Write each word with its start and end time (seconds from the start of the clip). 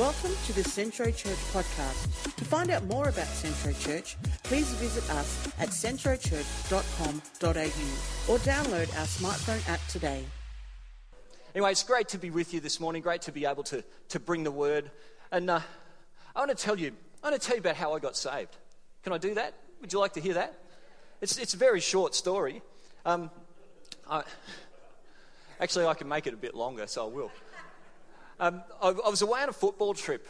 Welcome 0.00 0.32
to 0.46 0.54
the 0.54 0.64
Centro 0.64 1.10
Church 1.10 1.36
podcast. 1.52 2.34
To 2.36 2.44
find 2.46 2.70
out 2.70 2.86
more 2.86 3.10
about 3.10 3.26
Centro 3.26 3.74
Church, 3.74 4.16
please 4.44 4.66
visit 4.76 5.04
us 5.10 5.46
at 5.58 5.68
centrochurch.com.au 5.68 8.32
or 8.32 8.38
download 8.38 8.98
our 8.98 9.04
smartphone 9.04 9.68
app 9.68 9.86
today. 9.88 10.24
Anyway, 11.54 11.72
it's 11.72 11.82
great 11.82 12.08
to 12.08 12.16
be 12.16 12.30
with 12.30 12.54
you 12.54 12.60
this 12.60 12.80
morning. 12.80 13.02
Great 13.02 13.20
to 13.20 13.30
be 13.30 13.44
able 13.44 13.62
to, 13.64 13.84
to 14.08 14.18
bring 14.18 14.42
the 14.42 14.50
word. 14.50 14.90
And 15.32 15.50
uh, 15.50 15.60
I 16.34 16.38
want 16.38 16.50
to 16.50 16.56
tell 16.56 16.78
you, 16.78 16.92
I 17.22 17.28
want 17.28 17.42
to 17.42 17.46
tell 17.46 17.56
you 17.56 17.60
about 17.60 17.76
how 17.76 17.92
I 17.92 17.98
got 17.98 18.16
saved. 18.16 18.56
Can 19.02 19.12
I 19.12 19.18
do 19.18 19.34
that? 19.34 19.52
Would 19.82 19.92
you 19.92 19.98
like 19.98 20.14
to 20.14 20.20
hear 20.22 20.32
that? 20.32 20.54
It's, 21.20 21.36
it's 21.36 21.52
a 21.52 21.58
very 21.58 21.80
short 21.80 22.14
story. 22.14 22.62
Um, 23.04 23.30
I, 24.10 24.22
actually, 25.60 25.84
I 25.84 25.92
can 25.92 26.08
make 26.08 26.26
it 26.26 26.32
a 26.32 26.38
bit 26.38 26.54
longer, 26.54 26.86
so 26.86 27.04
I 27.04 27.08
will. 27.10 27.30
Um, 28.40 28.62
I, 28.80 28.88
I, 28.88 29.10
was 29.10 29.20
away 29.20 29.42
on 29.42 29.50
a 29.50 29.52
football 29.52 29.92
trip 29.92 30.26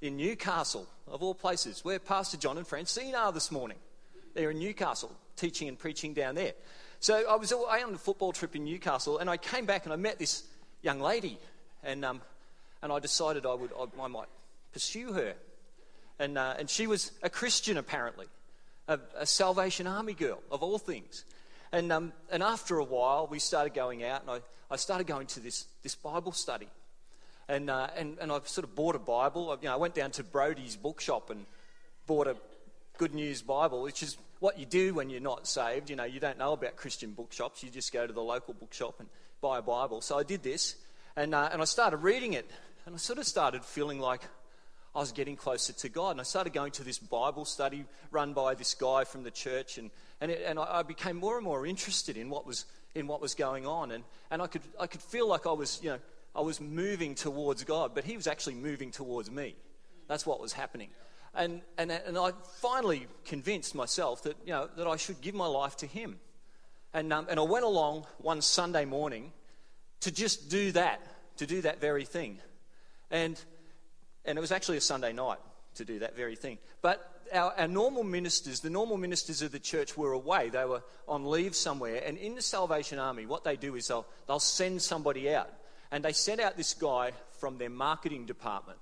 in 0.00 0.16
Newcastle, 0.16 0.86
of 1.08 1.24
all 1.24 1.34
places, 1.34 1.84
where 1.84 1.98
Pastor 1.98 2.36
John 2.36 2.56
and 2.56 2.64
Francine 2.64 3.16
are 3.16 3.32
this 3.32 3.50
morning. 3.50 3.78
They're 4.34 4.52
in 4.52 4.60
Newcastle, 4.60 5.10
teaching 5.34 5.66
and 5.66 5.76
preaching 5.76 6.14
down 6.14 6.36
there. 6.36 6.52
So 7.00 7.28
I 7.28 7.34
was 7.34 7.50
away 7.50 7.82
on 7.82 7.92
a 7.92 7.98
football 7.98 8.30
trip 8.30 8.54
in 8.54 8.62
Newcastle, 8.62 9.18
and 9.18 9.28
I 9.28 9.38
came 9.38 9.66
back 9.66 9.86
and 9.86 9.92
I 9.92 9.96
met 9.96 10.20
this 10.20 10.44
young 10.82 11.00
lady, 11.00 11.36
and, 11.82 12.04
um, 12.04 12.20
and 12.80 12.92
I 12.92 13.00
decided 13.00 13.44
I, 13.44 13.54
would, 13.54 13.72
I, 13.76 14.04
I 14.04 14.06
might 14.06 14.28
pursue 14.72 15.12
her. 15.14 15.34
And, 16.20 16.38
uh, 16.38 16.54
and 16.60 16.70
she 16.70 16.86
was 16.86 17.10
a 17.24 17.30
Christian, 17.30 17.76
apparently, 17.76 18.26
a, 18.86 19.00
a 19.18 19.26
Salvation 19.26 19.88
Army 19.88 20.14
girl, 20.14 20.38
of 20.52 20.62
all 20.62 20.78
things. 20.78 21.24
And, 21.72 21.90
um, 21.90 22.12
and 22.30 22.40
after 22.40 22.78
a 22.78 22.84
while, 22.84 23.26
we 23.28 23.40
started 23.40 23.74
going 23.74 24.04
out, 24.04 24.20
and 24.20 24.30
I, 24.30 24.40
I 24.70 24.76
started 24.76 25.08
going 25.08 25.26
to 25.26 25.40
this, 25.40 25.66
this 25.82 25.96
Bible 25.96 26.30
study 26.30 26.68
and, 27.48 27.70
uh, 27.70 27.88
and, 27.96 28.18
and 28.20 28.30
I 28.30 28.40
sort 28.44 28.64
of 28.64 28.74
bought 28.74 28.94
a 28.94 28.98
Bible. 28.98 29.56
You 29.62 29.68
know, 29.68 29.74
I 29.74 29.76
went 29.76 29.94
down 29.94 30.10
to 30.12 30.24
Brody's 30.24 30.76
bookshop 30.76 31.30
and 31.30 31.46
bought 32.06 32.26
a 32.26 32.36
Good 32.98 33.14
News 33.14 33.42
Bible, 33.42 33.82
which 33.82 34.02
is 34.02 34.18
what 34.40 34.58
you 34.58 34.66
do 34.66 34.94
when 34.94 35.08
you're 35.08 35.20
not 35.20 35.46
saved. 35.46 35.88
You 35.88 35.96
know, 35.96 36.04
you 36.04 36.20
don't 36.20 36.38
know 36.38 36.52
about 36.52 36.76
Christian 36.76 37.12
bookshops. 37.12 37.62
You 37.62 37.70
just 37.70 37.92
go 37.92 38.06
to 38.06 38.12
the 38.12 38.22
local 38.22 38.54
bookshop 38.54 38.96
and 38.98 39.08
buy 39.40 39.58
a 39.58 39.62
Bible. 39.62 40.00
So 40.00 40.18
I 40.18 40.24
did 40.24 40.42
this, 40.42 40.76
and, 41.16 41.34
uh, 41.34 41.48
and 41.52 41.62
I 41.62 41.64
started 41.64 41.98
reading 41.98 42.34
it, 42.34 42.50
and 42.86 42.94
I 42.94 42.98
sort 42.98 43.18
of 43.18 43.26
started 43.26 43.64
feeling 43.64 44.00
like 44.00 44.22
I 44.94 45.00
was 45.00 45.12
getting 45.12 45.36
closer 45.36 45.72
to 45.72 45.88
God. 45.88 46.12
And 46.12 46.20
I 46.20 46.24
started 46.24 46.52
going 46.52 46.72
to 46.72 46.84
this 46.84 46.98
Bible 46.98 47.44
study 47.44 47.84
run 48.10 48.32
by 48.34 48.54
this 48.54 48.74
guy 48.74 49.04
from 49.04 49.22
the 49.22 49.30
church, 49.30 49.78
and, 49.78 49.90
and, 50.20 50.30
it, 50.30 50.42
and 50.44 50.58
I 50.58 50.82
became 50.82 51.16
more 51.16 51.36
and 51.36 51.44
more 51.44 51.66
interested 51.66 52.16
in 52.16 52.28
what 52.28 52.46
was, 52.46 52.66
in 52.94 53.06
what 53.06 53.20
was 53.20 53.34
going 53.34 53.66
on. 53.66 53.92
And, 53.92 54.04
and 54.30 54.42
I, 54.42 54.48
could, 54.48 54.62
I 54.78 54.86
could 54.86 55.02
feel 55.02 55.28
like 55.28 55.46
I 55.46 55.52
was, 55.52 55.80
you 55.82 55.90
know, 55.90 55.98
I 56.38 56.40
was 56.40 56.60
moving 56.60 57.16
towards 57.16 57.64
God, 57.64 57.96
but 57.96 58.04
He 58.04 58.16
was 58.16 58.28
actually 58.28 58.54
moving 58.54 58.92
towards 58.92 59.28
me. 59.28 59.56
That's 60.06 60.24
what 60.24 60.40
was 60.40 60.52
happening. 60.52 60.90
And, 61.34 61.62
and, 61.76 61.90
and 61.90 62.16
I 62.16 62.30
finally 62.60 63.08
convinced 63.24 63.74
myself 63.74 64.22
that, 64.22 64.36
you 64.46 64.52
know, 64.52 64.68
that 64.76 64.86
I 64.86 64.96
should 64.96 65.20
give 65.20 65.34
my 65.34 65.48
life 65.48 65.76
to 65.78 65.86
Him. 65.86 66.20
And, 66.94 67.12
um, 67.12 67.26
and 67.28 67.40
I 67.40 67.42
went 67.42 67.64
along 67.64 68.06
one 68.18 68.40
Sunday 68.40 68.84
morning 68.84 69.32
to 70.00 70.12
just 70.12 70.48
do 70.48 70.70
that, 70.72 71.00
to 71.38 71.46
do 71.46 71.60
that 71.62 71.80
very 71.80 72.04
thing. 72.04 72.38
And, 73.10 73.40
and 74.24 74.38
it 74.38 74.40
was 74.40 74.52
actually 74.52 74.76
a 74.76 74.80
Sunday 74.80 75.12
night 75.12 75.38
to 75.74 75.84
do 75.84 75.98
that 75.98 76.16
very 76.16 76.36
thing. 76.36 76.58
But 76.82 77.04
our, 77.34 77.52
our, 77.58 77.68
normal 77.68 78.04
ministers, 78.04 78.60
the 78.60 78.70
normal 78.70 78.96
ministers 78.96 79.42
of 79.42 79.50
the 79.50 79.58
church 79.58 79.96
were 79.96 80.12
away. 80.12 80.50
They 80.50 80.64
were 80.64 80.84
on 81.08 81.26
leave 81.26 81.56
somewhere. 81.56 82.00
And 82.06 82.16
in 82.16 82.36
the 82.36 82.42
Salvation 82.42 83.00
Army, 83.00 83.26
what 83.26 83.42
they 83.42 83.56
do 83.56 83.74
is 83.74 83.88
they'll, 83.88 84.06
they'll 84.28 84.38
send 84.38 84.80
somebody 84.80 85.34
out 85.34 85.50
and 85.90 86.04
they 86.04 86.12
sent 86.12 86.40
out 86.40 86.56
this 86.56 86.74
guy 86.74 87.12
from 87.38 87.58
their 87.58 87.70
marketing 87.70 88.26
department. 88.26 88.78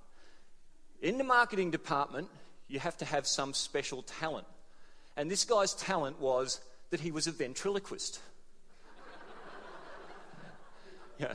In 1.01 1.17
the 1.17 1.23
marketing 1.23 1.71
department, 1.71 2.27
you 2.67 2.79
have 2.79 2.97
to 2.97 3.05
have 3.05 3.27
some 3.27 3.53
special 3.53 4.01
talent. 4.01 4.47
And 5.15 5.31
this 5.31 5.45
guy's 5.45 5.73
talent 5.73 6.19
was 6.19 6.59
that 6.89 6.99
he 6.99 7.11
was 7.11 7.27
a 7.27 7.31
ventriloquist. 7.31 8.19
yeah. 11.19 11.33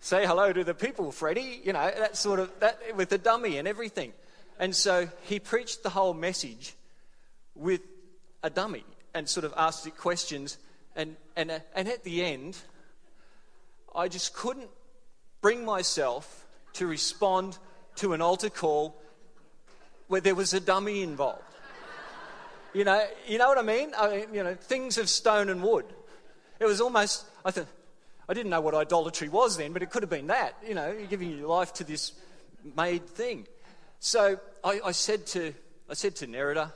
Say 0.00 0.26
hello 0.26 0.52
to 0.52 0.64
the 0.64 0.74
people, 0.74 1.12
Freddie. 1.12 1.60
You 1.64 1.72
know, 1.72 1.90
that 1.98 2.16
sort 2.16 2.40
of, 2.40 2.50
that 2.60 2.96
with 2.96 3.08
the 3.08 3.18
dummy 3.18 3.58
and 3.58 3.68
everything. 3.68 4.12
And 4.58 4.74
so 4.74 5.08
he 5.22 5.38
preached 5.38 5.82
the 5.82 5.90
whole 5.90 6.14
message 6.14 6.74
with 7.54 7.80
a 8.42 8.50
dummy 8.50 8.84
and 9.14 9.28
sort 9.28 9.44
of 9.44 9.54
asked 9.56 9.86
it 9.86 9.96
questions. 9.96 10.58
And, 10.96 11.16
and, 11.36 11.62
and 11.74 11.88
at 11.88 12.04
the 12.04 12.24
end, 12.24 12.56
I 13.94 14.08
just 14.08 14.34
couldn't 14.34 14.70
bring 15.40 15.64
myself 15.64 16.46
to 16.74 16.86
respond 16.86 17.58
to 17.96 18.12
an 18.12 18.20
altar 18.20 18.50
call 18.50 19.00
where 20.08 20.20
there 20.20 20.34
was 20.34 20.54
a 20.54 20.60
dummy 20.60 21.02
involved. 21.02 21.42
You 22.72 22.84
know, 22.84 23.04
you 23.26 23.38
know 23.38 23.48
what 23.48 23.58
I 23.58 23.62
mean? 23.62 23.92
I 23.98 24.08
mean, 24.08 24.34
you 24.34 24.44
know, 24.44 24.54
things 24.54 24.96
of 24.98 25.08
stone 25.08 25.48
and 25.48 25.62
wood. 25.62 25.86
It 26.60 26.66
was 26.66 26.80
almost, 26.80 27.24
I 27.44 27.50
thought, 27.50 27.66
I 28.28 28.34
didn't 28.34 28.50
know 28.50 28.60
what 28.60 28.74
idolatry 28.74 29.28
was 29.28 29.56
then, 29.56 29.72
but 29.72 29.82
it 29.82 29.90
could 29.90 30.04
have 30.04 30.10
been 30.10 30.28
that. 30.28 30.54
You 30.66 30.74
know, 30.74 30.92
you're 30.92 31.08
giving 31.08 31.36
your 31.36 31.48
life 31.48 31.72
to 31.74 31.84
this 31.84 32.12
made 32.76 33.06
thing. 33.06 33.48
So 33.98 34.38
I, 34.62 34.80
I 34.84 34.92
said 34.92 35.26
to, 35.28 35.52
I 35.88 35.94
said 35.94 36.14
to 36.16 36.28
Nerida, 36.28 36.72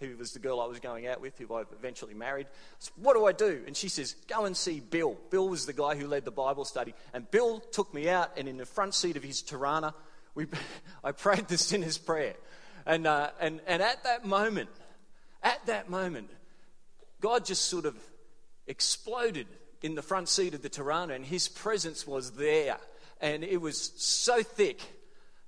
who 0.00 0.16
was 0.16 0.32
the 0.32 0.38
girl 0.38 0.60
I 0.60 0.66
was 0.66 0.80
going 0.80 1.06
out 1.06 1.20
with, 1.20 1.38
who 1.38 1.52
I 1.54 1.62
eventually 1.72 2.14
married. 2.14 2.46
Said, 2.78 2.92
what 2.96 3.14
do 3.14 3.26
I 3.26 3.32
do? 3.32 3.62
And 3.66 3.76
she 3.76 3.88
says, 3.88 4.14
Go 4.28 4.44
and 4.44 4.56
see 4.56 4.80
Bill. 4.80 5.16
Bill 5.30 5.48
was 5.48 5.66
the 5.66 5.72
guy 5.72 5.94
who 5.94 6.06
led 6.06 6.24
the 6.24 6.30
Bible 6.30 6.64
study. 6.64 6.94
And 7.12 7.30
Bill 7.30 7.60
took 7.60 7.92
me 7.94 8.08
out, 8.08 8.32
and 8.36 8.48
in 8.48 8.56
the 8.56 8.66
front 8.66 8.94
seat 8.94 9.16
of 9.16 9.22
his 9.22 9.42
Torana, 9.42 9.94
we, 10.34 10.46
I 11.04 11.12
prayed 11.12 11.48
the 11.48 11.58
sinner's 11.58 11.98
prayer. 11.98 12.34
And, 12.84 13.06
uh, 13.06 13.30
and, 13.40 13.60
and 13.66 13.82
at 13.82 14.04
that 14.04 14.24
moment, 14.24 14.70
at 15.42 15.64
that 15.66 15.90
moment, 15.90 16.30
God 17.20 17.44
just 17.44 17.66
sort 17.66 17.86
of 17.86 17.96
exploded 18.66 19.46
in 19.82 19.94
the 19.94 20.02
front 20.02 20.28
seat 20.28 20.54
of 20.54 20.62
the 20.62 20.70
Torana, 20.70 21.14
and 21.14 21.24
his 21.24 21.48
presence 21.48 22.06
was 22.06 22.32
there. 22.32 22.76
And 23.20 23.44
it 23.44 23.60
was 23.60 23.92
so 23.96 24.42
thick. 24.42 24.80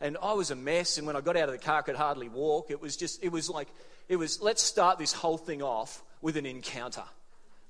And 0.01 0.17
I 0.23 0.33
was 0.33 0.51
a 0.51 0.57
mess. 0.57 0.97
And 0.97 1.07
when 1.07 1.17
I 1.17 1.21
got 1.21 1.37
out 1.37 1.49
of 1.49 1.53
the 1.53 1.59
car, 1.59 1.79
I 1.81 1.83
could 1.83 1.97
hardly 1.97 2.29
walk. 2.29 2.71
It 2.71 2.81
was 2.81 2.97
just, 2.97 3.23
it 3.23 3.31
was 3.31 3.51
like, 3.51 3.69
it 4.09 4.17
was 4.17 4.41
let's 4.41 4.63
start 4.63 4.99
this 4.99 5.13
whole 5.13 5.39
thing 5.39 5.63
off 5.63 6.03
with 6.21 6.37
an 6.37 6.47
encounter. 6.47 7.05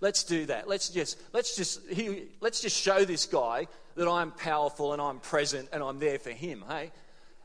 Let's 0.00 0.22
do 0.22 0.46
that. 0.46 0.68
Let's 0.68 0.88
just 0.88 1.18
let's 1.32 1.56
just 1.56 1.80
he, 1.88 2.26
let's 2.40 2.60
just 2.60 2.76
show 2.76 3.04
this 3.04 3.26
guy 3.26 3.66
that 3.96 4.08
I'm 4.08 4.30
powerful 4.30 4.92
and 4.92 5.02
I'm 5.02 5.18
present 5.18 5.68
and 5.72 5.82
I'm 5.82 5.98
there 5.98 6.18
for 6.18 6.30
him. 6.30 6.64
Hey, 6.68 6.92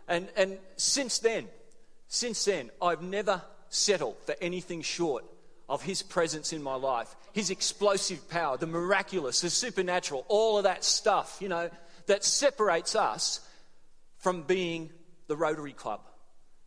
and 0.08 0.28
and 0.38 0.58
since 0.78 1.20
then, 1.20 1.48
since 2.08 2.46
then, 2.46 2.70
I've 2.81 3.02
never 3.02 3.42
settled 3.70 4.18
for 4.26 4.36
anything 4.40 4.84
short 4.84 5.25
of 5.68 5.81
his 5.81 6.04
presence 6.04 6.54
in 6.54 6.62
my 6.62 6.75
life, 6.75 7.16
his 7.31 7.50
explosive 7.50 8.30
power, 8.30 8.58
the 8.58 8.68
miraculous, 8.68 9.42
the 9.42 9.50
supernatural, 9.50 10.24
all 10.28 10.58
of 10.60 10.66
that 10.66 10.84
stuff. 10.84 11.38
You 11.42 11.50
know 11.50 11.70
that 12.06 12.24
separates 12.24 12.96
us 12.96 13.40
from 14.20 14.44
being 14.44 14.92
the 15.28 15.36
Rotary 15.36 15.74
Club. 15.74 16.02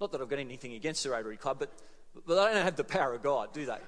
Not 0.00 0.12
that 0.12 0.20
I've 0.20 0.28
got 0.28 0.41
anything 0.41 0.75
against 0.75 1.04
the 1.04 1.10
Rotary 1.10 1.37
Club, 1.37 1.58
but 1.60 1.70
but 2.27 2.34
they 2.34 2.54
don't 2.54 2.65
have 2.65 2.77
the 2.77 2.84
power 2.84 3.15
of 3.15 3.22
God, 3.22 3.53
do 3.53 3.66
they? 3.66 3.78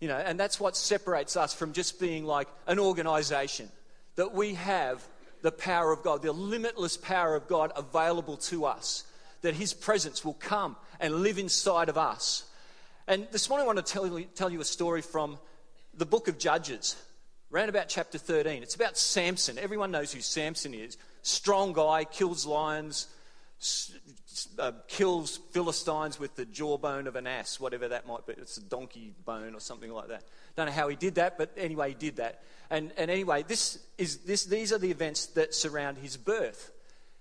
You 0.00 0.08
know, 0.08 0.16
and 0.16 0.38
that's 0.38 0.58
what 0.58 0.76
separates 0.76 1.36
us 1.36 1.54
from 1.54 1.72
just 1.72 2.00
being 2.00 2.24
like 2.24 2.48
an 2.66 2.78
organization. 2.78 3.70
That 4.16 4.34
we 4.34 4.54
have 4.54 5.06
the 5.42 5.52
power 5.52 5.92
of 5.92 6.02
God, 6.02 6.22
the 6.22 6.32
limitless 6.32 6.96
power 6.96 7.34
of 7.34 7.48
God 7.48 7.72
available 7.76 8.36
to 8.38 8.64
us. 8.64 9.04
That 9.42 9.54
His 9.54 9.74
presence 9.74 10.24
will 10.24 10.34
come 10.34 10.76
and 11.00 11.16
live 11.16 11.38
inside 11.38 11.88
of 11.88 11.98
us. 11.98 12.44
And 13.06 13.28
this 13.30 13.48
morning 13.48 13.64
I 13.64 13.66
want 13.66 13.84
to 13.84 13.92
tell 13.92 14.06
you, 14.06 14.24
tell 14.34 14.50
you 14.50 14.60
a 14.60 14.64
story 14.64 15.02
from 15.02 15.38
the 15.92 16.06
book 16.06 16.28
of 16.28 16.38
Judges, 16.38 16.96
around 17.52 17.68
about 17.68 17.88
chapter 17.88 18.18
13. 18.18 18.62
It's 18.62 18.74
about 18.74 18.96
Samson. 18.96 19.58
Everyone 19.58 19.90
knows 19.90 20.12
who 20.12 20.20
Samson 20.20 20.74
is. 20.74 20.96
Strong 21.22 21.74
guy, 21.74 22.04
kills 22.04 22.46
lions, 22.46 23.08
uh, 24.58 24.72
kills 24.88 25.38
Philistines 25.52 26.18
with 26.18 26.34
the 26.36 26.44
jawbone 26.44 27.06
of 27.06 27.16
an 27.16 27.26
ass, 27.26 27.60
whatever 27.60 27.88
that 27.88 28.06
might 28.06 28.26
be. 28.26 28.34
It's 28.34 28.56
a 28.56 28.62
donkey 28.62 29.12
bone 29.24 29.54
or 29.54 29.60
something 29.60 29.92
like 29.92 30.08
that. 30.08 30.24
Don't 30.56 30.66
know 30.66 30.72
how 30.72 30.88
he 30.88 30.96
did 30.96 31.16
that, 31.16 31.38
but 31.38 31.52
anyway, 31.56 31.90
he 31.90 31.94
did 31.94 32.16
that. 32.16 32.42
And, 32.70 32.92
and 32.96 33.10
anyway, 33.10 33.44
this 33.46 33.78
is, 33.98 34.18
this, 34.18 34.44
these 34.44 34.72
are 34.72 34.78
the 34.78 34.90
events 34.90 35.26
that 35.26 35.54
surround 35.54 35.98
his 35.98 36.16
birth. 36.16 36.72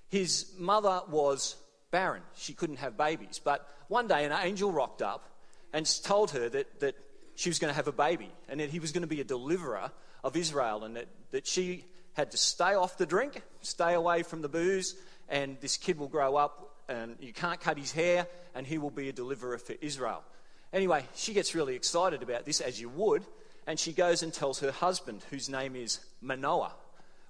His 0.10 0.51
mother 0.57 1.01
was 1.10 1.56
barren, 1.92 2.21
she 2.36 2.54
couldn't 2.54 2.77
have 2.77 2.98
babies. 2.98 3.39
But 3.44 3.68
one 3.88 4.07
day, 4.07 4.25
an 4.25 4.31
angel 4.31 4.71
rocked 4.71 5.01
up 5.01 5.30
and 5.74 5.86
told 6.04 6.31
her 6.31 6.50
that, 6.50 6.80
that 6.80 6.95
she 7.36 7.50
was 7.50 7.60
going 7.60 7.71
to 7.71 7.75
have 7.75 7.88
a 7.88 7.92
baby 7.92 8.30
and 8.48 8.60
that 8.60 8.69
he 8.69 8.80
was 8.80 8.92
going 8.92 9.01
to 9.01 9.07
be 9.07 9.21
a 9.21 9.25
deliverer 9.25 9.92
of 10.24 10.36
Israel 10.36 10.83
and 10.83 10.95
that, 10.95 11.07
that 11.31 11.48
she 11.48 11.86
had 12.13 12.31
to 12.31 12.38
stay 12.38 12.74
off 12.75 12.98
the 12.98 13.06
drink, 13.06 13.42
stay 13.62 13.94
away 13.94 14.24
from 14.24 14.42
the 14.42 14.50
booze, 14.50 14.95
and 15.30 15.57
this 15.62 15.77
kid 15.77 15.98
will 15.98 16.07
grow 16.07 16.36
up 16.36 16.72
and 16.93 17.15
you 17.19 17.33
can't 17.33 17.59
cut 17.59 17.77
his 17.77 17.91
hair, 17.91 18.27
and 18.55 18.65
he 18.65 18.77
will 18.77 18.91
be 18.91 19.09
a 19.09 19.13
deliverer 19.13 19.57
for 19.57 19.73
Israel. 19.81 20.23
Anyway, 20.71 21.05
she 21.15 21.33
gets 21.33 21.53
really 21.53 21.75
excited 21.75 22.23
about 22.23 22.45
this, 22.45 22.61
as 22.61 22.79
you 22.79 22.89
would, 22.89 23.23
and 23.67 23.79
she 23.79 23.93
goes 23.93 24.23
and 24.23 24.33
tells 24.33 24.59
her 24.59 24.71
husband, 24.71 25.21
whose 25.29 25.49
name 25.49 25.75
is 25.75 25.99
Manoah. 26.21 26.73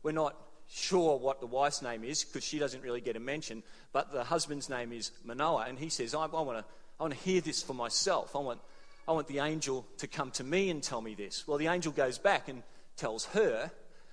We're 0.02 0.12
not 0.12 0.36
sure 0.70 1.18
what 1.18 1.40
the 1.40 1.46
wife's 1.46 1.82
name 1.82 2.04
is 2.04 2.24
because 2.24 2.44
she 2.44 2.58
doesn't 2.58 2.84
really 2.84 3.02
get 3.02 3.16
a 3.16 3.20
mention, 3.20 3.64
but 3.92 4.12
the 4.12 4.24
husband's 4.24 4.70
name 4.70 4.92
is 4.92 5.12
Manoah, 5.24 5.66
and 5.68 5.78
he 5.78 5.90
says, 5.90 6.16
I, 6.16 6.26
I 6.26 6.42
want 6.42 6.66
to 7.00 7.14
hear 7.16 7.42
this 7.42 7.62
for 7.62 7.74
myself. 7.74 8.36
I 8.36 8.40
want, 8.40 8.60
I 9.08 9.12
want 9.12 9.28
the 9.28 9.40
angel 9.40 9.86
to 9.98 10.08
come 10.08 10.32
to 10.32 10.44
me 10.44 10.70
and 10.70 10.82
tell 10.82 11.02
me 11.02 11.16
this. 11.16 11.48
Well, 11.48 11.58
the 11.58 11.68
angel 11.68 11.92
goes 11.92 12.18
back 12.18 12.48
and 12.48 12.64
tells 12.96 13.26
her 13.26 13.72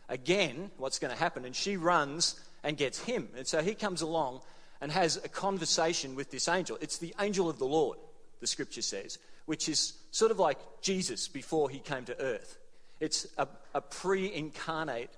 again 0.08 0.70
what's 0.76 0.98
going 0.98 1.12
to 1.12 1.18
happen, 1.18 1.44
and 1.44 1.54
she 1.54 1.76
runs 1.76 2.38
and 2.62 2.76
gets 2.76 2.98
him. 2.98 3.28
And 3.36 3.46
so 3.46 3.62
he 3.62 3.74
comes 3.74 4.02
along 4.02 4.40
and 4.80 4.90
has 4.90 5.16
a 5.16 5.28
conversation 5.28 6.14
with 6.14 6.30
this 6.30 6.48
angel. 6.48 6.78
It's 6.80 6.98
the 6.98 7.14
angel 7.20 7.48
of 7.48 7.58
the 7.58 7.66
Lord, 7.66 7.98
the 8.40 8.46
scripture 8.46 8.82
says, 8.82 9.18
which 9.46 9.68
is 9.68 9.94
sort 10.10 10.30
of 10.30 10.38
like 10.38 10.58
Jesus 10.80 11.28
before 11.28 11.68
he 11.70 11.78
came 11.78 12.04
to 12.06 12.20
earth. 12.20 12.58
It's 13.00 13.26
a, 13.38 13.48
a 13.74 13.80
pre 13.80 14.32
incarnate 14.32 15.10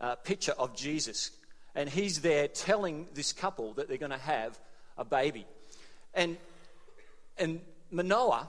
uh, 0.00 0.16
picture 0.16 0.54
of 0.58 0.76
Jesus. 0.76 1.30
And 1.74 1.88
he's 1.88 2.20
there 2.20 2.48
telling 2.48 3.06
this 3.14 3.32
couple 3.32 3.74
that 3.74 3.88
they're 3.88 3.98
going 3.98 4.10
to 4.10 4.18
have 4.18 4.58
a 4.96 5.04
baby. 5.04 5.46
And, 6.14 6.36
and 7.36 7.60
Manoah, 7.90 8.48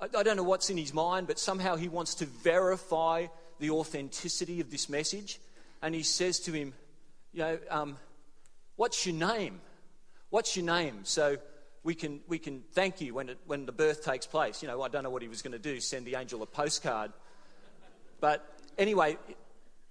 I, 0.00 0.04
I 0.04 0.22
don't 0.22 0.36
know 0.36 0.42
what's 0.42 0.70
in 0.70 0.76
his 0.76 0.92
mind, 0.92 1.26
but 1.26 1.38
somehow 1.38 1.76
he 1.76 1.88
wants 1.88 2.16
to 2.16 2.26
verify 2.26 3.26
the 3.60 3.70
authenticity 3.70 4.60
of 4.60 4.70
this 4.70 4.88
message. 4.88 5.40
And 5.80 5.94
he 5.94 6.02
says 6.02 6.40
to 6.40 6.52
him, 6.52 6.74
You 7.32 7.40
know, 7.40 7.58
um, 7.70 7.96
what's 8.78 9.04
your 9.04 9.14
name? 9.14 9.60
What's 10.30 10.56
your 10.56 10.64
name? 10.64 11.00
So 11.02 11.36
we 11.82 11.94
can, 11.94 12.20
we 12.28 12.38
can 12.38 12.62
thank 12.72 13.00
you 13.02 13.12
when, 13.12 13.28
it, 13.28 13.38
when 13.46 13.66
the 13.66 13.72
birth 13.72 14.04
takes 14.04 14.26
place. 14.26 14.62
You 14.62 14.68
know, 14.68 14.80
I 14.80 14.88
don't 14.88 15.02
know 15.02 15.10
what 15.10 15.20
he 15.20 15.28
was 15.28 15.42
going 15.42 15.52
to 15.52 15.58
do, 15.58 15.80
send 15.80 16.06
the 16.06 16.14
angel 16.14 16.42
a 16.42 16.46
postcard. 16.46 17.12
But 18.20 18.46
anyway, 18.78 19.18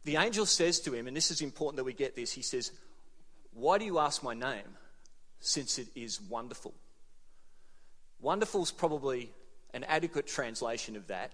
the 0.06 0.16
angel 0.16 0.46
says 0.46 0.80
to 0.82 0.94
him, 0.94 1.08
and 1.08 1.16
this 1.16 1.30
is 1.30 1.42
important 1.42 1.78
that 1.78 1.84
we 1.84 1.94
get 1.94 2.16
this, 2.16 2.32
he 2.32 2.42
says, 2.42 2.72
Why 3.54 3.78
do 3.78 3.86
you 3.86 4.00
ask 4.00 4.24
my 4.24 4.34
name? 4.34 4.78
Since 5.40 5.78
it 5.78 5.88
is 5.94 6.20
wonderful. 6.20 6.74
Wonderful 8.20 8.64
is 8.64 8.72
probably 8.72 9.32
an 9.74 9.84
adequate 9.84 10.28
translation 10.28 10.96
of 10.96 11.08
that, 11.08 11.34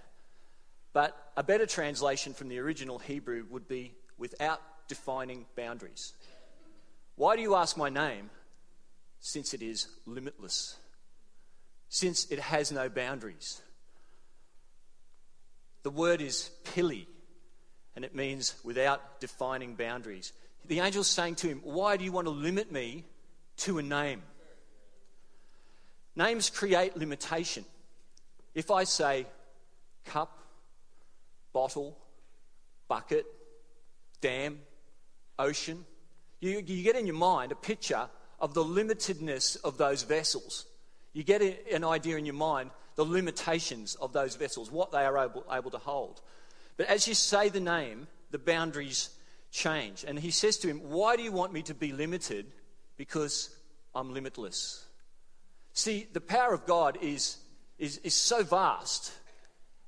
but 0.92 1.32
a 1.38 1.44
better 1.44 1.66
translation 1.66 2.34
from 2.34 2.50
the 2.50 2.60
original 2.60 3.00
Hebrew 3.00 3.46
would 3.50 3.68
be 3.68 3.94
without 4.18 4.60
defining 4.88 5.46
boundaries. 5.56 6.14
Why 7.16 7.36
do 7.36 7.42
you 7.42 7.56
ask 7.56 7.78
my 7.78 7.90
name? 7.90 8.30
Since 9.20 9.54
it 9.54 9.62
is 9.62 9.88
limitless, 10.06 10.76
since 11.88 12.30
it 12.30 12.40
has 12.40 12.72
no 12.72 12.90
boundaries. 12.90 13.62
The 15.84 15.90
word 15.90 16.22
is 16.22 16.50
pili, 16.66 17.06
and 17.96 18.04
it 18.04 18.16
means 18.16 18.56
without 18.64 19.22
defining 19.22 19.76
boundaries. 19.76 20.34
The 20.66 20.80
angel's 20.80 21.08
saying 21.08 21.36
to 21.36 21.48
him, 21.48 21.62
Why 21.64 21.98
do 21.98 22.04
you 22.04 22.12
want 22.12 22.28
to 22.28 22.32
limit 22.32 22.72
me 22.72 23.06
to 23.58 23.78
a 23.78 23.84
name? 23.84 24.24
Names 26.16 26.50
create 26.50 26.96
limitation. 26.98 27.66
If 28.54 28.72
I 28.72 28.84
say 28.84 29.26
cup, 30.06 30.38
bottle, 31.54 31.98
bucket, 32.88 33.26
dam, 34.22 34.60
ocean, 35.40 35.86
you, 36.50 36.64
you 36.66 36.84
get 36.84 36.96
in 36.96 37.06
your 37.06 37.16
mind 37.16 37.52
a 37.52 37.56
picture 37.56 38.10
of 38.40 38.54
the 38.54 38.64
limitedness 38.64 39.58
of 39.64 39.78
those 39.78 40.04
vessels. 40.04 40.66
You 41.14 41.24
get 41.24 41.42
an 41.42 41.84
idea 41.84 42.18
in 42.18 42.26
your 42.26 42.36
mind 42.36 42.72
the 42.96 43.06
limitations 43.06 43.96
of 43.96 44.14
those 44.14 44.36
vessels, 44.36 44.72
what 44.72 44.92
they 44.92 45.04
are 45.04 45.18
able, 45.18 45.44
able 45.52 45.72
to 45.72 45.78
hold. 45.78 46.22
But 46.78 46.88
as 46.88 47.08
you 47.08 47.14
say 47.14 47.50
the 47.50 47.60
name, 47.60 48.08
the 48.32 48.40
boundaries 48.40 49.10
change. 49.52 50.04
And 50.08 50.20
he 50.20 50.32
says 50.32 50.58
to 50.58 50.68
him, 50.68 50.80
Why 50.90 51.16
do 51.16 51.24
you 51.24 51.32
want 51.32 51.54
me 51.54 51.62
to 51.64 51.74
be 51.74 51.92
limited? 51.92 52.46
Because 52.98 53.50
I'm 53.96 54.14
limitless. 54.14 54.86
See, 55.74 56.08
the 56.12 56.22
power 56.22 56.54
of 56.54 56.66
God 56.66 56.98
is, 57.02 57.38
is, 57.80 57.98
is 58.00 58.14
so 58.14 58.44
vast 58.44 59.12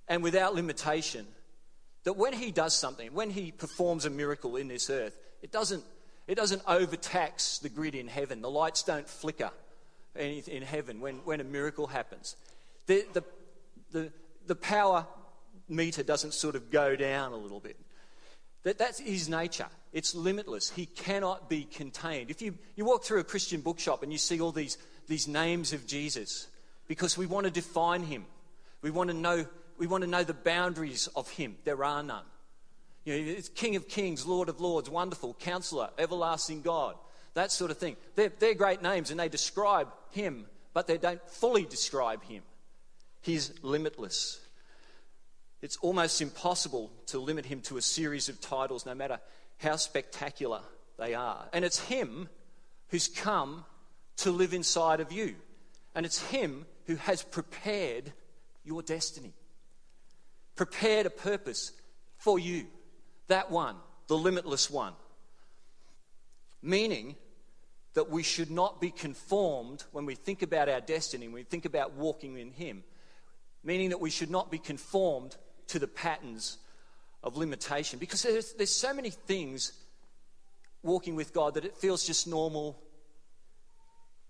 and 0.08 0.24
without 0.24 0.56
limitation 0.56 1.28
that 2.04 2.18
when 2.18 2.34
he 2.34 2.52
does 2.52 2.76
something, 2.76 3.14
when 3.14 3.30
he 3.30 3.52
performs 3.52 4.06
a 4.06 4.10
miracle 4.10 4.56
in 4.56 4.68
this 4.68 4.90
earth, 4.90 5.18
it 5.42 5.52
doesn't, 5.52 5.84
it 6.28 6.36
doesn't 6.36 6.62
overtax 6.68 7.60
the 7.60 7.70
grid 7.70 7.96
in 7.96 8.08
heaven. 8.08 8.42
The 8.42 8.50
lights 8.50 8.84
don't 8.84 9.08
flicker 9.08 9.52
in, 10.16 10.62
heaven 10.64 11.00
when, 11.02 11.16
when 11.26 11.42
a 11.42 11.44
miracle 11.44 11.88
happens. 11.88 12.36
The, 12.88 13.06
the, 13.14 13.24
the, 13.92 14.12
the 14.48 14.56
power 14.56 15.06
meter 15.70 16.04
doesn't 16.04 16.34
sort 16.34 16.56
of 16.56 16.72
go 16.72 16.96
down 16.96 17.32
a 17.32 17.38
little 17.38 17.60
bit. 17.60 17.78
That, 18.64 18.78
that's 18.78 19.00
his 19.00 19.30
nature. 19.30 19.68
It's 19.94 20.16
limitless. 20.16 20.72
He 20.72 20.88
cannot 20.88 21.50
be 21.50 21.66
contained. 21.66 22.32
If 22.32 22.42
you, 22.42 22.58
you 22.76 22.86
walk 22.86 23.04
through 23.04 23.20
a 23.20 23.24
Christian 23.24 23.62
bookshop 23.62 24.04
and 24.04 24.12
you 24.12 24.18
see 24.18 24.42
all 24.42 24.52
these, 24.52 24.78
these 25.08 25.28
names 25.28 25.74
of 25.74 25.86
Jesus, 25.86 26.48
because 26.88 27.18
we 27.18 27.28
want 27.28 27.46
to 27.46 27.52
define 27.52 28.04
him, 28.04 28.26
we 28.82 28.90
want 28.90 29.10
to 29.10 29.16
know, 29.16 29.46
we 29.78 29.88
want 29.88 30.04
to 30.04 30.10
know 30.10 30.24
the 30.24 30.34
boundaries 30.34 31.08
of 31.16 31.30
him. 31.30 31.56
There 31.64 31.84
are 31.84 32.02
none. 32.02 32.24
You 33.06 33.14
know, 33.14 33.32
it's 33.32 33.50
King 33.50 33.76
of 33.76 33.88
Kings, 33.88 34.26
Lord 34.26 34.50
of 34.50 34.60
Lords, 34.60 34.90
Wonderful, 34.90 35.36
Counselor, 35.36 35.90
Everlasting 35.98 36.62
God, 36.62 36.96
that 37.36 37.52
sort 37.52 37.72
of 37.72 37.78
thing. 37.78 37.96
They're, 38.16 38.32
they're 38.40 38.56
great 38.56 38.82
names 38.82 39.12
and 39.12 39.20
they 39.20 39.30
describe 39.30 39.88
him, 40.12 40.48
but 40.74 40.88
they 40.88 40.98
don't 40.98 41.22
fully 41.30 41.66
describe 41.66 42.24
him. 42.24 42.42
He's 43.22 43.54
limitless. 43.62 44.40
It's 45.62 45.78
almost 45.78 46.22
impossible 46.22 46.92
to 47.08 47.20
limit 47.20 47.46
him 47.46 47.62
to 47.62 47.78
a 47.78 47.82
series 47.82 48.30
of 48.30 48.42
titles, 48.42 48.86
no 48.86 48.96
matter 48.96 49.20
how 49.58 49.76
spectacular 49.76 50.62
they 50.98 51.14
are. 51.14 51.48
And 51.54 51.64
it's 51.64 51.80
him 51.80 52.30
who's 52.90 53.08
come 53.08 53.66
to 54.18 54.32
live 54.32 54.54
inside 54.54 55.00
of 55.00 55.12
you. 55.12 55.36
And 55.94 56.06
it's 56.06 56.22
him 56.30 56.66
who 56.86 56.96
has 56.96 57.24
prepared 57.24 58.12
your 58.64 58.82
destiny, 58.82 59.34
prepared 60.56 61.06
a 61.06 61.12
purpose 61.12 61.72
for 62.18 62.38
you. 62.40 62.66
That 63.28 63.52
one, 63.52 63.76
the 64.08 64.18
limitless 64.18 64.70
one. 64.70 64.94
Meaning 66.62 67.16
that 67.94 68.10
we 68.10 68.24
should 68.24 68.52
not 68.52 68.82
be 68.82 68.92
conformed 68.92 69.84
when 69.92 70.06
we 70.06 70.16
think 70.16 70.42
about 70.42 70.70
our 70.70 70.82
destiny, 70.82 71.28
when 71.28 71.36
we 71.36 71.44
think 71.44 71.66
about 71.66 71.94
walking 71.94 72.38
in 72.38 72.52
Him. 72.52 72.84
Meaning 73.64 73.90
that 73.90 74.02
we 74.02 74.10
should 74.10 74.30
not 74.30 74.52
be 74.52 74.60
conformed 74.60 75.36
to 75.68 75.80
the 75.80 75.88
patterns 75.88 76.58
of 77.24 77.38
limitation 77.38 77.98
because 77.98 78.22
there's, 78.22 78.54
there's 78.54 78.72
so 78.72 78.94
many 78.94 79.10
things 79.10 79.74
walking 80.84 81.16
with 81.16 81.34
God 81.34 81.56
that 81.56 81.66
it 81.66 81.76
feels 81.76 82.06
just 82.06 82.28
normal 82.28 82.80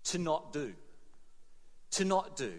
to 0.04 0.18
not 0.18 0.52
do. 0.52 0.72
To 1.92 2.04
not 2.04 2.36
do. 2.36 2.52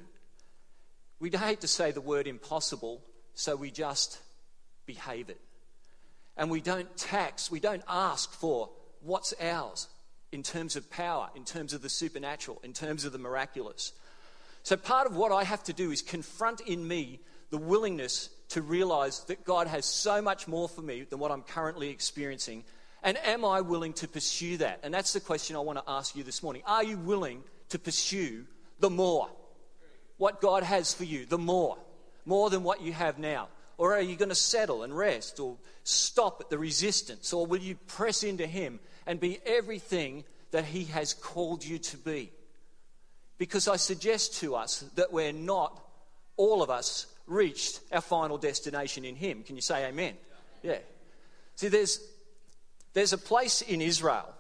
We'd 1.20 1.34
hate 1.34 1.62
to 1.62 1.68
say 1.68 1.92
the 1.92 2.02
word 2.02 2.28
impossible, 2.28 3.02
so 3.34 3.56
we 3.56 3.72
just 3.72 4.20
behave 4.86 5.30
it. 5.30 5.40
And 6.38 6.52
we 6.52 6.62
don't 6.62 6.96
tax, 6.96 7.50
we 7.50 7.60
don't 7.60 7.84
ask 7.88 8.32
for 8.32 8.70
what's 9.02 9.34
ours 9.42 9.88
in 10.32 10.44
terms 10.44 10.76
of 10.76 10.90
power, 10.90 11.30
in 11.36 11.44
terms 11.46 11.74
of 11.74 11.82
the 11.82 11.90
supernatural, 11.90 12.60
in 12.64 12.74
terms 12.74 13.06
of 13.06 13.12
the 13.12 13.18
miraculous. 13.18 13.94
So 14.64 14.76
part 14.76 15.08
of 15.08 15.16
what 15.16 15.32
I 15.32 15.44
have 15.44 15.64
to 15.64 15.74
do 15.74 15.92
is 15.92 16.02
confront 16.02 16.62
in 16.62 16.88
me 16.88 17.22
the 17.50 17.58
willingness 17.58 18.30
to 18.50 18.62
realize 18.62 19.22
that 19.26 19.46
God 19.46 19.68
has 19.68 19.86
so 19.86 20.22
much 20.22 20.48
more 20.48 20.68
for 20.68 20.82
me 20.82 21.04
than 21.10 21.20
what 21.20 21.32
I'm 21.32 21.42
currently 21.42 21.90
experiencing. 21.90 22.64
And 23.04 23.18
am 23.20 23.46
I 23.46 23.62
willing 23.62 23.94
to 23.94 24.08
pursue 24.08 24.58
that? 24.58 24.80
And 24.84 24.94
that's 24.94 25.14
the 25.14 25.20
question 25.20 25.56
I 25.56 25.60
want 25.60 25.80
to 25.80 25.84
ask 25.88 26.16
you 26.16 26.24
this 26.24 26.44
morning. 26.44 26.64
Are 26.66 26.84
you 26.84 26.98
willing 26.98 27.44
to 27.70 27.80
pursue 27.80 28.46
the 28.80 28.90
more? 28.90 29.30
What 30.18 30.42
God 30.42 30.64
has 30.64 30.94
for 30.94 31.04
you, 31.04 31.26
the 31.26 31.38
more. 31.38 31.78
More 32.26 32.50
than 32.50 32.64
what 32.64 32.82
you 32.82 32.92
have 32.92 33.18
now. 33.18 33.48
Or 33.78 33.94
are 33.94 34.02
you 34.02 34.16
going 34.16 34.30
to 34.30 34.36
settle 34.36 34.84
and 34.84 34.96
rest 34.96 35.40
or 35.40 35.58
stop 35.84 36.42
at 36.42 36.50
the 36.50 36.58
resistance? 36.58 37.32
Or 37.32 37.46
will 37.46 37.60
you 37.60 37.76
press 37.76 38.24
into 38.24 38.48
Him 38.48 38.80
and 39.06 39.20
be 39.20 39.40
everything 39.46 40.24
that 40.52 40.66
He 40.66 40.86
has 40.86 41.14
called 41.14 41.64
you 41.64 41.78
to 41.78 41.98
be? 41.98 42.32
Because 43.38 43.68
I 43.68 43.76
suggest 43.76 44.40
to 44.40 44.56
us 44.56 44.80
that 44.96 45.14
we're 45.14 45.32
not, 45.32 45.80
all 46.38 46.64
of 46.64 46.72
us, 46.72 47.06
reached 47.28 47.82
our 47.92 48.02
final 48.02 48.38
destination 48.38 49.06
in 49.06 49.16
Him. 49.16 49.44
Can 49.44 49.56
you 49.56 49.62
say 49.62 49.88
amen? 49.88 50.16
Yeah. 50.64 50.80
See, 51.56 51.68
there's, 51.68 52.00
there's 52.94 53.14
a 53.14 53.18
place 53.18 53.62
in 53.62 53.82
Israel. 53.82 54.34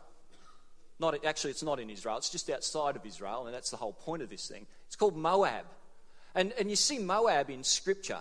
Not, 1.00 1.24
actually, 1.25 1.51
it's 1.51 1.62
not 1.62 1.79
in 1.79 1.91
Israel, 1.91 2.17
it's 2.17 2.32
just 2.32 2.50
outside 2.50 2.96
of 2.96 3.06
Israel, 3.06 3.46
and 3.46 3.53
that's 3.53 3.70
the 3.70 3.77
whole 3.77 3.94
point 3.94 4.24
of 4.24 4.29
this 4.29 4.48
thing. 4.48 4.65
It's 4.88 4.96
called 4.96 5.15
Moab. 5.15 5.65
And, 6.34 6.53
and 6.60 6.70
you 6.72 6.75
see 6.75 6.98
Moab 6.98 7.51
in 7.51 7.63
Scripture, 7.63 8.20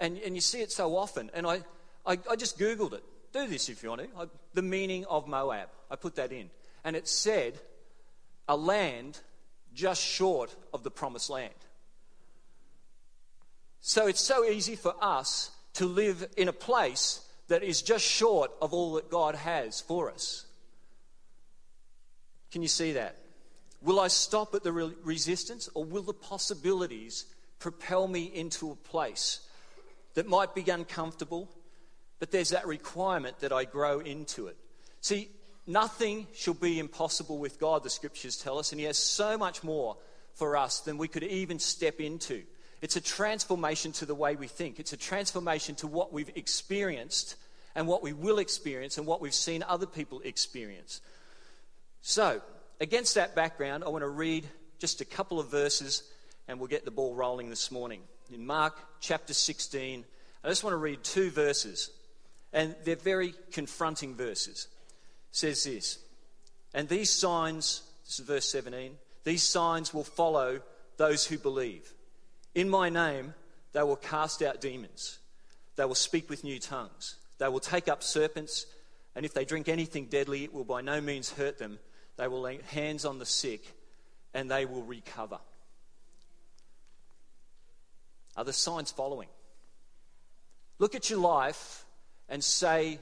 and, 0.00 0.18
and 0.18 0.34
you 0.34 0.40
see 0.40 0.60
it 0.60 0.72
so 0.72 0.96
often. 0.96 1.30
And 1.34 1.46
I, 1.46 1.62
I, 2.06 2.18
I 2.30 2.36
just 2.36 2.58
Googled 2.58 2.92
it. 2.92 3.04
Do 3.32 3.46
this 3.46 3.68
if 3.68 3.82
you 3.82 3.90
want 3.90 4.02
to. 4.02 4.08
I, 4.18 4.24
the 4.54 4.62
meaning 4.62 5.04
of 5.06 5.26
Moab. 5.26 5.68
I 5.90 5.96
put 5.96 6.16
that 6.16 6.32
in. 6.32 6.50
And 6.84 6.96
it 6.96 7.08
said, 7.08 7.58
a 8.48 8.56
land 8.56 9.20
just 9.74 10.02
short 10.02 10.54
of 10.72 10.82
the 10.82 10.90
promised 10.90 11.30
land. 11.30 11.52
So 13.80 14.06
it's 14.06 14.20
so 14.20 14.44
easy 14.44 14.76
for 14.76 14.94
us 15.00 15.50
to 15.74 15.86
live 15.86 16.26
in 16.36 16.48
a 16.48 16.52
place 16.52 17.20
that 17.48 17.62
is 17.62 17.82
just 17.82 18.04
short 18.04 18.50
of 18.60 18.72
all 18.72 18.94
that 18.94 19.10
God 19.10 19.34
has 19.34 19.80
for 19.80 20.10
us. 20.10 20.46
Can 22.50 22.62
you 22.62 22.68
see 22.68 22.92
that? 22.92 23.16
Will 23.80 24.00
I 24.00 24.08
stop 24.08 24.54
at 24.54 24.64
the 24.64 24.72
resistance 24.72 25.68
or 25.74 25.84
will 25.84 26.02
the 26.02 26.12
possibilities 26.12 27.26
propel 27.58 28.08
me 28.08 28.24
into 28.24 28.70
a 28.70 28.76
place 28.76 29.40
that 30.14 30.28
might 30.28 30.54
be 30.54 30.68
uncomfortable, 30.70 31.48
but 32.18 32.30
there's 32.30 32.50
that 32.50 32.66
requirement 32.66 33.40
that 33.40 33.52
I 33.52 33.64
grow 33.64 34.00
into 34.00 34.46
it? 34.48 34.56
See, 35.00 35.30
nothing 35.66 36.26
shall 36.34 36.54
be 36.54 36.78
impossible 36.78 37.38
with 37.38 37.60
God, 37.60 37.82
the 37.82 37.90
scriptures 37.90 38.36
tell 38.36 38.58
us, 38.58 38.72
and 38.72 38.80
He 38.80 38.86
has 38.86 38.98
so 38.98 39.38
much 39.38 39.62
more 39.62 39.96
for 40.34 40.56
us 40.56 40.80
than 40.80 40.98
we 40.98 41.08
could 41.08 41.24
even 41.24 41.58
step 41.58 42.00
into. 42.00 42.42
It's 42.80 42.96
a 42.96 43.00
transformation 43.00 43.92
to 43.92 44.06
the 44.06 44.14
way 44.14 44.36
we 44.36 44.46
think, 44.46 44.78
it's 44.78 44.92
a 44.92 44.96
transformation 44.96 45.74
to 45.76 45.86
what 45.86 46.12
we've 46.12 46.30
experienced 46.36 47.36
and 47.74 47.86
what 47.86 48.02
we 48.02 48.12
will 48.12 48.38
experience 48.38 48.98
and 48.98 49.06
what 49.06 49.20
we've 49.20 49.34
seen 49.34 49.62
other 49.62 49.86
people 49.86 50.20
experience. 50.24 51.00
So, 52.02 52.40
against 52.80 53.14
that 53.16 53.34
background, 53.34 53.84
I 53.84 53.88
want 53.88 54.02
to 54.02 54.08
read 54.08 54.46
just 54.78 55.00
a 55.00 55.04
couple 55.04 55.40
of 55.40 55.50
verses 55.50 56.02
and 56.46 56.58
we'll 56.58 56.68
get 56.68 56.84
the 56.84 56.90
ball 56.90 57.14
rolling 57.14 57.50
this 57.50 57.70
morning. 57.70 58.00
In 58.32 58.46
Mark 58.46 58.78
chapter 59.00 59.32
16, 59.32 60.04
I 60.44 60.48
just 60.48 60.64
want 60.64 60.72
to 60.72 60.78
read 60.78 61.02
two 61.02 61.30
verses, 61.30 61.90
and 62.52 62.74
they're 62.84 62.96
very 62.96 63.34
confronting 63.52 64.14
verses. 64.14 64.68
It 65.30 65.36
says 65.36 65.64
this, 65.64 65.98
and 66.74 66.88
these 66.88 67.10
signs, 67.10 67.82
this 68.04 68.20
is 68.20 68.26
verse 68.26 68.48
17, 68.50 68.92
these 69.24 69.42
signs 69.42 69.92
will 69.92 70.04
follow 70.04 70.60
those 70.96 71.26
who 71.26 71.38
believe. 71.38 71.92
In 72.54 72.68
my 72.68 72.88
name, 72.88 73.34
they 73.72 73.82
will 73.82 73.96
cast 73.96 74.42
out 74.42 74.60
demons, 74.60 75.18
they 75.76 75.84
will 75.84 75.94
speak 75.94 76.28
with 76.28 76.44
new 76.44 76.58
tongues, 76.58 77.16
they 77.38 77.48
will 77.48 77.60
take 77.60 77.88
up 77.88 78.02
serpents, 78.02 78.66
and 79.14 79.24
if 79.24 79.34
they 79.34 79.44
drink 79.44 79.68
anything 79.68 80.06
deadly, 80.06 80.44
it 80.44 80.52
will 80.52 80.64
by 80.64 80.80
no 80.80 81.00
means 81.00 81.32
hurt 81.32 81.58
them 81.58 81.78
they 82.18 82.28
will 82.28 82.40
lay 82.42 82.58
hands 82.72 83.04
on 83.04 83.18
the 83.18 83.24
sick 83.24 83.74
and 84.34 84.50
they 84.50 84.66
will 84.66 84.82
recover. 84.82 85.38
Are 88.38 88.44
the 88.44 88.52
signs 88.52 88.92
following? 88.92 89.28
Look 90.78 90.94
at 90.94 91.10
your 91.10 91.18
life 91.18 91.84
and 92.28 92.42
say, 92.42 93.00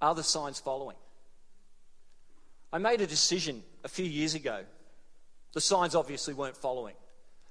Are 0.00 0.14
the 0.14 0.22
signs 0.22 0.60
following? 0.60 0.96
I 2.72 2.78
made 2.78 3.00
a 3.00 3.06
decision 3.08 3.64
a 3.82 3.88
few 3.88 4.04
years 4.04 4.36
ago. 4.36 4.62
The 5.54 5.60
signs 5.60 5.96
obviously 5.96 6.34
weren't 6.34 6.56
following. 6.56 6.94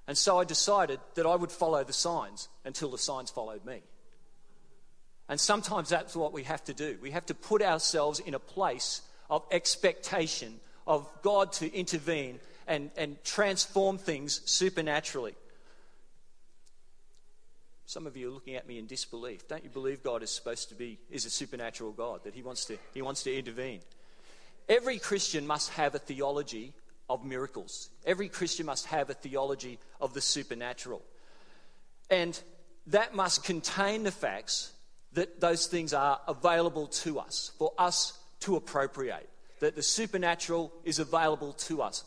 And 0.08 0.18
so 0.18 0.40
I 0.40 0.46
decided 0.46 1.02
that 1.16 1.26
I 1.26 1.36
would 1.36 1.52
follow 1.52 1.84
the 1.84 1.92
signs 1.92 2.48
until 2.64 2.90
the 2.90 2.98
signs 2.98 3.30
followed 3.30 3.66
me. 3.66 3.82
And 5.28 5.38
sometimes 5.42 5.90
that's 5.90 6.16
what 6.16 6.32
we 6.32 6.44
have 6.44 6.64
to 6.64 6.74
do. 6.74 6.98
We 7.02 7.12
have 7.12 7.26
to 7.26 7.36
put 7.36 7.62
ourselves 7.62 8.22
in 8.22 8.34
a 8.34 8.40
place 8.40 9.02
of 9.30 9.44
expectation 9.52 10.62
of 10.88 11.06
God 11.22 11.52
to 11.54 11.72
intervene 11.76 12.40
and, 12.66 12.92
and 12.96 13.22
transform 13.26 13.98
things 13.98 14.40
supernaturally. 14.46 15.36
Some 17.90 18.06
of 18.06 18.16
you 18.16 18.30
are 18.30 18.32
looking 18.32 18.54
at 18.54 18.68
me 18.68 18.78
in 18.78 18.86
disbelief. 18.86 19.48
Don't 19.48 19.64
you 19.64 19.70
believe 19.72 20.04
God 20.04 20.22
is 20.22 20.30
supposed 20.30 20.70
to 20.70 20.76
be 20.76 21.00
is 21.10 21.26
a 21.26 21.30
supernatural 21.32 21.92
God 21.92 22.24
that 22.24 22.36
he 22.36 22.44
wants 22.44 22.66
to 22.66 22.78
he 22.94 23.02
wants 23.02 23.24
to 23.24 23.36
intervene? 23.36 23.80
Every 24.70 25.00
Christian 25.00 25.48
must 25.48 25.72
have 25.72 25.96
a 25.96 25.98
theology 25.98 26.74
of 27.10 27.26
miracles. 27.26 27.90
Every 28.06 28.30
Christian 28.30 28.68
must 28.68 28.86
have 28.86 29.10
a 29.10 29.16
theology 29.16 29.80
of 30.00 30.14
the 30.14 30.22
supernatural. 30.22 31.02
And 32.12 32.40
that 32.86 33.16
must 33.16 33.44
contain 33.44 34.04
the 34.04 34.12
facts 34.12 34.72
that 35.14 35.42
those 35.42 35.66
things 35.66 35.92
are 35.92 36.22
available 36.28 36.86
to 37.02 37.18
us 37.18 37.54
for 37.58 37.74
us 37.80 38.14
to 38.42 38.56
appropriate, 38.56 39.28
that 39.62 39.76
the 39.76 39.82
supernatural 39.82 40.72
is 40.84 41.00
available 41.00 41.54
to 41.54 41.82
us. 41.82 42.04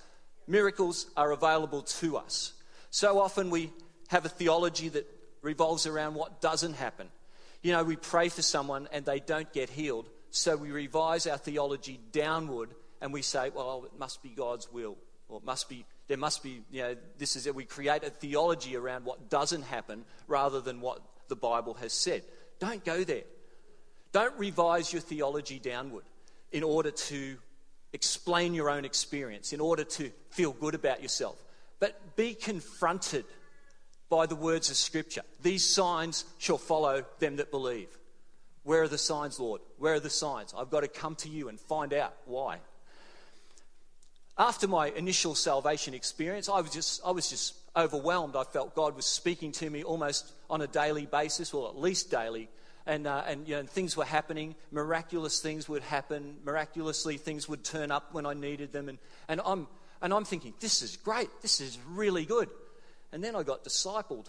Miracles 0.47 1.09
are 1.17 1.33
available 1.33 1.83
to 1.83 2.19
us. 2.19 2.53
So 2.91 3.19
often 3.19 3.51
we 3.51 3.73
have 4.11 4.25
a 4.25 4.29
theology 4.29 4.89
that 4.91 5.09
revolves 5.43 5.87
around 5.87 6.15
what 6.15 6.41
doesn't 6.41 6.75
happen. 6.75 7.09
You 7.63 7.73
know, 7.73 7.85
we 7.85 7.97
pray 7.97 8.29
for 8.29 8.43
someone 8.43 8.89
and 8.93 9.05
they 9.05 9.21
don't 9.21 9.53
get 9.53 9.69
healed, 9.71 10.09
so 10.31 10.57
we 10.57 10.71
revise 10.71 11.27
our 11.27 11.37
theology 11.37 12.01
downward 12.13 12.71
and 13.01 13.13
we 13.13 13.23
say, 13.23 13.51
well, 13.51 13.85
it 13.85 13.99
must 13.99 14.23
be 14.23 14.31
God's 14.31 14.71
will, 14.73 14.97
or 15.29 15.39
it 15.39 15.45
must 15.45 15.69
be, 15.69 15.85
there 16.09 16.17
must 16.17 16.43
be, 16.43 16.63
you 16.71 16.83
know, 16.83 16.97
this 17.19 17.37
is 17.37 17.47
it. 17.47 17.55
We 17.55 17.65
create 17.65 18.05
a 18.05 18.11
theology 18.11 18.77
around 18.77 19.05
what 19.05 19.29
doesn't 19.29 19.63
happen 19.63 20.05
rather 20.27 20.61
than 20.61 20.81
what 20.81 21.01
the 21.29 21.37
Bible 21.37 21.75
has 21.75 21.93
said. 21.93 22.23
Don't 22.59 22.85
go 22.85 23.05
there. 23.05 23.25
Don't 24.13 24.39
revise 24.39 24.93
your 24.93 25.03
theology 25.03 25.59
downward 25.59 26.05
in 26.53 26.63
order 26.63 26.91
to 26.91 27.37
explain 27.93 28.55
your 28.55 28.71
own 28.71 28.85
experience, 28.85 29.53
in 29.53 29.61
order 29.61 29.85
to 29.85 30.11
feel 30.31 30.53
good 30.53 30.75
about 30.75 31.03
yourself. 31.03 31.43
But 31.81 32.17
be 32.17 32.35
confronted 32.35 33.25
by 34.13 34.27
the 34.27 34.37
words 34.37 34.69
of 34.69 34.77
Scripture. 34.77 35.23
These 35.43 35.65
signs 35.65 36.27
shall 36.37 36.59
follow 36.59 37.03
them 37.19 37.37
that 37.37 37.51
believe. 37.51 37.89
Where 38.63 38.83
are 38.83 38.89
the 38.89 38.99
signs, 38.99 39.41
Lord? 39.41 39.63
Where 39.79 39.95
are 39.95 40.01
the 40.01 40.11
signs? 40.11 40.53
I've 40.55 40.69
got 40.69 40.81
to 40.81 40.89
come 40.89 41.15
to 41.17 41.31
you 41.31 41.49
and 41.49 41.59
find 41.59 41.95
out 41.95 42.13
why. 42.27 42.59
After 44.37 44.69
my 44.69 44.89
initial 44.89 45.35
salvation 45.35 45.95
experience, 45.95 46.51
I 46.51 46.61
was 46.61 46.71
just, 46.71 47.01
I 47.07 47.13
was 47.13 47.31
just 47.31 47.55
overwhelmed. 47.75 48.37
I 48.37 48.45
felt 48.45 48.75
God 48.75 48.97
was 48.97 49.07
speaking 49.07 49.51
to 49.53 49.71
me 49.71 49.83
almost 49.83 50.31
on 50.51 50.61
a 50.61 50.67
daily 50.67 51.07
basis, 51.07 51.55
or 51.55 51.71
at 51.71 51.79
least 51.79 52.11
daily, 52.11 52.51
and, 52.85 53.07
uh, 53.07 53.23
and 53.27 53.49
you 53.49 53.57
know, 53.57 53.63
things 53.63 53.97
were 53.97 54.05
happening. 54.05 54.55
Miraculous 54.73 55.41
things 55.41 55.71
would 55.71 55.85
happen. 55.85 56.37
Miraculously, 56.45 57.17
things 57.17 57.49
would 57.49 57.65
turn 57.65 57.91
up 57.91 58.13
when 58.13 58.27
I 58.27 58.35
needed 58.35 58.75
them. 58.75 58.91
And, 58.91 58.99
and, 59.27 59.41
I'm, 59.43 59.69
and 60.03 60.13
I'm 60.13 60.27
thinking, 60.27 60.53
this 60.61 60.83
is 60.83 60.99
great. 60.99 61.31
This 61.41 61.63
is 61.63 61.79
really 61.95 62.27
good. 62.27 62.51
And 63.13 63.23
then 63.23 63.37
I 63.37 63.43
got 63.43 63.65
discipled. 63.65 64.27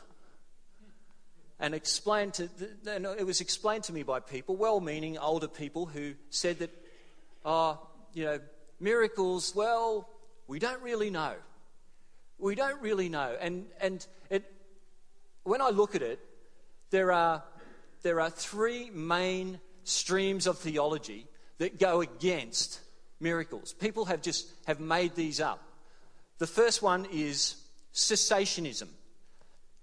And 1.59 1.73
explained 1.73 2.33
to, 2.35 2.49
and 2.87 3.05
it 3.05 3.25
was 3.25 3.39
explained 3.39 3.85
to 3.85 3.93
me 3.93 4.03
by 4.03 4.19
people, 4.19 4.57
well-meaning 4.57 5.17
older 5.17 5.47
people, 5.47 5.85
who 5.85 6.13
said 6.29 6.59
that, 6.59 6.71
oh, 7.45 7.79
you 8.13 8.25
know, 8.25 8.39
miracles. 8.81 9.55
Well, 9.55 10.09
we 10.47 10.59
don't 10.59 10.81
really 10.81 11.09
know. 11.09 11.33
We 12.37 12.55
don't 12.55 12.81
really 12.81 13.07
know. 13.07 13.37
And 13.39 13.65
and 13.79 14.05
it, 14.29 14.43
when 15.43 15.61
I 15.61 15.69
look 15.69 15.95
at 15.95 16.01
it, 16.01 16.19
there 16.89 17.13
are 17.13 17.43
there 18.01 18.19
are 18.19 18.29
three 18.29 18.89
main 18.89 19.61
streams 19.85 20.47
of 20.47 20.57
theology 20.57 21.27
that 21.59 21.79
go 21.79 22.01
against 22.01 22.81
miracles. 23.21 23.71
People 23.73 24.05
have 24.05 24.21
just 24.21 24.51
have 24.65 24.81
made 24.81 25.15
these 25.15 25.39
up. 25.39 25.63
The 26.39 26.47
first 26.47 26.81
one 26.81 27.07
is 27.09 27.55
cessationism. 27.93 28.87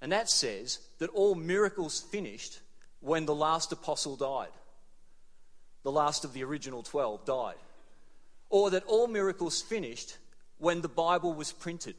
And 0.01 0.13
that 0.13 0.31
says 0.31 0.79
that 0.99 1.11
all 1.11 1.35
miracles 1.35 2.01
finished 2.01 2.61
when 3.01 3.27
the 3.27 3.35
last 3.35 3.73
apostle 3.73 4.17
died. 4.17 4.53
The 5.83 5.93
last 5.93 6.25
of 6.25 6.33
the 6.33 6.45
original 6.45 6.83
12 6.83 7.25
died. 7.25 7.55
Or 8.49 8.71
that 8.71 8.85
all 8.87 9.07
miracles 9.07 9.63
finished 9.63 10.17
when 10.59 10.81
the 10.81 10.89
Bible 10.89 11.33
was 11.33 11.53
printed. 11.53 11.95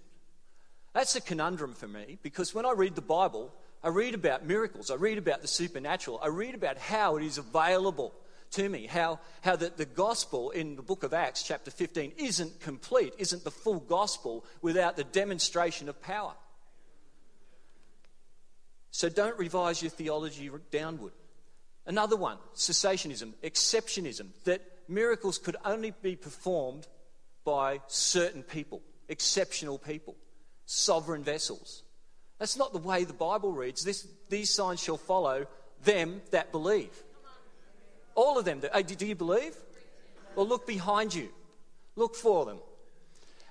That's 0.93 1.15
a 1.15 1.21
conundrum 1.21 1.73
for 1.73 1.87
me 1.87 2.17
because 2.21 2.53
when 2.53 2.65
I 2.65 2.73
read 2.73 2.95
the 2.95 3.01
Bible, 3.01 3.53
I 3.83 3.89
read 3.89 4.13
about 4.13 4.45
miracles. 4.45 4.91
I 4.91 4.95
read 4.95 5.17
about 5.17 5.41
the 5.41 5.47
supernatural. 5.47 6.19
I 6.21 6.27
read 6.27 6.53
about 6.53 6.77
how 6.77 7.17
it 7.17 7.23
is 7.23 7.37
available 7.37 8.13
to 8.51 8.67
me, 8.67 8.85
how, 8.85 9.19
how 9.41 9.55
the, 9.55 9.71
the 9.75 9.85
gospel 9.85 10.49
in 10.51 10.75
the 10.75 10.81
book 10.81 11.03
of 11.03 11.13
Acts, 11.13 11.43
chapter 11.43 11.71
15, 11.71 12.13
isn't 12.17 12.59
complete, 12.59 13.13
isn't 13.17 13.43
the 13.43 13.51
full 13.51 13.79
gospel 13.79 14.45
without 14.61 14.95
the 14.97 15.03
demonstration 15.03 15.89
of 15.89 16.01
power. 16.01 16.33
So 18.91 19.07
don't 19.07 19.37
revise 19.39 19.81
your 19.81 19.89
theology 19.89 20.49
downward. 20.69 21.13
Another 21.85 22.17
one, 22.17 22.37
cessationism, 22.55 23.33
exceptionism, 23.43 24.27
that 24.43 24.61
miracles 24.87 25.37
could 25.37 25.55
only 25.63 25.93
be 26.01 26.15
performed 26.15 26.87
by 27.43 27.79
certain 27.87 28.43
people, 28.43 28.81
exceptional 29.07 29.79
people, 29.79 30.15
sovereign 30.65 31.23
vessels. 31.23 31.83
That's 32.37 32.57
not 32.57 32.73
the 32.73 32.79
way 32.79 33.03
the 33.05 33.13
Bible 33.13 33.51
reads. 33.51 33.83
This, 33.83 34.07
these 34.29 34.49
signs 34.49 34.81
shall 34.81 34.97
follow 34.97 35.47
them 35.83 36.21
that 36.31 36.51
believe. 36.51 37.03
All 38.15 38.37
of 38.37 38.45
them. 38.45 38.61
Do 38.61 39.05
you 39.05 39.15
believe? 39.15 39.55
Well, 40.35 40.47
look 40.47 40.67
behind 40.67 41.13
you. 41.13 41.29
Look 41.95 42.15
for 42.15 42.45
them. 42.45 42.59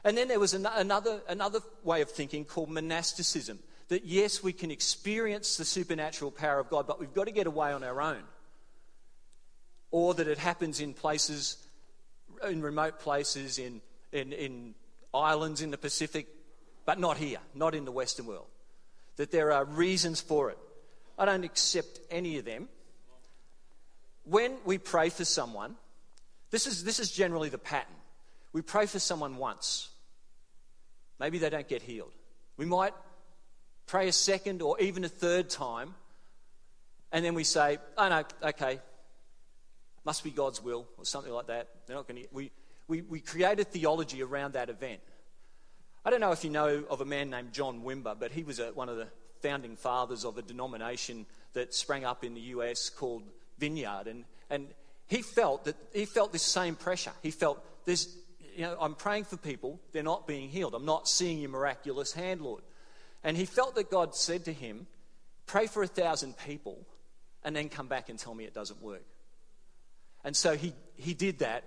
And 0.04 0.16
then 0.16 0.28
there 0.28 0.40
was 0.40 0.54
another, 0.54 1.20
another 1.28 1.60
way 1.84 2.00
of 2.00 2.10
thinking 2.10 2.44
called 2.44 2.70
monasticism 2.70 3.58
that 3.88 4.04
yes, 4.04 4.42
we 4.42 4.52
can 4.52 4.70
experience 4.70 5.56
the 5.56 5.64
supernatural 5.64 6.30
power 6.30 6.58
of 6.58 6.70
God, 6.70 6.86
but 6.86 7.00
we've 7.00 7.12
got 7.12 7.24
to 7.24 7.32
get 7.32 7.46
away 7.46 7.72
on 7.72 7.82
our 7.82 8.00
own. 8.00 8.22
Or 9.90 10.14
that 10.14 10.28
it 10.28 10.38
happens 10.38 10.80
in 10.80 10.94
places, 10.94 11.56
in 12.48 12.62
remote 12.62 13.00
places, 13.00 13.58
in, 13.58 13.80
in, 14.12 14.32
in 14.32 14.74
islands 15.12 15.60
in 15.60 15.70
the 15.70 15.78
Pacific, 15.78 16.28
but 16.86 16.98
not 16.98 17.16
here, 17.16 17.38
not 17.54 17.74
in 17.74 17.84
the 17.84 17.92
Western 17.92 18.26
world 18.26 18.46
that 19.20 19.30
there 19.30 19.52
are 19.52 19.66
reasons 19.66 20.18
for 20.18 20.48
it. 20.48 20.56
I 21.18 21.26
don't 21.26 21.44
accept 21.44 22.00
any 22.10 22.38
of 22.38 22.46
them. 22.46 22.70
When 24.24 24.56
we 24.64 24.78
pray 24.78 25.08
for 25.08 25.24
someone, 25.24 25.76
this 26.50 26.66
is, 26.66 26.84
this 26.84 26.98
is 26.98 27.10
generally 27.10 27.48
the 27.48 27.58
pattern. 27.58 27.94
We 28.52 28.62
pray 28.62 28.86
for 28.86 28.98
someone 28.98 29.36
once. 29.36 29.88
Maybe 31.18 31.38
they 31.38 31.50
don't 31.50 31.68
get 31.68 31.82
healed. 31.82 32.12
We 32.56 32.66
might 32.66 32.94
pray 33.86 34.08
a 34.08 34.12
second 34.12 34.62
or 34.62 34.80
even 34.80 35.04
a 35.04 35.08
third 35.08 35.50
time, 35.50 35.94
and 37.12 37.24
then 37.24 37.34
we 37.34 37.44
say, 37.44 37.78
oh 37.96 38.08
no, 38.08 38.24
okay, 38.48 38.80
must 40.04 40.24
be 40.24 40.30
God's 40.30 40.62
will, 40.62 40.86
or 40.96 41.04
something 41.04 41.32
like 41.32 41.48
that. 41.48 41.68
They're 41.86 41.96
not 41.96 42.08
going 42.08 42.22
to. 42.22 42.28
We, 42.32 42.50
we, 42.88 43.02
we 43.02 43.20
create 43.20 43.60
a 43.60 43.64
theology 43.64 44.22
around 44.22 44.54
that 44.54 44.68
event. 44.70 45.00
I 46.04 46.10
don't 46.10 46.20
know 46.20 46.32
if 46.32 46.44
you 46.44 46.50
know 46.50 46.84
of 46.88 47.00
a 47.00 47.04
man 47.04 47.30
named 47.30 47.52
John 47.52 47.82
Wimber, 47.82 48.18
but 48.18 48.32
he 48.32 48.42
was 48.42 48.58
a, 48.58 48.72
one 48.72 48.88
of 48.88 48.96
the 48.96 49.08
founding 49.42 49.76
fathers 49.76 50.24
of 50.24 50.38
a 50.38 50.42
denomination 50.42 51.26
that 51.52 51.74
sprang 51.74 52.04
up 52.04 52.24
in 52.24 52.34
the 52.34 52.40
US 52.40 52.88
called 52.88 53.22
Vineyard. 53.60 54.06
And, 54.06 54.24
and 54.48 54.68
he 55.06 55.22
felt 55.22 55.66
that 55.66 55.76
he 55.92 56.06
felt 56.06 56.32
this 56.32 56.42
same 56.42 56.74
pressure. 56.74 57.12
He 57.22 57.30
felt 57.30 57.64
there's, 57.84 58.16
you 58.56 58.62
know, 58.62 58.76
I'm 58.80 58.94
praying 58.94 59.24
for 59.24 59.36
people, 59.36 59.80
they're 59.92 60.02
not 60.02 60.26
being 60.26 60.48
healed. 60.48 60.74
I'm 60.74 60.86
not 60.86 61.08
seeing 61.08 61.38
your 61.38 61.50
miraculous 61.50 62.12
hand, 62.12 62.40
Lord. 62.40 62.62
And 63.22 63.36
he 63.36 63.44
felt 63.44 63.74
that 63.74 63.90
God 63.90 64.14
said 64.14 64.46
to 64.46 64.52
him, 64.52 64.86
Pray 65.46 65.66
for 65.66 65.82
a 65.82 65.86
thousand 65.86 66.36
people 66.38 66.86
and 67.42 67.54
then 67.54 67.68
come 67.68 67.88
back 67.88 68.08
and 68.08 68.18
tell 68.18 68.34
me 68.34 68.44
it 68.44 68.54
doesn't 68.54 68.80
work. 68.82 69.04
And 70.24 70.36
so 70.36 70.56
he, 70.56 70.72
he 70.96 71.14
did 71.14 71.40
that. 71.40 71.64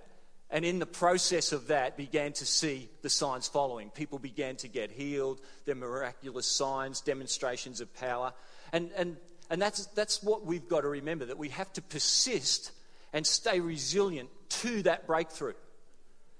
And 0.50 0.64
in 0.64 0.78
the 0.78 0.86
process 0.86 1.52
of 1.52 1.66
that, 1.68 1.96
began 1.96 2.32
to 2.34 2.46
see 2.46 2.88
the 3.02 3.10
signs 3.10 3.48
following. 3.48 3.90
People 3.90 4.18
began 4.18 4.56
to 4.56 4.68
get 4.68 4.90
healed, 4.90 5.40
their 5.64 5.74
miraculous 5.74 6.46
signs, 6.46 7.00
demonstrations 7.00 7.80
of 7.80 7.92
power. 7.94 8.32
And, 8.72 8.90
and, 8.96 9.16
and 9.50 9.60
that's, 9.60 9.86
that's 9.86 10.22
what 10.22 10.44
we've 10.44 10.68
got 10.68 10.82
to 10.82 10.88
remember 10.88 11.26
that 11.26 11.38
we 11.38 11.50
have 11.50 11.72
to 11.74 11.82
persist 11.82 12.72
and 13.12 13.26
stay 13.26 13.60
resilient 13.60 14.28
to 14.48 14.82
that 14.82 15.06
breakthrough 15.06 15.54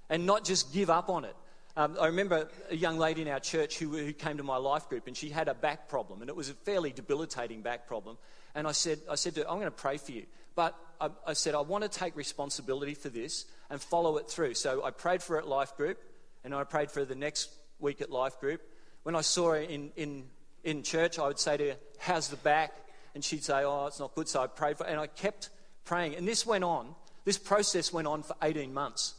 and 0.09 0.27
not 0.27 0.45
just 0.45 0.73
give 0.73 0.91
up 0.91 1.09
on 1.09 1.25
it. 1.25 1.37
Um, 1.77 1.97
I 2.01 2.07
remember 2.07 2.49
a 2.71 2.77
young 2.77 2.99
lady 2.99 3.23
in 3.23 3.29
our 3.29 3.41
church 3.41 3.79
who, 3.79 3.89
who 3.89 4.13
came 4.13 4.37
to 4.37 4.45
my 4.45 4.57
life 4.57 4.89
group 4.89 5.07
and 5.07 5.17
she 5.17 5.29
had 5.29 5.49
a 5.49 5.55
back 5.55 5.89
problem 5.89 6.21
and 6.21 6.31
it 6.31 6.37
was 6.37 6.49
a 6.49 6.55
fairly 6.55 6.93
debilitating 6.93 7.63
back 7.63 7.89
problem. 7.89 8.17
And 8.55 8.69
I 8.69 8.73
said, 8.73 9.01
I 9.11 9.17
said 9.17 9.35
to 9.35 9.41
her, 9.41 9.51
I'm 9.51 9.57
going 9.57 9.67
to 9.67 9.73
pray 9.73 9.97
for 9.97 10.13
you. 10.13 10.27
But 10.55 10.77
I, 11.01 11.11
I 11.27 11.33
said, 11.33 11.57
I 11.57 11.61
want 11.63 11.83
to 11.83 11.91
take 11.91 12.17
responsibility 12.17 12.95
for 12.95 13.09
this 13.09 13.45
and 13.71 13.81
follow 13.81 14.19
it 14.19 14.29
through. 14.29 14.55
So 14.55 14.85
I 14.85 14.93
prayed 14.93 15.21
for 15.23 15.35
her 15.35 15.41
at 15.41 15.49
life 15.49 15.77
group 15.77 15.99
and 16.45 16.55
I 16.55 16.63
prayed 16.63 16.93
for 16.93 17.01
her 17.01 17.07
the 17.07 17.17
next 17.17 17.51
week 17.81 18.01
at 18.01 18.11
life 18.11 18.39
group. 18.39 18.61
When 19.03 19.17
I 19.17 19.23
saw 19.23 19.51
her 19.51 19.57
in, 19.57 19.91
in, 19.97 20.25
in 20.63 20.85
church, 20.85 21.19
I 21.19 21.27
would 21.27 21.41
say 21.41 21.57
to 21.57 21.71
her, 21.71 21.77
How's 21.99 22.29
the 22.29 22.37
back? 22.37 22.73
And 23.15 23.25
she'd 23.25 23.45
say, 23.45 23.63
Oh, 23.65 23.87
it's 23.87 24.01
not 24.01 24.15
good. 24.15 24.29
So 24.29 24.43
I 24.43 24.47
prayed 24.47 24.79
for. 24.79 24.87
And 24.87 25.01
I 25.01 25.07
kept 25.07 25.51
praying. 25.85 26.17
And 26.17 26.27
this 26.27 26.47
went 26.47 26.65
on, 26.65 26.95
this 27.25 27.39
process 27.39 27.93
went 27.93 28.07
on 28.07 28.23
for 28.23 28.35
18 28.43 28.73
months. 28.73 29.15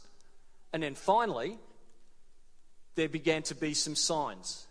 And 0.72 0.82
then 0.82 0.94
finally, 0.94 1.58
there 2.94 3.08
began 3.08 3.42
to 3.44 3.54
be 3.54 3.74
some 3.74 3.94
signs. 3.94 4.66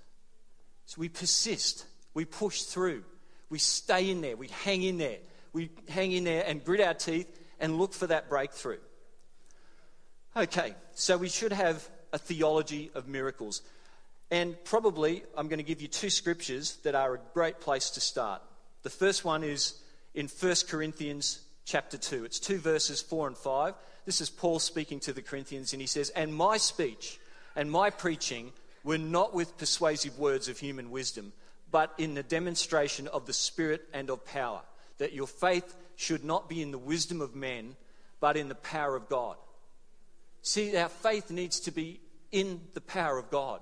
So 0.86 1.00
we 1.00 1.10
persist, 1.10 1.86
we 2.14 2.26
push 2.26 2.64
through, 2.64 3.04
we 3.50 3.60
stay 3.60 4.10
in 4.10 4.22
there, 4.22 4.36
we 4.36 4.50
hang 4.50 4.84
in 4.84 4.98
there, 4.98 5.18
we 5.54 5.72
hang 5.90 6.12
in 6.12 6.24
there 6.24 6.44
and 6.46 6.64
grit 6.64 6.82
our 6.82 6.94
teeth 6.94 7.28
and 7.60 7.78
look 7.78 7.94
for 7.94 8.08
that 8.08 8.30
breakthrough. 8.30 8.80
Okay, 10.36 10.76
so 10.94 11.18
we 11.18 11.30
should 11.30 11.54
have 11.54 11.88
a 12.12 12.18
theology 12.18 12.92
of 12.94 13.08
miracles. 13.08 13.62
And 14.30 14.56
probably 14.66 15.24
I'm 15.38 15.48
going 15.48 15.60
to 15.60 15.64
give 15.64 15.82
you 15.82 15.88
two 15.88 16.10
scriptures 16.10 16.78
that 16.84 16.94
are 16.94 17.16
a 17.16 17.20
great 17.34 17.62
place 17.62 17.92
to 17.92 18.02
start. 18.02 18.42
The 18.86 18.92
first 18.92 19.26
one 19.26 19.44
is 19.44 19.74
in 20.14 20.28
1 20.28 20.56
Corinthians 20.70 21.40
chapter 21.66 21.98
2. 21.98 22.24
It's 22.24 22.40
two 22.40 22.60
verses 22.60 23.02
4 23.02 23.30
and 23.30 23.36
5. 23.36 23.74
This 24.06 24.22
is 24.22 24.30
Paul 24.30 24.60
speaking 24.60 25.00
to 25.00 25.12
the 25.12 25.24
Corinthians, 25.24 25.74
and 25.74 25.82
he 25.82 25.88
says, 25.88 26.12
And 26.12 26.32
my 26.32 26.58
speech 26.58 27.20
and 27.56 27.72
my 27.72 27.90
preaching 27.90 28.54
were 28.84 29.00
not 29.00 29.34
with 29.34 29.58
persuasive 29.58 30.20
words 30.20 30.50
of 30.50 30.60
human 30.60 30.92
wisdom, 30.92 31.34
but 31.72 31.96
in 31.98 32.14
the 32.14 32.22
demonstration 32.22 33.08
of 33.08 33.26
the 33.26 33.34
Spirit 33.34 33.90
and 33.92 34.12
of 34.12 34.24
power, 34.24 34.62
that 35.00 35.14
your 35.14 35.26
faith 35.26 35.76
should 35.96 36.24
not 36.24 36.48
be 36.48 36.62
in 36.62 36.70
the 36.70 36.78
wisdom 36.78 37.22
of 37.22 37.36
men, 37.36 37.76
but 38.20 38.38
in 38.38 38.50
the 38.50 38.54
power 38.54 38.96
of 38.96 39.10
God. 39.10 39.36
See, 40.44 40.78
our 40.78 40.90
faith 40.90 41.32
needs 41.32 41.60
to 41.62 41.72
be 41.72 42.02
in 42.32 42.62
the 42.76 42.82
power 42.82 43.18
of 43.18 43.32
God, 43.32 43.62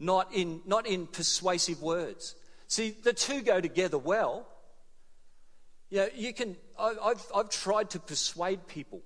not 0.00 0.32
in, 0.32 0.62
not 0.64 0.86
in 0.86 1.06
persuasive 1.06 1.82
words. 1.82 2.34
See, 2.74 2.90
the 2.90 3.12
two 3.12 3.42
go 3.42 3.60
together 3.60 3.98
well. 3.98 4.48
You 5.90 5.98
know, 5.98 6.08
you 6.12 6.34
can, 6.34 6.56
I, 6.76 6.96
I've, 7.04 7.24
I've 7.32 7.48
tried 7.48 7.90
to 7.90 8.00
persuade 8.00 8.66
people 8.66 9.00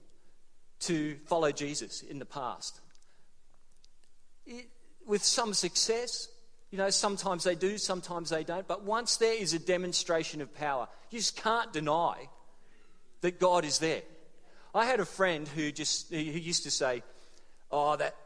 to 0.81 1.17
follow 1.27 1.53
Jesus 1.53 2.01
in 2.01 2.19
the 2.19 2.25
past 2.25 2.81
with 5.07 5.23
some 5.23 5.53
success. 5.53 6.29
You 6.71 6.79
know, 6.79 6.89
sometimes 6.89 7.45
they 7.45 7.57
do, 7.57 7.77
sometimes 7.77 8.31
they 8.31 8.43
don't. 8.43 8.67
But 8.67 8.85
once 8.85 9.19
there 9.19 9.35
is 9.35 9.53
a 9.53 9.59
demonstration 9.59 10.41
of 10.41 10.55
power, 10.55 10.89
you 11.11 11.19
just 11.19 11.37
can't 11.37 11.71
deny 11.71 12.31
that 13.21 13.39
God 13.39 13.67
is 13.67 13.81
there. 13.81 14.01
I 14.75 14.87
had 14.87 14.99
a 14.99 15.05
friend 15.05 15.47
who 15.47 15.73
just 15.73 16.09
who 16.09 16.17
used 16.17 16.63
to 16.63 16.71
say, 16.71 17.03
"Oh, 17.71 17.97
that 17.97 18.17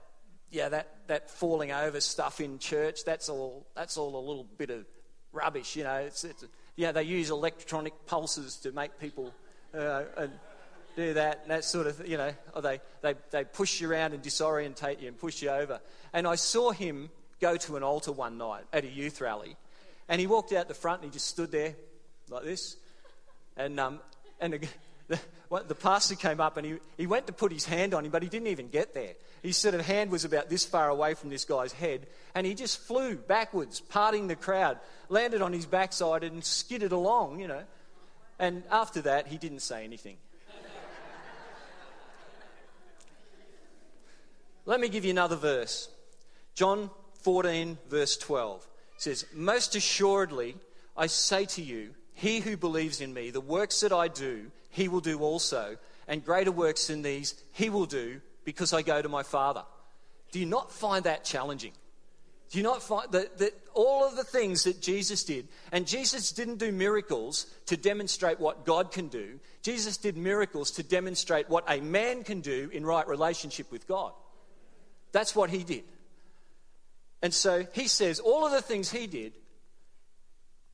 yeah, 0.53 0.69
that 0.69 1.09
that 1.09 1.33
falling 1.33 1.73
over 1.73 2.01
stuff 2.01 2.41
in 2.41 2.61
church, 2.61 3.03
that's 3.05 3.29
all 3.29 3.67
that's 3.75 3.97
all 3.97 4.17
a 4.17 4.25
little 4.25 4.45
bit 4.45 4.71
of 4.71 4.87
rubbish, 5.33 5.77
you 5.77 5.85
know. 5.85 5.97
It's, 5.97 6.25
it's 6.25 6.45
yeah, 6.77 6.93
they 6.93 7.03
use 7.03 7.31
electronic 7.31 8.07
pulses 8.07 8.57
to 8.59 8.73
make 8.73 8.99
people 8.99 9.33
uh, 9.75 10.05
and 10.17 10.33
do 10.97 11.15
that 11.15 11.41
and 11.43 11.51
that 11.51 11.65
sort 11.65 11.87
of, 11.87 12.07
you 12.07 12.17
know, 12.17 12.33
or 12.55 12.63
they, 12.63 12.81
they, 13.01 13.15
they 13.31 13.45
push 13.45 13.81
you 13.81 13.91
around 13.91 14.13
and 14.13 14.23
disorientate 14.23 15.01
you 15.01 15.09
and 15.09 15.19
push 15.19 15.43
you 15.43 15.51
over. 15.51 15.81
And 16.13 16.27
I 16.27 16.35
saw 16.35 16.71
him 16.71 17.11
go 17.41 17.57
to 17.57 17.77
an 17.77 17.83
altar 17.83 18.13
one 18.13 18.39
night 18.39 18.65
at 18.73 18.85
a 18.85 18.89
youth 18.89 19.21
rally. 19.21 19.57
And 20.09 20.21
he 20.21 20.27
walked 20.27 20.53
out 20.53 20.69
the 20.69 20.75
front 20.75 21.03
and 21.03 21.11
he 21.11 21.15
just 21.15 21.29
stood 21.29 21.51
there 21.51 21.75
like 22.29 22.45
this. 22.45 22.77
And, 23.57 23.79
um, 23.81 24.01
and 24.41 24.69
the, 25.13 25.65
the 25.69 25.75
pastor 25.75 26.15
came 26.15 26.41
up 26.41 26.57
and 26.57 26.67
he, 26.67 26.79
he 26.97 27.07
went 27.07 27.27
to 27.27 27.33
put 27.33 27.53
his 27.53 27.65
hand 27.65 27.95
on 27.95 28.05
him, 28.05 28.11
but 28.11 28.23
he 28.23 28.29
didn't 28.29 28.49
even 28.49 28.69
get 28.69 28.95
there. 28.95 29.15
His 29.43 29.57
sort 29.57 29.75
of 29.75 29.85
hand 29.85 30.11
was 30.11 30.25
about 30.25 30.49
this 30.49 30.65
far 30.65 30.89
away 30.89 31.15
from 31.15 31.31
this 31.31 31.45
guy's 31.45 31.73
head. 31.73 32.07
And 32.35 32.47
he 32.47 32.55
just 32.55 32.79
flew 32.79 33.17
backwards, 33.17 33.81
parting 33.81 34.29
the 34.29 34.37
crowd, 34.37 34.79
landed 35.09 35.43
on 35.43 35.53
his 35.53 35.67
backside 35.67 36.25
and 36.25 36.45
skidded 36.45 36.93
along, 36.93 37.41
you 37.41 37.49
know. 37.49 37.63
And 38.39 38.63
after 38.71 39.03
that, 39.03 39.27
he 39.27 39.39
didn't 39.39 39.61
say 39.61 39.85
anything. 39.85 40.17
Let 44.65 44.81
me 44.81 44.89
give 44.89 45.05
you 45.05 45.11
another 45.11 45.37
verse. 45.37 45.89
John 46.55 46.89
14, 47.23 47.79
verse 47.89 48.17
12 48.17 48.67
says, 48.97 49.27
Most 49.35 49.75
assuredly, 49.75 50.55
I 50.97 51.09
say 51.09 51.47
to 51.47 51.63
you, 51.63 51.95
he 52.23 52.39
who 52.39 52.57
believes 52.57 53.01
in 53.01 53.13
me, 53.13 53.31
the 53.31 53.41
works 53.41 53.81
that 53.81 53.93
I 53.93 54.07
do, 54.07 54.53
he 54.71 54.87
will 54.87 55.01
do 55.01 55.19
also, 55.19 55.77
and 56.07 56.25
greater 56.25 56.53
works 56.53 56.87
than 56.87 57.03
these 57.03 57.35
he 57.51 57.69
will 57.69 57.85
do 57.85 58.21
because 58.45 58.73
I 58.73 58.83
go 58.83 59.03
to 59.03 59.09
my 59.09 59.25
Father. 59.25 59.65
Do 60.31 60.39
you 60.39 60.47
not 60.47 60.71
find 60.71 61.05
that 61.05 61.25
challenging? 61.25 61.73
Do 62.51 62.59
you 62.59 62.63
not 62.63 62.81
find 62.81 63.11
that, 63.11 63.39
that 63.39 63.59
all 63.75 64.07
of 64.07 64.15
the 64.15 64.23
things 64.23 64.63
that 64.65 64.81
Jesus 64.81 65.25
did, 65.25 65.49
and 65.73 65.85
Jesus 65.85 66.31
didn't 66.31 66.59
do 66.59 66.71
miracles 66.71 67.47
to 67.67 67.77
demonstrate 67.77 68.39
what 68.39 68.65
God 68.65 68.93
can 68.93 69.09
do, 69.09 69.41
Jesus 69.63 69.97
did 69.97 70.17
miracles 70.17 70.71
to 70.73 70.85
demonstrate 70.85 71.51
what 71.51 71.65
a 71.67 71.81
man 71.81 72.23
can 72.23 72.41
do 72.41 72.71
in 72.73 72.87
right 72.87 73.09
relationship 73.09 73.73
with 73.73 73.89
God. 73.89 74.13
That's 75.11 75.35
what 75.35 75.51
he 75.51 75.65
did. 75.65 75.83
And 77.21 77.35
so 77.35 77.67
he 77.73 77.89
says, 77.89 78.21
all 78.21 78.47
of 78.47 78.53
the 78.53 78.63
things 78.63 78.93
he 78.93 79.09
did, 79.09 79.33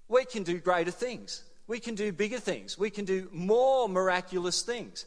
we 0.09 0.25
can 0.25 0.43
do 0.43 0.59
greater 0.59 0.91
things. 0.91 1.43
We 1.67 1.81
can 1.81 1.95
do 1.95 2.13
bigger 2.13 2.39
things. 2.39 2.79
We 2.79 2.91
can 2.91 3.05
do 3.05 3.29
more 3.31 3.89
miraculous 3.89 4.63
things. 4.63 5.05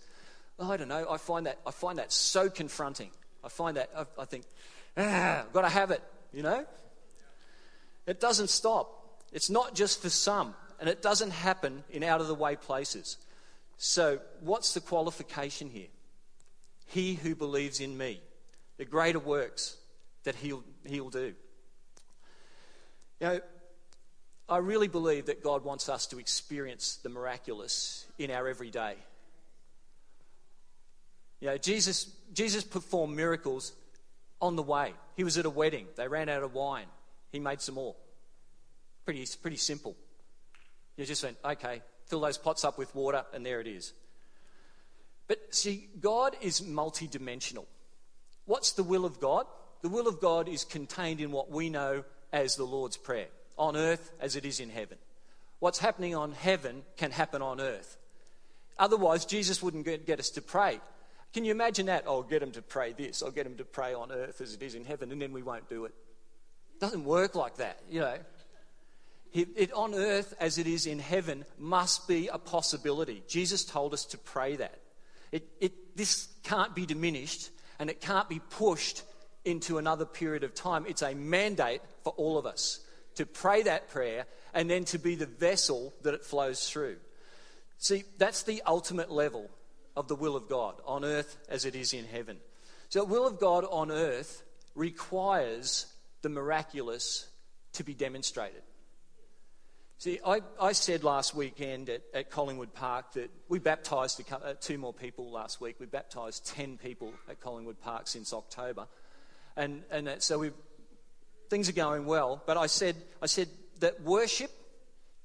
I 0.59 0.77
don't 0.77 0.89
know. 0.89 1.07
I 1.09 1.17
find 1.17 1.47
that, 1.47 1.59
I 1.65 1.71
find 1.71 1.97
that 1.97 2.11
so 2.11 2.49
confronting. 2.49 3.09
I 3.43 3.49
find 3.49 3.77
that, 3.77 3.89
I, 3.97 4.05
I 4.21 4.25
think, 4.25 4.45
ah, 4.95 5.41
I've 5.41 5.53
got 5.53 5.61
to 5.61 5.69
have 5.69 5.89
it, 5.89 6.03
you 6.31 6.43
know? 6.43 6.65
It 8.05 8.19
doesn't 8.19 8.49
stop. 8.49 9.23
It's 9.31 9.49
not 9.49 9.73
just 9.73 10.01
for 10.01 10.09
some, 10.09 10.53
and 10.79 10.87
it 10.87 11.01
doesn't 11.01 11.31
happen 11.31 11.83
in 11.89 12.03
out 12.03 12.21
of 12.21 12.27
the 12.27 12.35
way 12.35 12.55
places. 12.55 13.17
So, 13.77 14.19
what's 14.41 14.73
the 14.75 14.81
qualification 14.81 15.69
here? 15.69 15.87
He 16.85 17.15
who 17.15 17.35
believes 17.35 17.79
in 17.79 17.97
me 17.97 18.21
the 18.77 18.85
greater 18.85 19.19
works 19.19 19.77
that 20.23 20.35
he'll, 20.35 20.63
he'll 20.85 21.09
do. 21.09 21.33
You 23.19 23.27
know, 23.27 23.39
I 24.51 24.57
really 24.57 24.89
believe 24.89 25.27
that 25.27 25.41
God 25.41 25.63
wants 25.63 25.87
us 25.87 26.07
to 26.07 26.19
experience 26.19 26.97
the 26.97 27.07
miraculous 27.07 28.05
in 28.19 28.29
our 28.29 28.49
everyday. 28.49 28.95
You 31.39 31.47
know, 31.47 31.57
Jesus, 31.57 32.13
Jesus 32.33 32.61
performed 32.65 33.15
miracles 33.15 33.71
on 34.41 34.57
the 34.57 34.61
way. 34.61 34.93
He 35.15 35.23
was 35.23 35.37
at 35.37 35.45
a 35.45 35.49
wedding. 35.49 35.87
They 35.95 36.09
ran 36.09 36.27
out 36.27 36.43
of 36.43 36.53
wine. 36.53 36.87
He 37.31 37.39
made 37.39 37.61
some 37.61 37.75
more. 37.75 37.95
Pretty, 39.05 39.25
pretty 39.41 39.55
simple. 39.55 39.95
You 40.97 41.05
just 41.05 41.23
went, 41.23 41.37
okay, 41.45 41.81
fill 42.07 42.19
those 42.19 42.37
pots 42.37 42.65
up 42.65 42.77
with 42.77 42.93
water, 42.93 43.23
and 43.33 43.45
there 43.45 43.61
it 43.61 43.67
is. 43.67 43.93
But 45.29 45.55
see, 45.55 45.87
God 46.01 46.35
is 46.41 46.59
multidimensional. 46.59 47.67
What's 48.43 48.73
the 48.73 48.83
will 48.83 49.05
of 49.05 49.21
God? 49.21 49.45
The 49.81 49.87
will 49.87 50.09
of 50.09 50.19
God 50.19 50.49
is 50.49 50.65
contained 50.65 51.21
in 51.21 51.31
what 51.31 51.49
we 51.49 51.69
know 51.69 52.03
as 52.33 52.57
the 52.57 52.65
Lord's 52.65 52.97
Prayer 52.97 53.27
on 53.61 53.77
earth 53.77 54.11
as 54.19 54.35
it 54.35 54.43
is 54.43 54.59
in 54.59 54.69
heaven. 54.69 54.97
What's 55.59 55.77
happening 55.77 56.15
on 56.15 56.31
heaven 56.31 56.81
can 56.97 57.11
happen 57.11 57.43
on 57.43 57.61
earth. 57.61 57.97
Otherwise, 58.79 59.25
Jesus 59.25 59.61
wouldn't 59.61 59.85
get 59.85 60.19
us 60.19 60.31
to 60.31 60.41
pray. 60.41 60.81
Can 61.31 61.45
you 61.45 61.51
imagine 61.51 61.85
that? 61.85 62.05
I'll 62.07 62.23
get 62.23 62.41
him 62.41 62.51
to 62.53 62.63
pray 62.63 62.93
this, 62.93 63.21
I'll 63.21 63.31
get 63.31 63.45
him 63.45 63.57
to 63.57 63.63
pray 63.63 63.93
on 63.93 64.11
earth 64.11 64.41
as 64.41 64.55
it 64.55 64.63
is 64.63 64.73
in 64.73 64.83
heaven, 64.83 65.11
and 65.11 65.21
then 65.21 65.31
we 65.31 65.43
won't 65.43 65.69
do 65.69 65.85
it. 65.85 65.93
It 66.73 66.79
doesn't 66.79 67.05
work 67.05 67.35
like 67.35 67.57
that, 67.57 67.79
you 67.89 67.99
know. 68.01 68.17
It, 69.31 69.49
it, 69.55 69.71
on 69.73 69.93
earth 69.93 70.33
as 70.39 70.57
it 70.57 70.65
is 70.65 70.87
in 70.87 70.99
heaven 70.99 71.45
must 71.57 72.07
be 72.07 72.27
a 72.27 72.39
possibility. 72.39 73.23
Jesus 73.27 73.63
told 73.63 73.93
us 73.93 74.05
to 74.05 74.17
pray 74.17 74.55
that. 74.57 74.79
It, 75.31 75.47
it, 75.61 75.95
this 75.95 76.27
can't 76.43 76.75
be 76.75 76.85
diminished 76.85 77.51
and 77.79 77.89
it 77.89 78.01
can't 78.01 78.27
be 78.27 78.41
pushed 78.49 79.03
into 79.45 79.77
another 79.77 80.05
period 80.05 80.43
of 80.43 80.53
time. 80.53 80.85
It's 80.85 81.01
a 81.01 81.13
mandate 81.13 81.81
for 82.03 82.11
all 82.17 82.37
of 82.37 82.45
us 82.45 82.81
to 83.21 83.25
pray 83.27 83.61
that 83.63 83.89
prayer 83.89 84.25
and 84.53 84.69
then 84.69 84.83
to 84.85 84.97
be 84.97 85.15
the 85.15 85.27
vessel 85.27 85.93
that 86.01 86.13
it 86.15 86.25
flows 86.25 86.67
through. 86.67 86.97
See, 87.77 88.03
that's 88.17 88.43
the 88.43 88.63
ultimate 88.65 89.11
level 89.11 89.49
of 89.95 90.07
the 90.07 90.15
will 90.15 90.35
of 90.35 90.49
God 90.49 90.75
on 90.85 91.05
earth 91.05 91.37
as 91.47 91.65
it 91.65 91.75
is 91.75 91.93
in 91.93 92.05
heaven. 92.05 92.37
So, 92.89 92.99
the 92.99 93.05
will 93.05 93.27
of 93.27 93.39
God 93.39 93.63
on 93.69 93.91
earth 93.91 94.43
requires 94.75 95.85
the 96.23 96.29
miraculous 96.29 97.27
to 97.73 97.83
be 97.83 97.93
demonstrated. 97.93 98.63
See, 99.99 100.19
I, 100.25 100.41
I 100.59 100.71
said 100.71 101.03
last 101.03 101.35
weekend 101.35 101.87
at, 101.89 102.01
at 102.13 102.31
Collingwood 102.31 102.73
Park 102.73 103.13
that 103.13 103.29
we 103.49 103.59
baptised 103.59 104.21
uh, 104.31 104.53
two 104.59 104.79
more 104.79 104.93
people 104.93 105.29
last 105.29 105.61
week. 105.61 105.75
We 105.79 105.85
baptised 105.85 106.47
10 106.47 106.79
people 106.79 107.13
at 107.29 107.39
Collingwood 107.39 107.79
Park 107.81 108.07
since 108.07 108.33
October. 108.33 108.87
And, 109.55 109.83
and 109.91 110.09
so 110.17 110.39
we 110.39 110.51
things 111.51 111.67
are 111.67 111.73
going 111.73 112.05
well. 112.05 112.41
But 112.47 112.57
I 112.57 112.65
said, 112.65 112.95
I 113.21 113.25
said 113.25 113.49
that 113.81 114.01
worship 114.01 114.49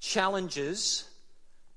challenges 0.01 1.09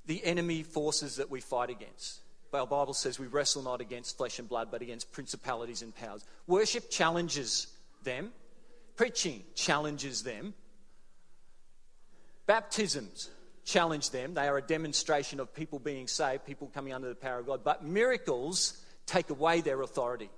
the 0.06 0.22
enemy 0.24 0.64
forces 0.64 1.16
that 1.16 1.30
we 1.30 1.40
fight 1.40 1.70
against. 1.70 2.20
Our 2.52 2.66
Bible 2.66 2.94
says 2.94 3.16
we 3.20 3.28
wrestle 3.28 3.62
not 3.62 3.80
against 3.80 4.16
flesh 4.16 4.40
and 4.40 4.48
blood, 4.48 4.68
but 4.72 4.82
against 4.82 5.12
principalities 5.12 5.82
and 5.82 5.94
powers. 5.94 6.24
Worship 6.48 6.90
challenges 6.90 7.68
them. 8.02 8.32
Preaching 8.96 9.44
challenges 9.54 10.24
them. 10.24 10.52
Baptisms 12.46 13.30
challenge 13.64 14.10
them. 14.10 14.34
They 14.34 14.48
are 14.48 14.58
a 14.58 14.62
demonstration 14.62 15.38
of 15.38 15.54
people 15.54 15.78
being 15.78 16.08
saved, 16.08 16.44
people 16.44 16.68
coming 16.74 16.92
under 16.92 17.08
the 17.08 17.14
power 17.14 17.38
of 17.38 17.46
God. 17.46 17.60
But 17.62 17.84
miracles 17.84 18.84
take 19.06 19.30
away 19.30 19.60
their 19.60 19.80
authority. 19.82 20.28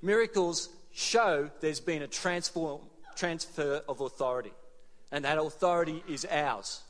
Miracles 0.00 0.70
show 0.92 1.50
there's 1.60 1.80
been 1.80 2.00
a 2.00 2.08
transform, 2.08 2.80
transfer 3.18 3.82
of 3.88 4.00
authority, 4.00 4.52
and 5.10 5.24
that 5.24 5.38
authority 5.38 6.02
is 6.08 6.26
ours. 6.30 6.82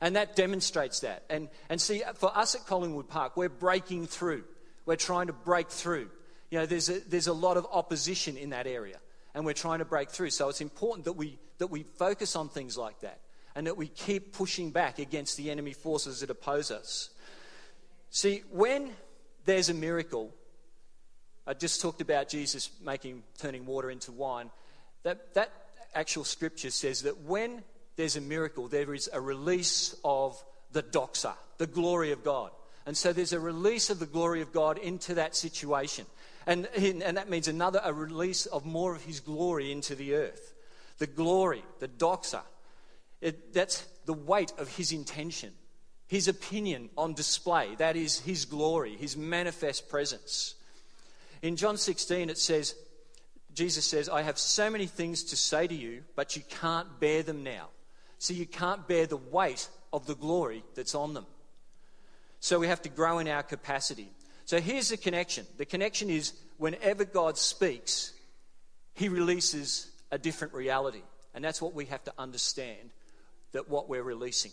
And 0.00 0.16
that 0.16 0.36
demonstrates 0.36 1.00
that. 1.00 1.24
And, 1.30 1.48
and 1.70 1.80
see, 1.80 2.02
for 2.16 2.36
us 2.36 2.54
at 2.54 2.66
Collingwood 2.66 3.08
Park, 3.08 3.36
we're 3.36 3.48
breaking 3.48 4.06
through. 4.06 4.44
We're 4.84 4.96
trying 4.96 5.28
to 5.28 5.32
break 5.32 5.70
through. 5.70 6.10
You 6.50 6.58
know, 6.58 6.66
there's 6.66 6.90
a, 6.90 7.00
there's 7.08 7.26
a 7.26 7.32
lot 7.32 7.56
of 7.56 7.66
opposition 7.72 8.36
in 8.36 8.50
that 8.50 8.66
area, 8.66 8.98
and 9.34 9.46
we're 9.46 9.54
trying 9.54 9.78
to 9.78 9.84
break 9.84 10.10
through. 10.10 10.30
So 10.30 10.48
it's 10.48 10.60
important 10.60 11.06
that 11.06 11.14
we, 11.14 11.38
that 11.58 11.68
we 11.68 11.84
focus 11.84 12.36
on 12.36 12.48
things 12.48 12.76
like 12.76 13.00
that 13.00 13.20
and 13.54 13.66
that 13.66 13.76
we 13.76 13.88
keep 13.88 14.32
pushing 14.32 14.70
back 14.70 14.98
against 14.98 15.36
the 15.36 15.50
enemy 15.50 15.72
forces 15.72 16.20
that 16.20 16.30
oppose 16.30 16.70
us. 16.70 17.10
See, 18.10 18.42
when 18.50 18.90
there's 19.44 19.68
a 19.70 19.74
miracle, 19.74 20.34
I 21.46 21.54
just 21.54 21.80
talked 21.80 22.00
about 22.00 22.28
Jesus 22.28 22.70
making 22.84 23.22
turning 23.38 23.66
water 23.66 23.90
into 23.90 24.12
wine. 24.12 24.50
That, 25.04 25.34
that 25.34 25.52
actual 25.94 26.24
scripture 26.24 26.70
says 26.70 27.02
that 27.02 27.20
when 27.20 27.62
there's 27.96 28.16
a 28.16 28.20
miracle, 28.20 28.68
there 28.68 28.92
is 28.92 29.08
a 29.12 29.20
release 29.20 29.94
of 30.04 30.42
the 30.72 30.82
doxa, 30.82 31.34
the 31.58 31.66
glory 31.66 32.10
of 32.10 32.24
God. 32.24 32.50
And 32.86 32.96
so 32.96 33.12
there's 33.12 33.32
a 33.32 33.40
release 33.40 33.88
of 33.90 33.98
the 33.98 34.06
glory 34.06 34.42
of 34.42 34.52
God 34.52 34.78
into 34.78 35.14
that 35.14 35.36
situation. 35.36 36.06
And, 36.46 36.68
and 36.76 37.16
that 37.16 37.30
means 37.30 37.48
another, 37.48 37.80
a 37.82 37.92
release 37.92 38.46
of 38.46 38.66
more 38.66 38.94
of 38.94 39.04
his 39.04 39.20
glory 39.20 39.72
into 39.72 39.94
the 39.94 40.14
earth. 40.14 40.54
The 40.98 41.06
glory, 41.06 41.64
the 41.80 41.88
doxa, 41.88 42.42
it, 43.20 43.54
that's 43.54 43.86
the 44.04 44.12
weight 44.12 44.52
of 44.58 44.68
his 44.76 44.92
intention, 44.92 45.52
his 46.06 46.28
opinion 46.28 46.90
on 46.96 47.14
display. 47.14 47.74
That 47.78 47.96
is 47.96 48.20
his 48.20 48.44
glory, 48.44 48.96
his 48.96 49.16
manifest 49.16 49.88
presence. 49.88 50.54
In 51.40 51.56
John 51.56 51.78
16, 51.78 52.28
it 52.28 52.38
says, 52.38 52.74
Jesus 53.54 53.84
says, 53.84 54.08
I 54.08 54.22
have 54.22 54.38
so 54.38 54.68
many 54.68 54.86
things 54.86 55.24
to 55.24 55.36
say 55.36 55.66
to 55.66 55.74
you, 55.74 56.02
but 56.16 56.36
you 56.36 56.42
can't 56.48 57.00
bear 57.00 57.22
them 57.22 57.44
now. 57.44 57.68
So 58.18 58.34
you 58.34 58.46
can't 58.46 58.86
bear 58.88 59.06
the 59.06 59.16
weight 59.16 59.68
of 59.92 60.06
the 60.06 60.14
glory 60.14 60.64
that's 60.74 60.94
on 60.94 61.14
them. 61.14 61.26
So 62.40 62.58
we 62.58 62.66
have 62.66 62.82
to 62.82 62.88
grow 62.88 63.20
in 63.20 63.28
our 63.28 63.42
capacity. 63.42 64.10
So 64.44 64.60
here's 64.60 64.90
the 64.90 64.96
connection 64.96 65.46
the 65.56 65.64
connection 65.64 66.10
is 66.10 66.32
whenever 66.58 67.04
God 67.04 67.38
speaks, 67.38 68.12
he 68.92 69.08
releases 69.08 69.90
a 70.10 70.18
different 70.18 70.54
reality. 70.54 71.02
And 71.34 71.44
that's 71.44 71.60
what 71.60 71.74
we 71.74 71.86
have 71.86 72.04
to 72.04 72.12
understand 72.18 72.90
that 73.52 73.68
what 73.68 73.88
we're 73.88 74.02
releasing. 74.02 74.52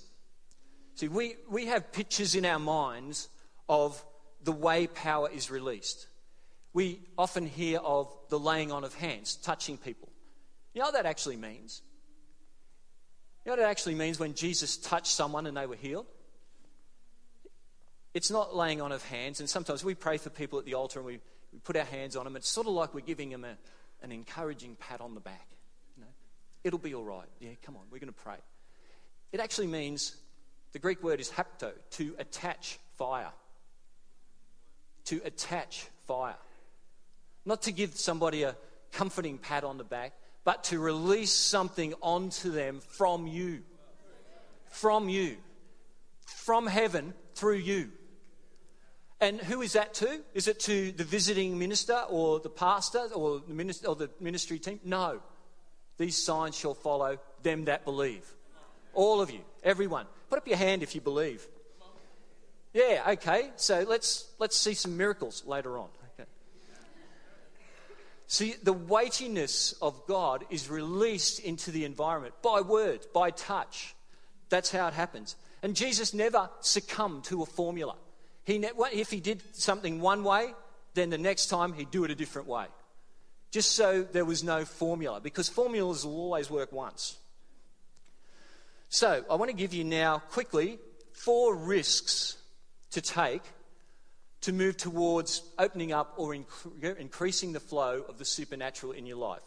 See, 0.95 1.07
we, 1.07 1.35
we 1.49 1.67
have 1.67 1.91
pictures 1.91 2.35
in 2.35 2.45
our 2.45 2.59
minds 2.59 3.29
of 3.69 4.03
the 4.43 4.51
way 4.51 4.87
power 4.87 5.29
is 5.29 5.51
released. 5.51 6.07
We 6.73 7.01
often 7.17 7.45
hear 7.45 7.79
of 7.79 8.13
the 8.29 8.39
laying 8.39 8.71
on 8.71 8.84
of 8.84 8.93
hands, 8.93 9.36
touching 9.36 9.77
people. 9.77 10.10
You 10.73 10.79
know 10.79 10.88
what 10.88 10.93
that 10.93 11.05
actually 11.05 11.36
means? 11.36 11.81
You 13.45 13.49
know 13.49 13.57
what 13.57 13.67
it 13.67 13.69
actually 13.69 13.95
means 13.95 14.19
when 14.19 14.36
Jesus 14.36 14.77
touched 14.77 15.12
someone 15.12 15.47
and 15.47 15.57
they 15.57 15.65
were 15.65 15.75
healed? 15.75 16.05
It's 18.13 18.29
not 18.29 18.55
laying 18.55 18.81
on 18.81 18.91
of 18.91 19.03
hands, 19.05 19.39
and 19.39 19.49
sometimes 19.49 19.84
we 19.84 19.95
pray 19.95 20.17
for 20.17 20.29
people 20.29 20.60
at 20.60 20.65
the 20.65 20.73
altar 20.73 20.99
and 20.99 21.05
we, 21.05 21.19
we 21.53 21.60
put 21.60 21.75
our 21.75 21.86
hands 21.86 22.15
on 22.15 22.25
them. 22.25 22.36
It's 22.36 22.49
sort 22.49 22.67
of 22.67 22.73
like 22.73 22.93
we're 22.93 23.01
giving 23.01 23.29
them 23.29 23.45
a, 23.45 23.57
an 24.03 24.12
encouraging 24.12 24.75
pat 24.75 25.01
on 25.01 25.13
the 25.13 25.21
back. 25.21 25.47
You 25.97 26.03
know, 26.03 26.10
It'll 26.63 26.79
be 26.79 26.93
all 26.93 27.05
right. 27.05 27.27
Yeah, 27.39 27.51
come 27.63 27.75
on, 27.75 27.84
we're 27.91 27.99
going 27.99 28.13
to 28.13 28.19
pray. 28.23 28.36
It 29.31 29.39
actually 29.39 29.67
means 29.67 30.15
the 30.73 30.79
Greek 30.79 31.03
word 31.03 31.19
is 31.19 31.29
hapto, 31.29 31.71
to 31.91 32.15
attach 32.19 32.79
fire. 32.97 33.31
To 35.05 35.21
attach 35.25 35.88
fire. 36.05 36.36
Not 37.45 37.63
to 37.63 37.71
give 37.71 37.95
somebody 37.95 38.43
a 38.43 38.56
comforting 38.91 39.38
pat 39.38 39.63
on 39.63 39.77
the 39.77 39.84
back, 39.84 40.13
but 40.43 40.63
to 40.65 40.80
release 40.80 41.32
something 41.32 41.93
onto 42.01 42.51
them 42.51 42.82
from 42.82 43.27
you. 43.27 43.62
From 44.69 45.10
you. 45.10 45.38
From 46.25 46.67
heaven 46.67 47.13
through 47.36 47.58
you. 47.58 47.91
And 49.19 49.39
who 49.39 49.62
is 49.62 49.73
that 49.73 49.93
to? 49.95 50.21
Is 50.34 50.47
it 50.47 50.60
to 50.62 50.91
the 50.91 51.04
visiting 51.04 51.60
minister 51.60 52.04
or 52.10 52.39
the 52.39 52.49
pastor 52.49 53.08
or 53.13 53.41
the, 53.47 53.54
minister, 53.54 53.88
or 53.88 53.95
the 53.95 54.10
ministry 54.19 54.58
team? 54.58 54.80
No. 54.84 55.21
These 55.97 56.17
signs 56.17 56.58
shall 56.58 56.73
follow 56.73 57.19
them 57.43 57.65
that 57.65 57.86
believe. 57.86 58.25
All 58.93 59.21
of 59.21 59.30
you, 59.30 59.41
everyone. 59.63 60.08
Put 60.30 60.39
up 60.39 60.47
your 60.47 60.58
hand 60.58 60.82
if 60.82 60.95
you 60.95 61.01
believe. 61.01 61.45
Yeah, 62.73 63.04
okay. 63.10 63.51
So 63.58 63.86
let's 63.88 64.30
let's 64.39 64.58
see 64.58 64.73
some 64.73 64.97
miracles 64.97 65.43
later 65.45 65.77
on. 65.77 65.89
See, 68.31 68.55
the 68.63 68.71
weightiness 68.71 69.73
of 69.81 70.07
God 70.07 70.45
is 70.49 70.69
released 70.69 71.41
into 71.41 71.69
the 71.69 71.83
environment 71.83 72.33
by 72.41 72.61
word, 72.61 73.05
by 73.13 73.31
touch. 73.31 73.93
That's 74.47 74.71
how 74.71 74.87
it 74.87 74.93
happens. 74.93 75.35
And 75.61 75.75
Jesus 75.75 76.13
never 76.13 76.49
succumbed 76.61 77.25
to 77.25 77.43
a 77.43 77.45
formula. 77.45 77.97
He 78.45 78.57
ne- 78.57 78.71
if 78.93 79.11
he 79.11 79.19
did 79.19 79.43
something 79.51 79.99
one 79.99 80.23
way, 80.23 80.53
then 80.93 81.09
the 81.09 81.17
next 81.17 81.47
time 81.47 81.73
he'd 81.73 81.91
do 81.91 82.05
it 82.05 82.11
a 82.11 82.15
different 82.15 82.47
way. 82.47 82.67
Just 83.51 83.73
so 83.73 84.03
there 84.03 84.23
was 84.23 84.45
no 84.45 84.63
formula, 84.63 85.19
because 85.19 85.49
formulas 85.49 86.05
will 86.05 86.15
always 86.15 86.49
work 86.49 86.71
once. 86.71 87.17
So, 88.87 89.25
I 89.29 89.35
want 89.35 89.51
to 89.51 89.57
give 89.57 89.73
you 89.73 89.83
now 89.83 90.19
quickly 90.19 90.79
four 91.11 91.53
risks 91.53 92.37
to 92.91 93.01
take 93.01 93.43
to 94.41 94.51
move 94.51 94.77
towards 94.77 95.43
opening 95.60 95.91
up 95.91 96.13
or 96.17 96.34
inc- 96.34 96.97
increasing 96.97 97.54
the 97.54 97.60
flow 97.60 98.04
of 98.08 98.17
the 98.17 98.25
supernatural 98.25 98.91
in 98.91 99.06
your 99.06 99.17
life. 99.17 99.43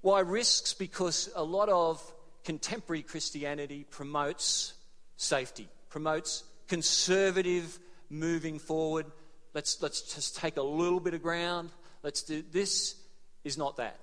Why 0.00 0.20
risks? 0.20 0.74
Because 0.74 1.30
a 1.34 1.44
lot 1.44 1.68
of 1.68 2.02
contemporary 2.44 3.02
Christianity 3.02 3.86
promotes 3.90 4.74
safety, 5.16 5.68
promotes 5.88 6.44
conservative 6.68 7.78
moving 8.10 8.58
forward. 8.58 9.06
Let's, 9.54 9.80
let's 9.82 10.14
just 10.14 10.36
take 10.36 10.56
a 10.56 10.62
little 10.62 11.00
bit 11.00 11.14
of 11.14 11.22
ground. 11.22 11.70
Let's 12.02 12.22
do 12.22 12.42
this 12.52 12.96
is 13.44 13.56
not 13.56 13.76
that. 13.76 13.98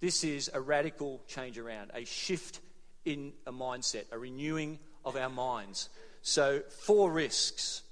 This 0.00 0.24
is 0.24 0.50
a 0.52 0.60
radical 0.60 1.20
change 1.28 1.58
around, 1.58 1.90
a 1.94 2.04
shift 2.04 2.60
in 3.04 3.32
a 3.46 3.52
mindset, 3.52 4.04
a 4.10 4.18
renewing 4.18 4.78
of 5.04 5.16
our 5.16 5.28
minds. 5.28 5.90
So, 6.22 6.60
four 6.60 7.10
risks. 7.10 7.82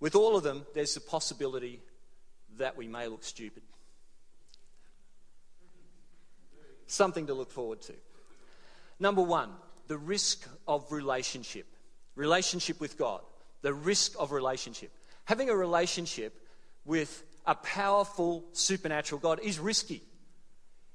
With 0.00 0.14
all 0.14 0.36
of 0.36 0.42
them, 0.42 0.64
there's 0.74 0.94
the 0.94 1.00
possibility 1.00 1.80
that 2.58 2.76
we 2.76 2.88
may 2.88 3.06
look 3.06 3.22
stupid. 3.22 3.62
Something 6.86 7.26
to 7.28 7.34
look 7.34 7.50
forward 7.52 7.82
to. 7.82 7.92
Number 8.98 9.22
one, 9.22 9.50
the 9.86 9.98
risk 9.98 10.48
of 10.66 10.90
relationship. 10.90 11.66
Relationship 12.16 12.80
with 12.80 12.98
God. 12.98 13.20
The 13.62 13.74
risk 13.74 14.12
of 14.18 14.32
relationship. 14.32 14.90
Having 15.24 15.50
a 15.50 15.56
relationship 15.56 16.34
with 16.84 17.22
a 17.46 17.54
powerful 17.54 18.44
supernatural 18.52 19.20
God 19.20 19.40
is 19.42 19.58
risky. 19.58 20.02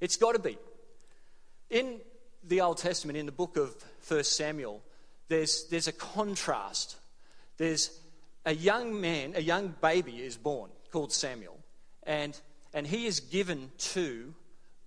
It's 0.02 0.18
got 0.18 0.34
to 0.34 0.40
be. 0.40 0.58
In 1.70 2.00
the 2.44 2.62
Old 2.62 2.78
Testament, 2.78 3.18
in 3.18 3.26
the 3.26 3.32
book 3.32 3.58
of 3.58 3.76
1 4.08 4.24
Samuel, 4.24 4.84
there's, 5.28 5.68
there's 5.70 5.88
a 5.88 5.94
contrast. 5.94 6.96
There's 7.58 7.90
a 8.46 8.54
young 8.54 9.00
man, 9.00 9.34
a 9.36 9.42
young 9.42 9.74
baby 9.82 10.22
is 10.22 10.38
born 10.38 10.70
called 10.92 11.12
Samuel, 11.12 11.58
and, 12.04 12.40
and 12.74 12.86
he 12.86 13.06
is 13.06 13.20
given 13.20 13.72
to 13.78 14.34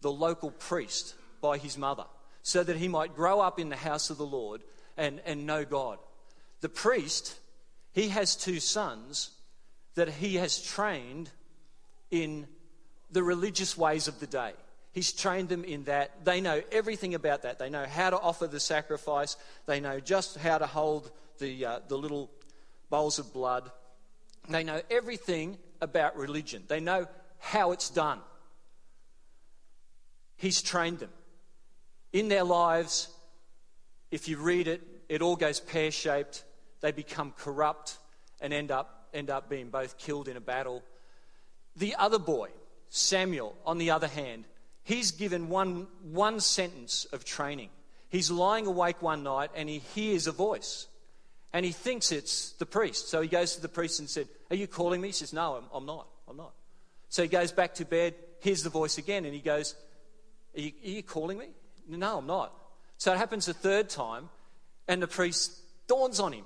the 0.00 0.12
local 0.12 0.50
priest 0.50 1.14
by 1.40 1.58
his 1.58 1.76
mother 1.76 2.04
so 2.42 2.62
that 2.62 2.76
he 2.76 2.88
might 2.88 3.14
grow 3.14 3.40
up 3.40 3.58
in 3.58 3.68
the 3.68 3.76
house 3.76 4.10
of 4.10 4.18
the 4.18 4.26
Lord 4.26 4.62
and, 4.96 5.20
and 5.26 5.46
know 5.46 5.64
God. 5.64 5.98
The 6.60 6.68
priest, 6.68 7.38
he 7.92 8.08
has 8.08 8.36
two 8.36 8.60
sons 8.60 9.30
that 9.96 10.08
he 10.08 10.36
has 10.36 10.62
trained 10.62 11.30
in 12.10 12.46
the 13.10 13.22
religious 13.22 13.76
ways 13.76 14.08
of 14.08 14.20
the 14.20 14.26
day. 14.26 14.52
He's 14.92 15.12
trained 15.12 15.48
them 15.48 15.64
in 15.64 15.84
that. 15.84 16.24
They 16.24 16.40
know 16.40 16.62
everything 16.72 17.14
about 17.14 17.42
that. 17.42 17.58
They 17.58 17.70
know 17.70 17.84
how 17.84 18.10
to 18.10 18.18
offer 18.18 18.46
the 18.46 18.60
sacrifice. 18.60 19.36
They 19.66 19.80
know 19.80 20.00
just 20.00 20.38
how 20.38 20.58
to 20.58 20.66
hold 20.66 21.10
the, 21.38 21.64
uh, 21.64 21.80
the 21.88 21.98
little 21.98 22.30
bowls 22.90 23.18
of 23.18 23.32
blood. 23.32 23.70
They 24.48 24.64
know 24.64 24.80
everything 24.90 25.58
about 25.80 26.16
religion. 26.16 26.64
They 26.68 26.80
know 26.80 27.06
how 27.38 27.72
it's 27.72 27.90
done. 27.90 28.20
He's 30.36 30.62
trained 30.62 31.00
them. 31.00 31.10
In 32.12 32.28
their 32.28 32.44
lives, 32.44 33.08
if 34.10 34.28
you 34.28 34.38
read 34.38 34.68
it, 34.68 34.82
it 35.08 35.22
all 35.22 35.36
goes 35.36 35.60
pear 35.60 35.90
shaped. 35.90 36.44
They 36.80 36.92
become 36.92 37.32
corrupt 37.36 37.98
and 38.40 38.52
end 38.52 38.70
up, 38.70 39.08
end 39.12 39.30
up 39.30 39.48
being 39.48 39.68
both 39.68 39.98
killed 39.98 40.28
in 40.28 40.36
a 40.36 40.40
battle. 40.40 40.82
The 41.76 41.94
other 41.96 42.18
boy, 42.18 42.48
Samuel, 42.88 43.56
on 43.66 43.78
the 43.78 43.90
other 43.90 44.06
hand, 44.06 44.44
he's 44.82 45.10
given 45.10 45.48
one, 45.48 45.86
one 46.02 46.40
sentence 46.40 47.04
of 47.12 47.24
training. 47.24 47.70
He's 48.08 48.30
lying 48.30 48.66
awake 48.66 49.02
one 49.02 49.22
night 49.22 49.50
and 49.54 49.68
he 49.68 49.78
hears 49.78 50.26
a 50.26 50.32
voice 50.32 50.86
and 51.52 51.64
he 51.64 51.72
thinks 51.72 52.12
it's 52.12 52.52
the 52.52 52.66
priest. 52.66 53.08
So 53.08 53.20
he 53.20 53.28
goes 53.28 53.56
to 53.56 53.62
the 53.62 53.68
priest 53.68 54.00
and 54.00 54.08
said, 54.08 54.28
Are 54.50 54.56
you 54.56 54.66
calling 54.66 55.00
me? 55.00 55.08
He 55.08 55.12
says, 55.12 55.32
No, 55.32 55.56
I'm, 55.56 55.64
I'm 55.72 55.86
not. 55.86 56.06
I'm 56.28 56.36
not. 56.36 56.52
So 57.08 57.22
he 57.22 57.28
goes 57.28 57.52
back 57.52 57.74
to 57.74 57.84
bed, 57.84 58.14
hears 58.40 58.62
the 58.62 58.70
voice 58.70 58.98
again, 58.98 59.24
and 59.24 59.34
he 59.34 59.40
goes, 59.40 59.74
are 60.56 60.60
you, 60.60 60.72
are 60.84 60.88
you 60.88 61.02
calling 61.02 61.38
me? 61.38 61.46
No, 61.88 62.18
I'm 62.18 62.26
not. 62.26 62.52
So 62.98 63.12
it 63.12 63.18
happens 63.18 63.48
a 63.48 63.54
third 63.54 63.88
time, 63.88 64.28
and 64.86 65.02
the 65.02 65.06
priest 65.06 65.56
dawns 65.86 66.20
on 66.20 66.32
him. 66.32 66.44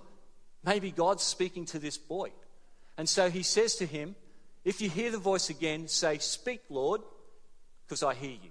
Maybe 0.65 0.91
God's 0.91 1.23
speaking 1.23 1.65
to 1.67 1.79
this 1.79 1.99
boy. 1.99 2.31
And 2.97 3.09
so 3.09 3.31
he 3.31 3.43
says 3.43 3.77
to 3.77 3.87
him, 3.87 4.15
If 4.65 4.81
you 4.81 4.91
hear 4.91 5.11
the 5.11 5.19
voice 5.19 5.51
again, 5.51 5.89
say, 5.89 6.19
Speak, 6.19 6.63
Lord, 6.69 7.01
because 7.87 8.03
I 8.03 8.15
hear 8.15 8.31
you. 8.31 8.51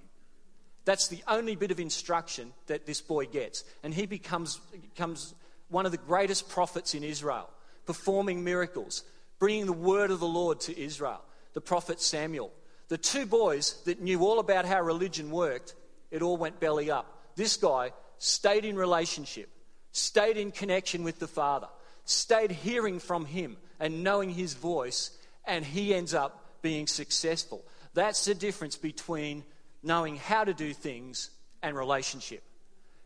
That's 0.83 1.07
the 1.07 1.23
only 1.27 1.55
bit 1.55 1.71
of 1.71 1.79
instruction 1.79 2.53
that 2.65 2.87
this 2.87 3.01
boy 3.01 3.27
gets. 3.27 3.63
And 3.83 3.93
he 3.93 4.07
becomes, 4.07 4.57
becomes 4.57 5.35
one 5.71 5.85
of 5.85 5.91
the 5.91 5.97
greatest 5.97 6.49
prophets 6.49 6.93
in 6.93 7.03
Israel, 7.03 7.49
performing 7.85 8.43
miracles, 8.43 9.03
bringing 9.39 9.65
the 9.65 9.73
word 9.73 10.11
of 10.11 10.19
the 10.19 10.27
Lord 10.27 10.59
to 10.61 10.79
Israel, 10.79 11.21
the 11.53 11.61
prophet 11.61 11.99
Samuel. 11.99 12.51
The 12.89 12.97
two 12.97 13.25
boys 13.25 13.81
that 13.85 14.01
knew 14.01 14.21
all 14.21 14.39
about 14.39 14.65
how 14.65 14.81
religion 14.81 15.31
worked, 15.31 15.73
it 16.11 16.21
all 16.21 16.37
went 16.37 16.59
belly 16.59 16.91
up. 16.91 17.17
This 17.35 17.55
guy 17.55 17.91
stayed 18.17 18.65
in 18.65 18.75
relationship, 18.75 19.49
stayed 19.93 20.37
in 20.37 20.51
connection 20.51 21.03
with 21.03 21.19
the 21.19 21.27
Father, 21.27 21.67
stayed 22.03 22.51
hearing 22.51 22.99
from 22.99 23.25
him 23.25 23.55
and 23.79 24.03
knowing 24.03 24.29
his 24.29 24.53
voice, 24.53 25.11
and 25.45 25.65
he 25.65 25.95
ends 25.95 26.13
up 26.13 26.45
being 26.61 26.85
successful. 26.85 27.63
That's 27.93 28.25
the 28.25 28.35
difference 28.35 28.75
between 28.75 29.43
knowing 29.81 30.17
how 30.17 30.43
to 30.43 30.53
do 30.53 30.73
things 30.73 31.31
and 31.63 31.77
relationship. 31.77 32.43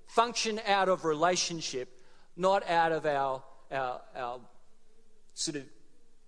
Function 0.07 0.59
out 0.67 0.89
of 0.89 1.05
relationship 1.05 1.94
not 2.35 2.67
out 2.69 2.91
of 2.91 3.05
our, 3.05 3.43
our, 3.71 4.01
our 4.15 4.39
sort 5.33 5.57
of 5.57 5.63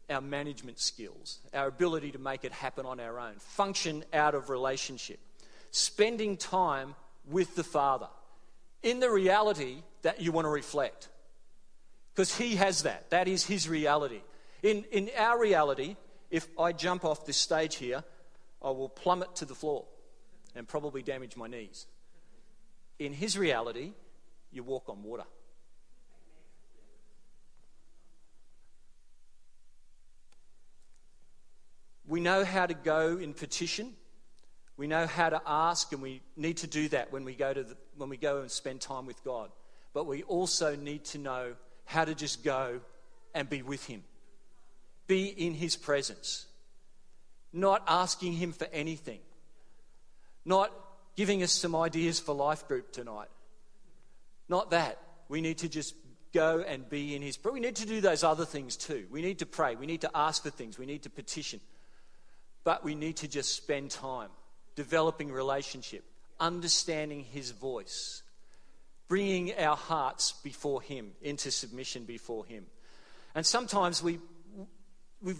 our 0.09 0.21
management 0.21 0.79
skills, 0.79 1.39
our 1.53 1.67
ability 1.67 2.11
to 2.11 2.19
make 2.19 2.45
it 2.45 2.51
happen 2.51 2.85
on 2.85 2.99
our 2.99 3.19
own, 3.19 3.35
function 3.39 4.05
out 4.13 4.35
of 4.35 4.49
relationship, 4.49 5.19
spending 5.71 6.37
time 6.37 6.95
with 7.29 7.55
the 7.55 7.63
Father 7.63 8.07
in 8.83 8.99
the 8.99 9.09
reality 9.09 9.77
that 10.03 10.21
you 10.21 10.31
want 10.31 10.45
to 10.45 10.49
reflect. 10.49 11.09
Because 12.13 12.35
He 12.35 12.55
has 12.55 12.83
that. 12.83 13.09
That 13.09 13.27
is 13.27 13.45
His 13.45 13.67
reality. 13.67 14.21
In, 14.63 14.85
in 14.91 15.09
our 15.17 15.39
reality, 15.39 15.97
if 16.31 16.47
I 16.57 16.71
jump 16.71 17.03
off 17.03 17.25
this 17.25 17.37
stage 17.37 17.75
here, 17.75 18.03
I 18.61 18.69
will 18.69 18.89
plummet 18.89 19.35
to 19.37 19.45
the 19.45 19.55
floor 19.55 19.85
and 20.55 20.67
probably 20.67 21.03
damage 21.03 21.35
my 21.35 21.47
knees. 21.47 21.85
In 22.97 23.13
His 23.13 23.37
reality, 23.37 23.91
you 24.51 24.63
walk 24.63 24.87
on 24.87 25.03
water. 25.03 25.25
We 32.07 32.21
know 32.21 32.45
how 32.45 32.65
to 32.65 32.73
go 32.73 33.17
in 33.17 33.33
petition. 33.33 33.93
We 34.77 34.87
know 34.87 35.07
how 35.07 35.29
to 35.29 35.41
ask, 35.45 35.91
and 35.91 36.01
we 36.01 36.21
need 36.35 36.57
to 36.57 36.67
do 36.67 36.87
that 36.89 37.11
when 37.11 37.25
we 37.25 37.33
go, 37.33 37.53
to 37.53 37.63
the, 37.63 37.77
when 37.97 38.09
we 38.09 38.17
go 38.17 38.41
and 38.41 38.49
spend 38.49 38.79
time 38.79 39.05
with 39.05 39.23
God. 39.23 39.49
But 39.93 40.05
we 40.05 40.23
also 40.23 40.75
need 40.75 41.03
to 41.05 41.17
know 41.17 41.53
how 41.85 42.05
to 42.05 42.15
just 42.15 42.43
go 42.43 42.79
and 43.33 43.49
be 43.49 43.61
with 43.61 43.85
Him, 43.85 44.03
be 45.07 45.25
in 45.25 45.53
His 45.53 45.75
presence, 45.75 46.45
not 47.51 47.83
asking 47.87 48.33
Him 48.33 48.51
for 48.53 48.67
anything, 48.71 49.19
not 50.45 50.71
giving 51.15 51.41
us 51.43 51.51
some 51.51 51.75
ideas 51.75 52.19
for 52.19 52.33
life 52.35 52.67
group 52.67 52.91
tonight. 52.91 53.29
Not 54.47 54.71
that. 54.71 54.99
We 55.27 55.41
need 55.41 55.57
to 55.59 55.69
just 55.69 55.95
go 56.33 56.63
and 56.65 56.87
be 56.87 57.15
in 57.15 57.21
His. 57.21 57.35
But 57.35 57.53
we 57.53 57.59
need 57.59 57.77
to 57.77 57.87
do 57.87 57.99
those 57.99 58.23
other 58.23 58.45
things 58.45 58.77
too. 58.77 59.07
We 59.09 59.21
need 59.21 59.39
to 59.39 59.45
pray. 59.45 59.75
We 59.75 59.87
need 59.87 60.01
to 60.01 60.11
ask 60.13 60.43
for 60.43 60.51
things. 60.51 60.77
We 60.77 60.85
need 60.85 61.03
to 61.03 61.09
petition. 61.09 61.59
But 62.67 62.83
we 62.83 62.95
need 62.95 63.15
to 63.17 63.29
just 63.29 63.55
spend 63.55 63.91
time 63.91 64.27
developing 64.75 65.31
relationship, 65.31 66.03
understanding 66.37 67.23
His 67.23 67.51
voice, 67.51 68.23
bringing 69.07 69.57
our 69.57 69.77
hearts 69.77 70.33
before 70.43 70.81
Him, 70.81 71.11
into 71.21 71.49
submission 71.49 72.03
before 72.03 72.45
Him. 72.45 72.65
And 73.35 73.45
sometimes 73.45 74.03
we, 74.03 74.19
we, 75.21 75.35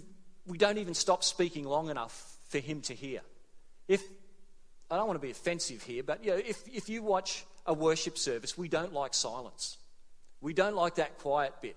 we 0.46 0.56
don't 0.56 0.78
even 0.78 0.94
stop 0.94 1.22
speaking 1.22 1.64
long 1.64 1.90
enough 1.90 2.34
for 2.48 2.60
Him 2.60 2.80
to 2.80 2.94
hear. 2.94 3.20
If, 3.88 4.02
I 4.90 4.96
don't 4.96 5.06
want 5.06 5.20
to 5.20 5.26
be 5.26 5.30
offensive 5.30 5.82
here, 5.82 6.02
but 6.02 6.24
you 6.24 6.30
know, 6.30 6.38
if, 6.38 6.62
if 6.66 6.88
you 6.88 7.02
watch 7.02 7.44
a 7.66 7.74
worship 7.74 8.16
service, 8.16 8.56
we 8.56 8.68
don't 8.68 8.94
like 8.94 9.12
silence. 9.12 9.76
We 10.40 10.54
don't 10.54 10.76
like 10.76 10.94
that 10.94 11.18
quiet 11.18 11.52
bit. 11.60 11.76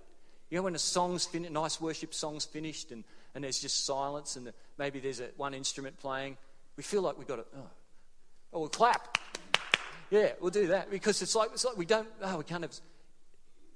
You 0.50 0.60
know, 0.60 0.64
when 0.64 0.76
a 0.76 0.80
song's 0.80 1.26
finished, 1.26 1.52
nice 1.52 1.82
worship 1.82 2.14
song's 2.14 2.46
finished, 2.46 2.94
and 2.94 3.04
and 3.34 3.44
there's 3.44 3.60
just 3.60 3.86
silence 3.86 4.36
and 4.36 4.52
maybe 4.82 5.00
there's 5.00 5.20
a, 5.20 5.30
one 5.38 5.54
instrument 5.54 5.96
playing, 6.00 6.36
we 6.76 6.82
feel 6.82 7.04
like 7.04 7.16
we've 7.16 7.28
got 7.28 7.36
to, 7.36 7.46
oh, 7.56 7.70
oh 8.54 8.60
we'll 8.62 8.68
clap. 8.68 9.16
Yeah, 10.10 10.32
we'll 10.42 10.50
do 10.50 10.68
that 10.68 10.90
because 10.90 11.22
it's 11.22 11.36
like, 11.36 11.52
it's 11.54 11.64
like 11.64 11.78
we 11.78 11.86
don't, 11.86 12.08
oh, 12.24 12.40
we 12.40 12.44
kind 12.44 12.64
of, 12.64 12.72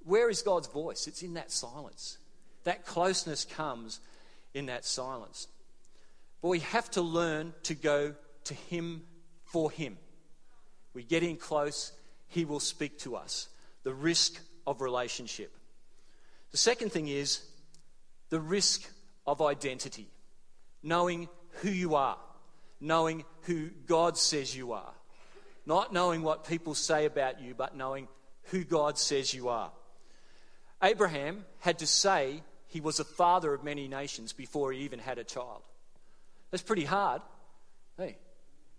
where 0.04 0.32
is 0.32 0.42
God's 0.42 0.68
voice? 0.68 1.06
It's 1.06 1.22
in 1.22 1.36
that 1.36 1.52
silence. 1.52 2.18
That 2.64 2.88
closeness 2.88 3.46
comes 3.46 4.00
in 4.56 4.66
that 4.66 4.84
silence. 4.84 5.48
But 6.42 6.48
we 6.48 6.60
have 6.62 6.90
to 6.92 7.04
learn 7.04 7.54
to 7.64 7.76
go 7.76 8.16
to 8.46 8.54
Him 8.56 9.04
for 9.44 9.70
Him. 9.70 9.98
We 10.96 11.04
get 11.04 11.22
in 11.22 11.38
close, 11.38 11.92
He 12.30 12.46
will 12.46 12.60
speak 12.60 12.98
to 13.00 13.16
us. 13.16 13.48
The 13.84 13.94
risk 13.94 14.42
of 14.66 14.82
relationship. 14.82 15.56
The 16.50 16.58
second 16.58 16.92
thing 16.92 17.10
is 17.10 17.44
the 18.30 18.40
risk 18.40 18.90
of 19.28 19.40
identity, 19.44 20.10
knowing 20.86 21.28
who 21.62 21.70
you 21.70 21.96
are, 21.96 22.18
knowing 22.80 23.26
who 23.42 23.70
God 23.88 24.18
says 24.18 24.56
you 24.56 24.74
are, 24.74 24.94
not 25.66 25.92
knowing 25.92 26.22
what 26.22 26.48
people 26.48 26.76
say 26.76 27.06
about 27.06 27.42
you, 27.42 27.56
but 27.56 27.76
knowing 27.76 28.08
who 28.52 28.64
God 28.64 29.00
says 29.00 29.34
you 29.34 29.50
are. 29.50 29.72
Abraham 30.84 31.44
had 31.60 31.80
to 31.80 31.88
say 31.88 32.44
he 32.68 32.82
was 32.82 33.00
a 33.00 33.04
father 33.04 33.54
of 33.54 33.64
many 33.64 33.88
nations 33.88 34.32
before 34.32 34.72
he 34.72 34.82
even 34.82 35.00
had 35.00 35.18
a 35.18 35.24
child. 35.24 35.64
That's 36.52 36.62
pretty 36.62 36.86
hard. 36.86 37.24
Hey, 37.98 38.18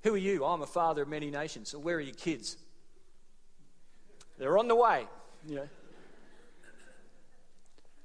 who 0.04 0.14
are 0.14 0.18
you? 0.18 0.44
I'm 0.44 0.62
a 0.62 0.66
father 0.66 1.02
of 1.02 1.08
many 1.08 1.30
nations. 1.30 1.70
So 1.70 1.80
where 1.80 1.96
are 1.96 2.00
your 2.00 2.14
kids? 2.14 2.56
They're 4.38 4.58
on 4.58 4.68
the 4.68 4.76
way. 4.76 5.06
You 5.48 5.56
know. 5.56 5.68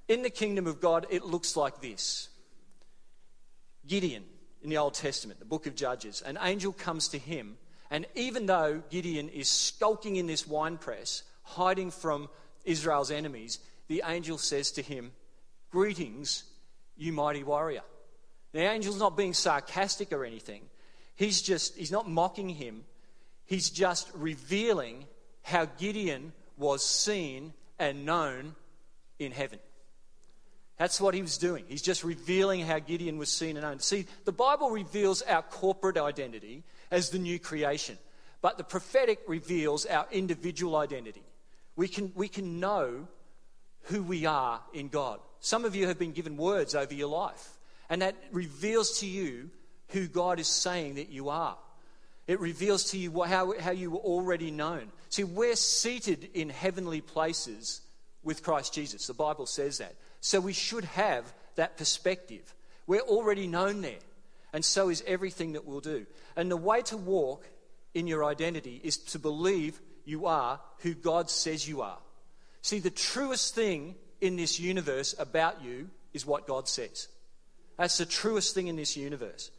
in 0.07 0.23
the 0.23 0.29
kingdom 0.29 0.65
of 0.65 0.81
God, 0.81 1.05
it 1.11 1.23
looks 1.23 1.55
like 1.55 1.81
this 1.81 2.31
Gideon 3.88 4.24
in 4.62 4.70
the 4.70 4.78
Old 4.78 4.94
Testament, 4.94 5.39
the 5.39 5.46
book 5.46 5.65
of 5.65 5.76
Judges, 5.76 6.22
an 6.22 6.38
angel 6.41 6.72
comes 6.72 7.08
to 7.10 7.17
him, 7.17 7.58
and 7.89 8.06
even 8.15 8.46
though 8.46 8.84
Gideon 8.89 9.30
is 9.30 9.50
skulking 9.50 10.15
in 10.15 10.28
this 10.28 10.48
winepress, 10.48 11.24
hiding 11.44 11.91
from 11.91 12.30
Israel's 12.63 13.12
enemies, 13.12 13.60
the 13.88 14.04
angel 14.06 14.38
says 14.38 14.72
to 14.74 14.82
him, 14.82 15.12
Greetings, 15.72 16.44
you 16.96 17.12
mighty 17.12 17.44
warrior. 17.44 17.82
The 18.52 18.62
angel's 18.62 19.00
not 19.00 19.17
being 19.17 19.34
sarcastic 19.34 20.12
or 20.12 20.26
anything. 20.26 20.63
He's 21.15 21.41
just, 21.41 21.78
he's 21.78 21.91
not 21.91 22.10
mocking 22.10 22.50
him. 22.50 22.84
He's 23.46 23.70
just 23.70 24.10
revealing 24.13 25.06
how 25.44 25.65
Gideon 25.78 26.34
was 26.58 26.86
seen 26.86 27.54
and 27.80 28.06
known 28.06 28.56
in 29.20 29.32
heaven. 29.32 29.60
That's 30.82 31.00
what 31.00 31.13
he 31.13 31.22
was 31.22 31.38
doing. 31.38 31.65
He's 31.67 31.84
just 31.84 32.04
revealing 32.04 32.65
how 32.65 32.80
Gideon 32.80 33.20
was 33.20 33.32
seen 33.32 33.56
and 33.56 33.63
known. 33.63 33.78
See, 33.82 34.08
the 34.26 34.32
Bible 34.32 34.72
reveals 34.72 35.22
our 35.22 35.44
corporate 35.44 35.96
identity 35.96 36.63
as 36.89 37.12
the 37.12 37.20
new 37.20 37.38
creation, 37.38 38.00
but 38.41 38.58
the 38.58 38.63
prophetic 38.63 39.20
reveals 39.28 39.86
our 39.86 40.08
individual 40.12 40.76
identity. 40.76 41.22
We 41.76 41.88
can, 41.88 42.12
we 42.15 42.28
can 42.28 42.60
know 42.60 43.08
who 43.84 44.02
we 44.02 44.26
are 44.26 44.60
in 44.74 44.88
God. 44.88 45.20
Some 45.39 45.65
of 45.65 45.76
you 45.76 45.86
have 45.86 46.00
been 46.00 46.13
given 46.13 46.36
words 46.36 46.74
over 46.74 46.96
your 46.96 47.10
life, 47.10 47.48
and 47.88 48.02
that 48.02 48.15
reveals 48.32 49.02
to 49.02 49.06
you 49.06 49.52
who 49.89 50.08
God 50.08 50.39
is 50.39 50.48
saying 50.48 50.96
that 50.96 51.10
you 51.10 51.30
are. 51.30 51.60
It 52.26 52.39
reveals 52.39 52.86
to 52.86 52.98
you 52.98 53.22
how, 53.22 53.54
how 53.60 53.70
you 53.70 53.91
were 53.91 54.00
already 54.00 54.50
known. 54.50 54.91
See, 55.10 55.26
we're 55.26 55.56
seated 55.58 56.32
in 56.34 56.50
heavenly 56.50 57.02
places 57.02 57.82
with 58.24 58.41
Christ 58.41 58.74
Jesus. 58.74 59.06
The 59.06 59.13
Bible 59.13 59.46
says 59.46 59.78
that. 59.78 59.94
So 60.21 60.39
we 60.39 60.53
should 60.53 60.86
have 60.86 61.31
that 61.55 61.77
perspective. 61.77 62.53
We're 62.88 63.01
already 63.01 63.47
known 63.47 63.81
there, 63.81 63.99
and 64.53 64.63
so 64.63 64.89
is 64.89 65.03
everything 65.05 65.53
that 65.53 65.65
we'll 65.65 65.81
do. 65.81 66.05
And 66.36 66.49
the 66.49 66.57
way 66.57 66.81
to 66.84 66.97
walk 66.97 67.45
in 67.93 68.07
your 68.07 68.23
identity 68.23 68.79
is 68.84 68.97
to 68.97 69.19
believe 69.19 69.81
you 70.05 70.27
are 70.27 70.60
who 70.79 70.93
God 70.93 71.29
says 71.29 71.67
you 71.67 71.81
are. 71.81 71.97
See, 72.62 72.79
the 72.79 72.89
truest 72.89 73.55
thing 73.55 73.95
in 74.21 74.36
this 74.36 74.60
universe 74.60 75.15
about 75.17 75.63
you 75.63 75.89
is 76.13 76.25
what 76.25 76.47
God 76.47 76.67
says. 76.67 77.07
That's 77.77 77.97
the 77.97 78.05
truest 78.05 78.53
thing 78.53 78.67
in 78.67 78.75
this 78.75 78.95
universe. 78.95 79.49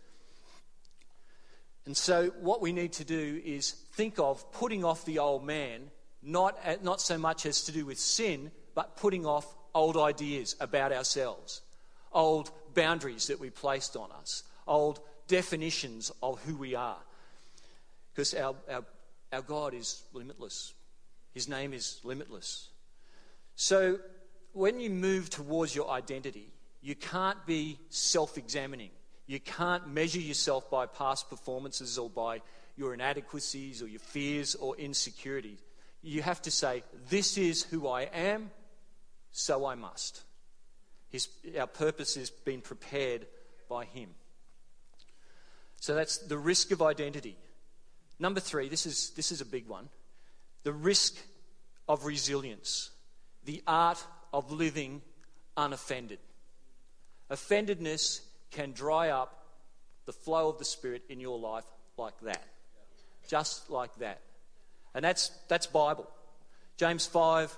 And 1.84 1.96
so, 1.96 2.30
what 2.40 2.60
we 2.60 2.72
need 2.72 2.92
to 2.94 3.04
do 3.04 3.40
is 3.44 3.72
think 3.94 4.20
of 4.20 4.52
putting 4.52 4.84
off 4.84 5.04
the 5.04 5.18
old 5.18 5.44
man, 5.44 5.90
not, 6.22 6.56
not 6.84 7.00
so 7.00 7.18
much 7.18 7.44
as 7.44 7.64
to 7.64 7.72
do 7.72 7.84
with 7.84 7.98
sin, 7.98 8.52
but 8.76 8.96
putting 8.96 9.26
off 9.26 9.52
old 9.74 9.96
ideas 9.96 10.56
about 10.60 10.92
ourselves, 10.92 11.62
old 12.12 12.50
boundaries 12.74 13.26
that 13.26 13.40
we 13.40 13.50
placed 13.50 13.96
on 13.96 14.10
us, 14.12 14.42
old 14.66 15.00
definitions 15.28 16.12
of 16.22 16.42
who 16.44 16.56
we 16.56 16.74
are. 16.74 16.98
Because 18.12 18.34
our, 18.34 18.54
our, 18.70 18.84
our 19.32 19.42
God 19.42 19.74
is 19.74 20.02
limitless, 20.12 20.74
His 21.32 21.48
name 21.48 21.72
is 21.72 22.00
limitless. 22.04 22.68
So 23.56 23.98
when 24.52 24.80
you 24.80 24.90
move 24.90 25.30
towards 25.30 25.74
your 25.74 25.90
identity, 25.90 26.48
you 26.82 26.94
can't 26.94 27.44
be 27.46 27.78
self 27.88 28.36
examining. 28.36 28.90
You 29.26 29.40
can't 29.40 29.88
measure 29.88 30.20
yourself 30.20 30.68
by 30.70 30.86
past 30.86 31.30
performances 31.30 31.96
or 31.96 32.10
by 32.10 32.42
your 32.76 32.92
inadequacies 32.92 33.82
or 33.82 33.86
your 33.86 34.00
fears 34.00 34.54
or 34.54 34.76
insecurities. 34.76 35.58
You 36.02 36.22
have 36.22 36.42
to 36.42 36.50
say, 36.50 36.82
This 37.08 37.38
is 37.38 37.62
who 37.62 37.88
I 37.88 38.02
am, 38.02 38.50
so 39.32 39.66
I 39.66 39.74
must. 39.74 40.22
His, 41.08 41.28
our 41.58 41.66
purpose 41.66 42.14
has 42.14 42.30
been 42.30 42.60
prepared 42.60 43.26
by 43.68 43.84
Him. 43.86 44.10
So 45.80 45.94
that's 45.94 46.18
the 46.18 46.38
risk 46.38 46.70
of 46.70 46.80
identity. 46.80 47.36
Number 48.18 48.40
three, 48.40 48.68
this 48.68 48.86
is, 48.86 49.10
this 49.10 49.32
is 49.32 49.40
a 49.40 49.44
big 49.44 49.66
one 49.66 49.88
the 50.62 50.72
risk 50.72 51.16
of 51.88 52.04
resilience, 52.06 52.90
the 53.44 53.62
art 53.66 54.02
of 54.32 54.52
living 54.52 55.02
unoffended. 55.56 56.20
Offendedness 57.30 58.20
can 58.52 58.72
dry 58.72 59.08
up 59.08 59.44
the 60.06 60.12
flow 60.12 60.48
of 60.48 60.58
the 60.58 60.64
Spirit 60.64 61.02
in 61.08 61.18
your 61.18 61.38
life 61.38 61.64
like 61.96 62.18
that. 62.20 62.44
Just 63.28 63.70
like 63.70 63.94
that. 63.96 64.20
And 64.94 65.04
that's, 65.04 65.30
that's 65.48 65.66
Bible. 65.66 66.08
James 66.76 67.06
5 67.06 67.56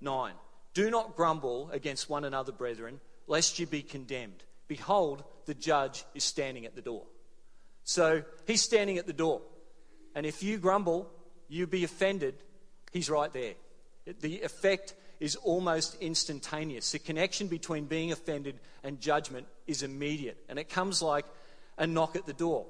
9. 0.00 0.32
Do 0.76 0.90
not 0.90 1.16
grumble 1.16 1.70
against 1.72 2.10
one 2.10 2.26
another, 2.26 2.52
brethren, 2.52 3.00
lest 3.26 3.58
you 3.58 3.66
be 3.66 3.80
condemned. 3.80 4.44
Behold, 4.68 5.24
the 5.46 5.54
judge 5.54 6.04
is 6.14 6.22
standing 6.22 6.66
at 6.66 6.74
the 6.74 6.82
door. 6.82 7.04
So 7.84 8.24
he's 8.46 8.60
standing 8.60 8.98
at 8.98 9.06
the 9.06 9.14
door. 9.14 9.40
And 10.14 10.26
if 10.26 10.42
you 10.42 10.58
grumble, 10.58 11.10
you 11.48 11.66
be 11.66 11.82
offended, 11.82 12.34
he's 12.92 13.08
right 13.08 13.32
there. 13.32 13.54
The 14.20 14.42
effect 14.42 14.92
is 15.18 15.34
almost 15.36 15.96
instantaneous. 16.02 16.92
The 16.92 16.98
connection 16.98 17.46
between 17.46 17.86
being 17.86 18.12
offended 18.12 18.60
and 18.84 19.00
judgment 19.00 19.46
is 19.66 19.82
immediate, 19.82 20.36
and 20.46 20.58
it 20.58 20.68
comes 20.68 21.00
like 21.00 21.24
a 21.78 21.86
knock 21.86 22.16
at 22.16 22.26
the 22.26 22.34
door. 22.34 22.66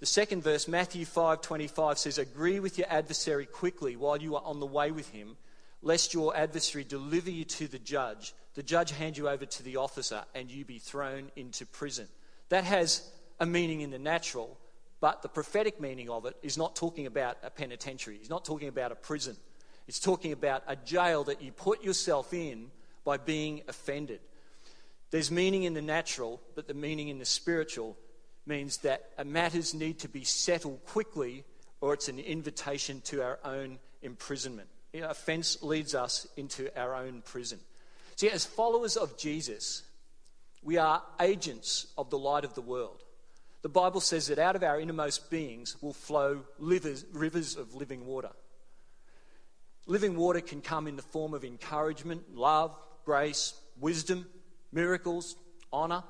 The 0.00 0.06
second 0.06 0.42
verse, 0.42 0.68
Matthew 0.68 1.06
5:25 1.06 1.98
says, 1.98 2.18
"Agree 2.18 2.60
with 2.60 2.76
your 2.76 2.86
adversary 2.90 3.46
quickly 3.46 3.96
while 3.96 4.20
you 4.20 4.36
are 4.36 4.44
on 4.44 4.60
the 4.60 4.66
way 4.66 4.90
with 4.90 5.08
him, 5.08 5.38
lest 5.82 6.14
your 6.14 6.36
adversary 6.36 6.84
deliver 6.84 7.30
you 7.30 7.44
to 7.44 7.68
the 7.68 7.78
judge, 7.78 8.34
the 8.54 8.62
judge 8.62 8.90
hand 8.90 9.16
you 9.16 9.28
over 9.28 9.46
to 9.46 9.62
the 9.62 9.76
officer, 9.76 10.24
and 10.34 10.50
you 10.50 10.64
be 10.64 10.78
thrown 10.78 11.30
into 11.36 11.64
prison. 11.66 12.08
That 12.48 12.64
has 12.64 13.08
a 13.38 13.46
meaning 13.46 13.82
in 13.82 13.90
the 13.90 13.98
natural, 13.98 14.58
but 15.00 15.22
the 15.22 15.28
prophetic 15.28 15.80
meaning 15.80 16.10
of 16.10 16.26
it 16.26 16.36
is 16.42 16.58
not 16.58 16.74
talking 16.74 17.06
about 17.06 17.38
a 17.42 17.50
penitentiary. 17.50 18.18
He's 18.18 18.30
not 18.30 18.44
talking 18.44 18.68
about 18.68 18.90
a 18.90 18.96
prison. 18.96 19.36
It's 19.86 20.00
talking 20.00 20.32
about 20.32 20.64
a 20.66 20.74
jail 20.74 21.24
that 21.24 21.40
you 21.40 21.52
put 21.52 21.84
yourself 21.84 22.34
in 22.34 22.70
by 23.04 23.16
being 23.16 23.62
offended. 23.68 24.20
There's 25.10 25.30
meaning 25.30 25.62
in 25.62 25.74
the 25.74 25.82
natural, 25.82 26.40
but 26.54 26.66
the 26.66 26.74
meaning 26.74 27.08
in 27.08 27.18
the 27.18 27.24
spiritual 27.24 27.96
means 28.44 28.78
that 28.78 29.24
matters 29.24 29.72
need 29.72 30.00
to 30.00 30.08
be 30.08 30.24
settled 30.24 30.84
quickly, 30.84 31.44
or 31.80 31.94
it's 31.94 32.08
an 32.08 32.18
invitation 32.18 33.00
to 33.02 33.22
our 33.22 33.38
own 33.44 33.78
imprisonment 34.02 34.68
offense 34.94 35.62
leads 35.62 35.94
us 35.94 36.26
into 36.36 36.76
our 36.78 36.94
own 36.94 37.22
prison. 37.22 37.60
See, 38.16 38.30
as 38.30 38.44
followers 38.44 38.96
of 38.96 39.16
Jesus, 39.16 39.82
we 40.62 40.76
are 40.76 41.02
agents 41.20 41.86
of 41.96 42.10
the 42.10 42.18
light 42.18 42.44
of 42.44 42.54
the 42.54 42.60
world. 42.60 43.02
The 43.62 43.68
Bible 43.68 44.00
says 44.00 44.28
that 44.28 44.38
out 44.38 44.56
of 44.56 44.62
our 44.62 44.80
innermost 44.80 45.30
beings 45.30 45.76
will 45.80 45.92
flow 45.92 46.40
rivers, 46.58 47.04
rivers 47.12 47.56
of 47.56 47.74
living 47.74 48.06
water. 48.06 48.30
Living 49.86 50.16
water 50.16 50.40
can 50.40 50.60
come 50.60 50.86
in 50.86 50.96
the 50.96 51.02
form 51.02 51.34
of 51.34 51.44
encouragement, 51.44 52.34
love, 52.34 52.76
grace, 53.04 53.54
wisdom, 53.80 54.26
miracles, 54.72 55.36
honour. 55.72 56.04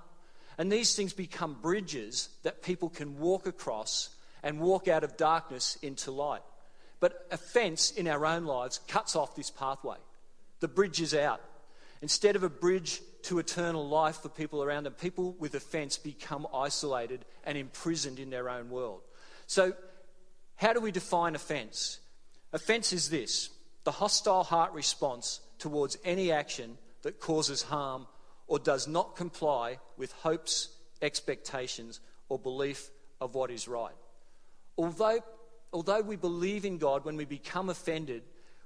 And 0.59 0.71
these 0.71 0.95
things 0.95 1.13
become 1.13 1.57
bridges 1.61 2.29
that 2.43 2.63
people 2.63 2.89
can 2.89 3.19
walk 3.19 3.47
across 3.47 4.11
and 4.43 4.61
walk 4.61 4.89
out 4.89 5.05
of 5.05 5.17
darkness 5.17 5.79
into 5.83 6.11
light. 6.11 6.43
But 7.01 7.27
offence 7.31 7.91
in 7.91 8.09
our 8.09 8.27
own 8.27 8.45
lives 8.45 8.81
cuts 8.89 9.15
off 9.15 9.37
this 9.37 9.51
pathway. 9.51 9.97
The 10.61 10.69
bridge 10.69 11.01
is 11.01 11.15
out. 11.15 11.41
Instead 12.03 12.37
of 12.37 12.43
a 12.43 12.49
bridge 12.49 13.01
to 13.23 13.39
eternal 13.39 13.89
life 13.89 14.17
for 14.17 14.29
people 14.29 14.63
around 14.63 14.85
them, 14.85 14.93
people 14.95 15.35
with 15.39 15.55
offence 15.55 15.99
become 15.99 16.47
isolated 16.55 17.25
and 17.45 17.59
imprisoned 17.59 18.19
in 18.19 18.31
their 18.31 18.49
own 18.49 18.71
world. 18.71 19.03
So, 19.47 19.73
how 20.57 20.73
do 20.73 20.81
we 20.81 20.91
define 20.91 21.35
offence? 21.35 22.01
Offence 22.53 22.93
is 22.93 23.11
this 23.11 23.51
the 23.85 23.93
hostile 23.93 24.45
heart 24.45 24.73
response 24.73 25.41
towards 25.59 25.97
any 26.05 26.31
action 26.31 26.79
that 27.03 27.21
causes 27.21 27.63
harm 27.63 28.07
or 28.47 28.59
does 28.59 28.89
not 28.89 29.17
comply 29.17 29.79
with 29.97 30.13
hopes, 30.13 30.69
expectations, 31.03 32.01
or 32.29 32.39
belief 32.39 32.91
of 33.21 33.35
what 33.35 33.51
is 33.51 33.69
right. 33.69 33.95
Although 34.77 35.21
although 35.73 36.01
we 36.01 36.17
believe 36.17 36.65
in 36.65 36.79
God, 36.79 37.05
when 37.05 37.17
we 37.17 37.25
become 37.25 37.69
offended, 37.69 38.23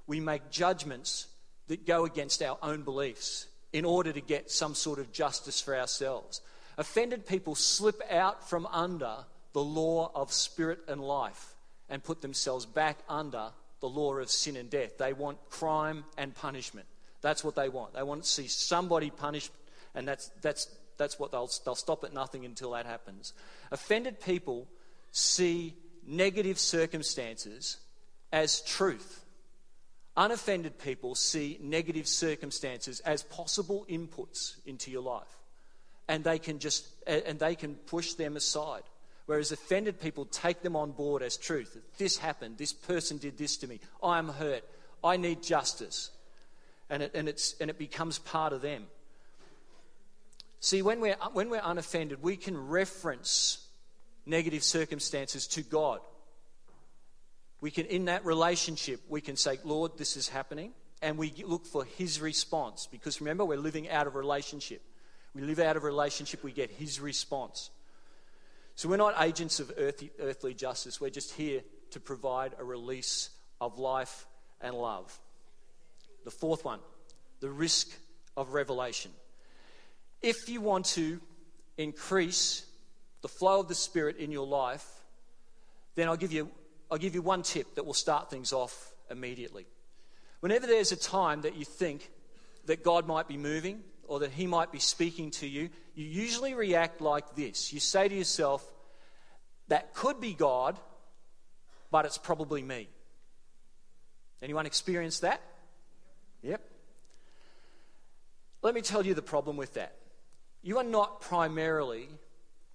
we 0.07 0.19
make 0.19 0.49
judgments 0.49 1.27
that 1.67 1.85
go 1.85 2.05
against 2.05 2.41
our 2.41 2.57
own 2.61 2.83
beliefs 2.83 3.47
in 3.71 3.85
order 3.85 4.11
to 4.11 4.21
get 4.21 4.51
some 4.51 4.75
sort 4.75 4.99
of 4.99 5.11
justice 5.11 5.59
for 5.59 5.75
ourselves. 5.75 6.41
Offended 6.77 7.25
people 7.25 7.55
slip 7.55 8.01
out 8.11 8.49
from 8.49 8.65
under 8.67 9.15
the 9.53 9.63
law 9.63 10.11
of 10.13 10.31
spirit 10.31 10.79
and 10.87 11.01
life 11.01 11.53
and 11.89 12.03
put 12.03 12.21
themselves 12.21 12.65
back 12.65 12.97
under 13.07 13.49
the 13.79 13.89
law 13.89 14.15
of 14.15 14.29
sin 14.29 14.55
and 14.55 14.69
death. 14.69 14.97
They 14.97 15.13
want 15.13 15.37
crime 15.49 16.05
and 16.17 16.33
punishment. 16.33 16.87
That's 17.21 17.43
what 17.43 17.55
they 17.55 17.69
want. 17.69 17.93
They 17.93 18.03
want 18.03 18.23
to 18.23 18.29
see 18.29 18.47
somebody 18.47 19.09
punished, 19.09 19.51
and 19.95 20.07
that's, 20.07 20.29
that's, 20.41 20.67
that's 20.97 21.19
what 21.19 21.31
they'll, 21.31 21.49
they'll 21.65 21.75
stop 21.75 22.03
at 22.03 22.13
nothing 22.13 22.45
until 22.45 22.71
that 22.71 22.85
happens. 22.85 23.33
Offended 23.71 24.19
people 24.19 24.67
see 25.11 25.73
negative 26.07 26.59
circumstances 26.59 27.77
as 28.31 28.61
truth. 28.61 29.23
Unoffended 30.15 30.77
people 30.77 31.15
see 31.15 31.57
negative 31.61 32.07
circumstances 32.07 32.99
as 33.01 33.23
possible 33.23 33.85
inputs 33.89 34.55
into 34.65 34.91
your 34.91 35.01
life. 35.01 35.39
And 36.07 36.23
they 36.23 36.37
can 36.37 36.59
just 36.59 36.87
and 37.07 37.39
they 37.39 37.55
can 37.55 37.75
push 37.75 38.13
them 38.13 38.35
aside. 38.35 38.83
Whereas 39.25 39.51
offended 39.51 40.01
people 40.01 40.25
take 40.25 40.61
them 40.61 40.75
on 40.75 40.91
board 40.91 41.23
as 41.23 41.37
truth. 41.37 41.77
This 41.97 42.17
happened, 42.17 42.57
this 42.57 42.73
person 42.73 43.17
did 43.17 43.37
this 43.37 43.57
to 43.57 43.67
me, 43.67 43.79
I'm 44.03 44.27
hurt, 44.27 44.63
I 45.03 45.17
need 45.17 45.41
justice. 45.41 46.11
And 46.89 47.03
it, 47.03 47.11
and 47.15 47.29
it's, 47.29 47.55
and 47.61 47.69
it 47.69 47.79
becomes 47.79 48.19
part 48.19 48.51
of 48.53 48.61
them. 48.61 48.85
See, 50.59 50.81
when 50.81 50.99
we're, 50.99 51.15
when 51.31 51.49
we're 51.49 51.61
unoffended, 51.63 52.21
we 52.21 52.35
can 52.35 52.57
reference 52.57 53.62
negative 54.25 54.63
circumstances 54.63 55.47
to 55.47 55.61
God 55.61 55.99
we 57.63 57.71
can, 57.71 57.85
in 57.85 58.05
that 58.05 58.25
relationship, 58.25 58.99
we 59.07 59.21
can 59.21 59.37
say, 59.37 59.57
Lord, 59.63 59.97
this 59.97 60.17
is 60.17 60.27
happening. 60.27 60.73
And 61.01 61.17
we 61.17 61.33
look 61.47 61.65
for 61.65 61.85
his 61.85 62.19
response. 62.19 62.89
Because 62.91 63.21
remember, 63.21 63.45
we're 63.45 63.57
living 63.57 63.89
out 63.89 64.05
of 64.05 64.15
relationship. 64.15 64.81
We 65.33 65.43
live 65.43 65.59
out 65.59 65.77
of 65.77 65.85
relationship, 65.85 66.43
we 66.43 66.51
get 66.51 66.69
his 66.71 66.99
response. 66.99 67.69
So 68.75 68.89
we're 68.89 68.97
not 68.97 69.15
agents 69.17 69.61
of 69.61 69.71
earthly, 69.77 70.11
earthly 70.19 70.53
justice. 70.53 70.99
We're 70.99 71.09
just 71.09 71.31
here 71.35 71.61
to 71.91 72.01
provide 72.01 72.53
a 72.59 72.65
release 72.65 73.29
of 73.61 73.79
life 73.79 74.25
and 74.59 74.75
love. 74.75 75.17
The 76.25 76.31
fourth 76.31 76.65
one, 76.65 76.79
the 77.39 77.49
risk 77.49 77.87
of 78.35 78.49
revelation. 78.49 79.11
If 80.21 80.49
you 80.49 80.59
want 80.59 80.87
to 80.87 81.21
increase 81.77 82.65
the 83.23 83.29
flow 83.29 83.61
of 83.61 83.67
the 83.67 83.73
Spirit 83.73 84.17
in 84.17 84.31
your 84.31 84.45
life, 84.45 84.85
then 85.95 86.07
I'll 86.07 86.17
give 86.17 86.31
you 86.31 86.51
I'll 86.91 86.99
give 86.99 87.15
you 87.15 87.23
one 87.23 87.41
tip 87.41 87.73
that 87.73 87.85
will 87.87 87.95
start 87.95 88.29
things 88.29 88.53
off 88.53 88.93
immediately. 89.09 89.65
Whenever 90.41 90.67
there's 90.67 90.91
a 90.91 90.95
time 90.95 91.41
that 91.41 91.55
you 91.55 91.65
think 91.65 92.11
that 92.65 92.83
God 92.83 93.07
might 93.07 93.27
be 93.27 93.37
moving 93.37 93.81
or 94.07 94.19
that 94.19 94.31
He 94.31 94.45
might 94.45 94.71
be 94.71 94.77
speaking 94.77 95.31
to 95.31 95.47
you, 95.47 95.69
you 95.95 96.05
usually 96.05 96.53
react 96.53 97.01
like 97.01 97.35
this. 97.35 97.73
You 97.73 97.79
say 97.79 98.07
to 98.07 98.13
yourself, 98.13 98.63
That 99.69 99.95
could 99.95 100.21
be 100.21 100.33
God, 100.33 100.77
but 101.89 102.05
it's 102.05 102.19
probably 102.19 102.61
me. 102.61 102.89
Anyone 104.43 104.65
experience 104.65 105.21
that? 105.21 105.41
Yep. 106.43 106.61
Let 108.61 108.75
me 108.75 108.81
tell 108.81 109.05
you 109.05 109.13
the 109.13 109.21
problem 109.21 109.57
with 109.57 109.75
that. 109.75 109.95
You 110.61 110.77
are 110.77 110.83
not 110.83 111.21
primarily 111.21 112.09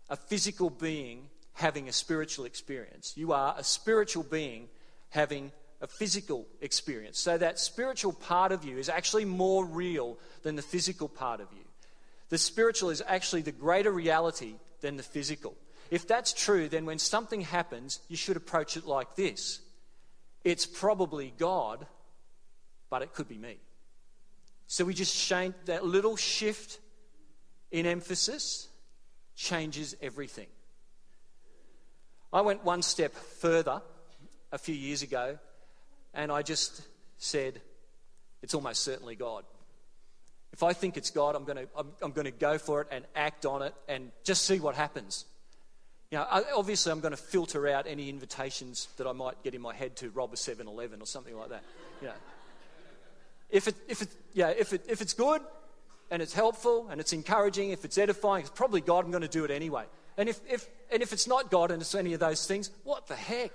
a 0.09 0.17
physical 0.17 0.71
being 0.71 1.29
having 1.55 1.89
a 1.89 1.93
spiritual 1.93 2.45
experience. 2.45 3.13
You 3.17 3.33
are 3.33 3.55
a 3.59 3.65
spiritual 3.65 4.23
being 4.23 4.69
having 5.11 5.51
a 5.81 5.87
physical 5.87 6.47
experience. 6.61 7.19
So 7.19 7.39
that 7.39 7.59
spiritual 7.59 8.13
part 8.13 8.53
of 8.53 8.65
you 8.65 8.79
is 8.79 8.89
actually 8.89 9.25
more 9.25 9.65
real 9.65 10.19
than 10.43 10.57
the 10.57 10.63
physical 10.63 11.09
part 11.09 11.41
of 11.41 11.49
you. 11.53 11.65
The 12.29 12.39
spiritual 12.39 12.91
is 12.91 13.03
actually 13.07 13.43
the 13.43 13.53
greater 13.53 13.91
reality 13.91 14.55
than 14.81 14.97
the 14.97 15.03
physical. 15.03 15.57
If 15.91 16.07
that's 16.07 16.33
true, 16.33 16.69
then 16.69 16.85
when 16.85 16.99
something 16.99 17.41
happens, 17.41 18.01
you 18.09 18.17
should 18.17 18.37
approach 18.37 18.77
it 18.77 18.87
like 18.87 19.15
this 19.17 19.61
it's 20.45 20.67
probably 20.67 21.35
God, 21.37 21.87
but 22.91 23.03
it 23.03 23.13
could 23.13 23.29
be 23.29 23.39
me. 23.39 23.59
So 24.67 24.85
we 24.85 24.95
just 24.95 25.17
change 25.17 25.55
that 25.67 25.85
little 25.85 26.17
shift 26.17 26.79
in 27.71 27.87
emphasis 27.87 28.69
changes 29.39 29.97
everything. 30.03 30.49
I 32.33 32.43
went 32.43 32.65
one 32.65 32.83
step 32.83 33.15
further 33.15 33.81
a 34.53 34.59
few 34.59 34.75
years 34.75 35.03
ago 35.03 35.39
and 36.13 36.31
I 36.31 36.43
just 36.43 36.83
said, 37.17 37.61
it's 38.43 38.53
almost 38.53 38.83
certainly 38.83 39.15
God. 39.15 39.45
If 40.53 40.63
I 40.63 40.73
think 40.73 40.97
it's 40.97 41.11
God, 41.11 41.37
I'm 41.37 41.45
going 41.45 41.57
to, 41.57 41.69
I'm, 41.77 41.93
I'm 42.03 42.13
going 42.13 42.25
to 42.25 42.31
go 42.33 42.59
for 42.59 42.83
it 42.83 42.89
and 42.91 43.05
act 43.15 43.47
on 43.47 43.63
it 43.63 43.75
and 43.87 44.11
just 44.25 44.45
see 44.45 44.59
what 44.59 44.75
happens. 44.75 45.25
You 46.11 46.19
know, 46.19 46.27
obviously, 46.57 46.91
I'm 46.91 47.01
going 47.01 47.13
to 47.13 47.19
filter 47.19 47.69
out 47.69 47.87
any 47.87 48.09
invitations 48.09 48.89
that 48.97 49.07
I 49.07 49.13
might 49.13 49.43
get 49.45 49.55
in 49.55 49.61
my 49.61 49.75
head 49.75 49.95
to 49.97 50.11
rob 50.11 50.33
a 50.33 50.37
7 50.37 50.67
Eleven 50.67 51.01
or 51.03 51.07
something 51.07 51.37
like 51.37 51.51
that. 51.51 51.63
You 52.01 52.09
know. 52.09 52.15
If, 53.51 53.69
it, 53.69 53.77
if, 53.89 54.03
it, 54.03 54.09
yeah, 54.33 54.49
if, 54.49 54.73
it, 54.73 54.85
if 54.89 55.01
it's 55.03 55.13
good 55.13 55.43
and 56.11 56.23
it's 56.23 56.33
helpful 56.33 56.89
and 56.91 57.01
it's 57.01 57.13
encouraging, 57.13 57.71
if 57.71 57.85
it's 57.85 57.99
edifying, 57.99 58.43
it's 58.43 58.51
probably 58.51 58.81
God, 58.81 59.05
I'm 59.05 59.11
going 59.11 59.23
to 59.23 59.29
do 59.29 59.45
it 59.45 59.51
anyway. 59.51 59.85
And 60.17 60.29
if, 60.29 60.41
if, 60.51 60.67
and 60.91 61.03
if 61.03 61.13
it's 61.13 61.27
not 61.27 61.51
God 61.51 61.71
and 61.71 61.81
it's 61.81 61.95
any 61.95 62.15
of 62.15 62.21
those 62.21 62.47
things, 62.47 62.71
what 62.85 63.07
the 63.07 63.17
heck? 63.17 63.53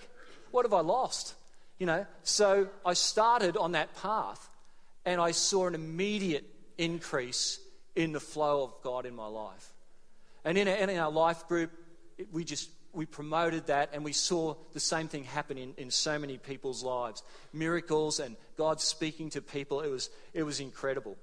What 0.52 0.66
have 0.66 0.74
I 0.74 0.82
lost? 0.82 1.34
You 1.80 1.88
know, 1.88 2.06
so 2.24 2.68
I 2.86 2.94
started 2.94 3.58
on 3.58 3.74
that 3.74 3.96
path 4.02 4.50
and 5.06 5.20
I 5.20 5.32
saw 5.32 5.68
an 5.68 5.76
immediate 5.76 6.46
increase 6.78 7.60
in 7.96 8.12
the 8.12 8.20
flow 8.20 8.64
of 8.64 8.74
God 8.84 9.06
in 9.06 9.16
my 9.16 9.28
life. 9.28 9.74
And 10.46 10.58
in, 10.58 10.68
in 10.68 10.98
our 10.98 11.12
life 11.12 11.48
group, 11.48 11.72
we 12.32 12.44
just 12.44 12.70
we 12.94 13.08
promoted 13.08 13.68
that 13.68 13.90
and 13.94 14.04
we 14.04 14.14
saw 14.14 14.56
the 14.74 14.80
same 14.80 15.08
thing 15.08 15.24
happen 15.24 15.58
in, 15.58 15.74
in 15.78 15.90
so 15.90 16.20
many 16.20 16.38
people's 16.38 16.84
lives 16.84 17.24
miracles 17.52 18.20
and 18.20 18.36
god 18.56 18.80
speaking 18.80 19.32
to 19.32 19.42
people 19.42 19.82
it 19.82 19.90
was 19.90 20.12
it 20.34 20.44
was 20.44 20.60
incredible 20.60 21.18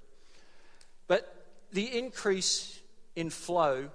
but 1.11 1.35
the 1.73 1.97
increase 1.97 2.79
in 3.17 3.29
flow 3.29 3.89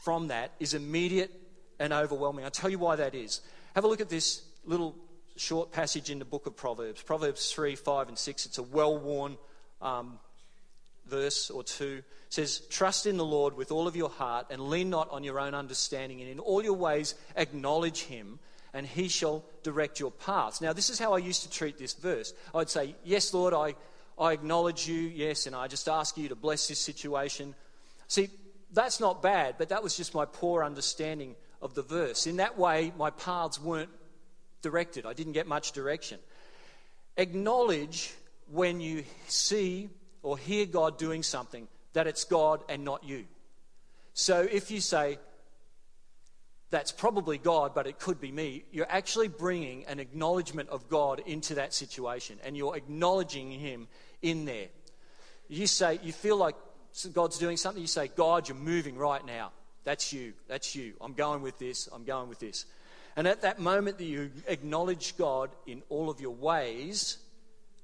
from 0.00 0.28
that 0.28 0.52
is 0.58 0.72
immediate 0.72 1.30
and 1.78 1.92
overwhelming. 1.92 2.46
I'll 2.46 2.50
tell 2.50 2.70
you 2.70 2.78
why 2.78 2.96
that 2.96 3.14
is. 3.14 3.42
Have 3.74 3.84
a 3.84 3.88
look 3.88 4.00
at 4.00 4.08
this 4.08 4.40
little 4.64 4.96
short 5.36 5.70
passage 5.70 6.08
in 6.08 6.18
the 6.18 6.24
book 6.24 6.46
of 6.46 6.56
Proverbs 6.56 7.02
Proverbs 7.02 7.52
3, 7.52 7.76
5, 7.76 8.08
and 8.08 8.18
6. 8.18 8.46
It's 8.46 8.56
a 8.56 8.62
well 8.62 8.96
worn 8.96 9.36
um, 9.82 10.18
verse 11.06 11.50
or 11.50 11.62
two. 11.62 11.98
It 11.98 12.32
says, 12.32 12.60
Trust 12.70 13.04
in 13.04 13.18
the 13.18 13.22
Lord 13.22 13.54
with 13.54 13.70
all 13.70 13.86
of 13.86 13.94
your 13.94 14.08
heart 14.08 14.46
and 14.48 14.70
lean 14.70 14.88
not 14.88 15.10
on 15.10 15.24
your 15.24 15.38
own 15.38 15.54
understanding, 15.54 16.22
and 16.22 16.30
in 16.30 16.38
all 16.38 16.64
your 16.64 16.72
ways 16.72 17.14
acknowledge 17.36 18.04
him. 18.04 18.38
And 18.72 18.86
he 18.86 19.08
shall 19.08 19.44
direct 19.62 20.00
your 20.00 20.10
paths. 20.10 20.62
Now, 20.62 20.72
this 20.72 20.88
is 20.88 20.98
how 20.98 21.12
I 21.12 21.18
used 21.18 21.42
to 21.42 21.50
treat 21.50 21.76
this 21.76 21.92
verse. 21.92 22.32
I'd 22.54 22.70
say, 22.70 22.94
Yes, 23.04 23.34
Lord, 23.34 23.52
I, 23.52 23.74
I 24.22 24.32
acknowledge 24.32 24.86
you, 24.86 25.00
yes, 25.00 25.46
and 25.46 25.56
I 25.56 25.66
just 25.66 25.88
ask 25.88 26.16
you 26.16 26.28
to 26.28 26.36
bless 26.36 26.68
this 26.68 26.78
situation. 26.78 27.54
See, 28.06 28.30
that's 28.72 29.00
not 29.00 29.20
bad, 29.20 29.56
but 29.58 29.70
that 29.70 29.82
was 29.82 29.96
just 29.96 30.14
my 30.14 30.24
poor 30.24 30.62
understanding 30.62 31.34
of 31.60 31.74
the 31.74 31.82
verse. 31.82 32.26
In 32.26 32.36
that 32.36 32.56
way, 32.56 32.92
my 32.96 33.10
paths 33.10 33.60
weren't 33.60 33.90
directed, 34.62 35.06
I 35.06 35.12
didn't 35.12 35.32
get 35.32 35.46
much 35.48 35.72
direction. 35.72 36.20
Acknowledge 37.16 38.14
when 38.50 38.80
you 38.80 39.04
see 39.26 39.90
or 40.22 40.38
hear 40.38 40.66
God 40.66 40.98
doing 40.98 41.22
something 41.22 41.66
that 41.92 42.06
it's 42.06 42.24
God 42.24 42.62
and 42.68 42.84
not 42.84 43.02
you. 43.04 43.24
So 44.14 44.40
if 44.40 44.70
you 44.70 44.80
say, 44.80 45.18
that's 46.70 46.90
probably 46.90 47.36
God, 47.38 47.74
but 47.74 47.86
it 47.86 47.98
could 47.98 48.20
be 48.20 48.32
me, 48.32 48.64
you're 48.72 48.86
actually 48.88 49.28
bringing 49.28 49.84
an 49.84 50.00
acknowledgement 50.00 50.70
of 50.70 50.88
God 50.88 51.20
into 51.26 51.56
that 51.56 51.74
situation 51.74 52.38
and 52.44 52.56
you're 52.56 52.76
acknowledging 52.76 53.50
Him 53.50 53.88
in 54.22 54.44
there. 54.44 54.68
You 55.48 55.66
say, 55.66 56.00
you 56.02 56.12
feel 56.12 56.36
like 56.36 56.54
God's 57.12 57.38
doing 57.38 57.56
something, 57.56 57.80
you 57.80 57.88
say, 57.88 58.08
God, 58.08 58.48
you're 58.48 58.56
moving 58.56 58.96
right 58.96 59.24
now. 59.24 59.52
That's 59.84 60.12
you. 60.12 60.32
That's 60.48 60.74
you. 60.74 60.94
I'm 61.00 61.14
going 61.14 61.42
with 61.42 61.58
this. 61.58 61.88
I'm 61.92 62.04
going 62.04 62.28
with 62.28 62.38
this. 62.38 62.64
And 63.16 63.26
at 63.26 63.42
that 63.42 63.58
moment 63.58 63.98
that 63.98 64.04
you 64.04 64.30
acknowledge 64.46 65.16
God 65.16 65.50
in 65.66 65.82
all 65.88 66.08
of 66.08 66.20
your 66.20 66.34
ways, 66.34 67.18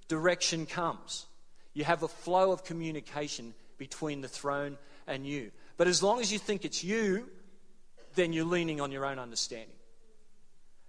direction 0.06 0.64
comes. 0.64 1.26
You 1.74 1.84
have 1.84 2.02
a 2.02 2.08
flow 2.08 2.52
of 2.52 2.64
communication 2.64 3.54
between 3.76 4.20
the 4.20 4.28
throne 4.28 4.78
and 5.06 5.26
you. 5.26 5.50
But 5.76 5.86
as 5.86 6.02
long 6.02 6.20
as 6.20 6.32
you 6.32 6.38
think 6.38 6.64
it's 6.64 6.82
you, 6.82 7.28
then 8.14 8.32
you're 8.32 8.44
leaning 8.44 8.80
on 8.80 8.90
your 8.90 9.04
own 9.04 9.18
understanding. 9.18 9.68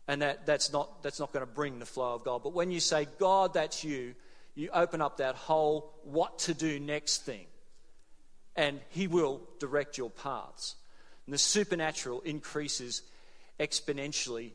And 0.08 0.22
that, 0.24 0.46
that's 0.46 0.72
not, 0.74 1.04
that's 1.04 1.20
not 1.20 1.32
going 1.32 1.46
to 1.46 1.52
bring 1.52 1.78
the 1.78 1.86
flow 1.86 2.16
of 2.16 2.24
God. 2.24 2.42
But 2.44 2.54
when 2.54 2.72
you 2.72 2.80
say, 2.80 3.08
God, 3.20 3.54
that's 3.54 3.84
you, 3.84 4.16
you 4.60 4.70
open 4.74 5.02
up 5.02 5.18
that 5.18 5.36
whole 5.36 5.94
what 6.04 6.40
to 6.40 6.54
do 6.54 6.80
next 6.80 7.24
thing 7.26 7.46
and 8.56 8.82
He 8.90 9.08
will 9.08 9.42
direct 9.60 9.98
your 9.98 10.10
paths. 10.10 10.76
And 11.26 11.34
the 11.34 11.38
supernatural 11.38 12.22
increases 12.22 13.04
exponentially 13.60 14.52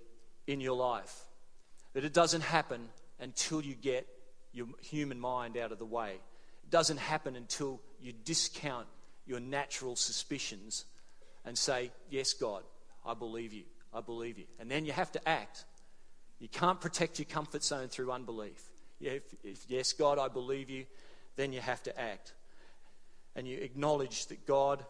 in 0.47 0.61
your 0.61 0.77
life. 0.77 1.23
But 1.95 2.05
it 2.05 2.13
doesn't 2.13 2.43
happen 2.43 2.89
until 3.19 3.63
you 3.63 3.75
get 3.75 4.07
your 4.53 4.67
human 4.83 5.19
mind 5.19 5.57
out 5.57 5.73
of 5.73 5.79
the 5.79 5.87
way. 5.87 6.19
It 6.65 6.71
doesn't 6.71 6.99
happen 6.99 7.35
until 7.35 7.81
you 8.01 8.13
discount 8.13 8.87
your 9.27 9.41
natural 9.41 9.97
suspicions 9.97 10.85
and 11.47 11.57
say, 11.57 11.93
Yes, 12.11 12.35
God, 12.35 12.63
I 13.07 13.15
believe 13.15 13.55
you. 13.55 13.65
I 13.93 14.01
believe 14.01 14.39
you. 14.39 14.45
And 14.59 14.71
then 14.71 14.85
you 14.85 14.93
have 14.93 15.13
to 15.13 15.29
act. 15.29 15.65
You 16.41 16.49
can't 16.49 16.81
protect 16.81 17.19
your 17.19 17.27
comfort 17.27 17.63
zone 17.65 17.89
through 17.89 18.11
unbelief. 18.11 18.61
If, 19.05 19.23
if 19.43 19.65
yes, 19.69 19.93
God, 19.93 20.19
I 20.19 20.29
believe 20.29 20.71
you, 20.71 20.87
then 21.37 21.53
you 21.53 21.61
have 21.61 21.83
to 21.85 22.01
act 22.01 22.33
and 23.37 23.49
you 23.49 23.59
acknowledge 23.59 24.27
that 24.27 24.47
God 24.47 24.85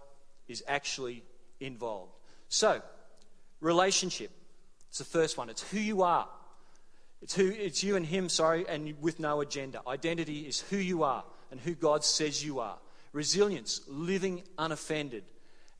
is 0.49 0.63
actually 0.69 1.23
involved. 1.61 2.13
So, 2.49 2.83
relationship. 3.61 4.31
It's 4.91 4.99
the 4.99 5.05
first 5.05 5.37
one. 5.37 5.49
It's 5.49 5.63
who 5.71 5.79
you 5.79 6.03
are. 6.03 6.29
It's, 7.23 7.35
who, 7.35 7.49
it's 7.49 7.83
you 7.83 7.97
and 7.97 8.05
him, 8.05 8.29
sorry, 8.29 8.67
and 8.69 8.95
with 9.01 9.19
no 9.19 9.41
agenda. 9.41 9.81
Identity 9.87 10.41
is 10.41 10.61
who 10.61 10.77
you 10.77 11.03
are 11.03 11.25
and 11.51 11.59
who 11.59 11.75
God 11.75 12.05
says 12.05 12.45
you 12.45 12.61
are. 12.61 12.77
Resilience, 13.13 13.81
living 13.89 14.43
unoffended. 14.59 15.25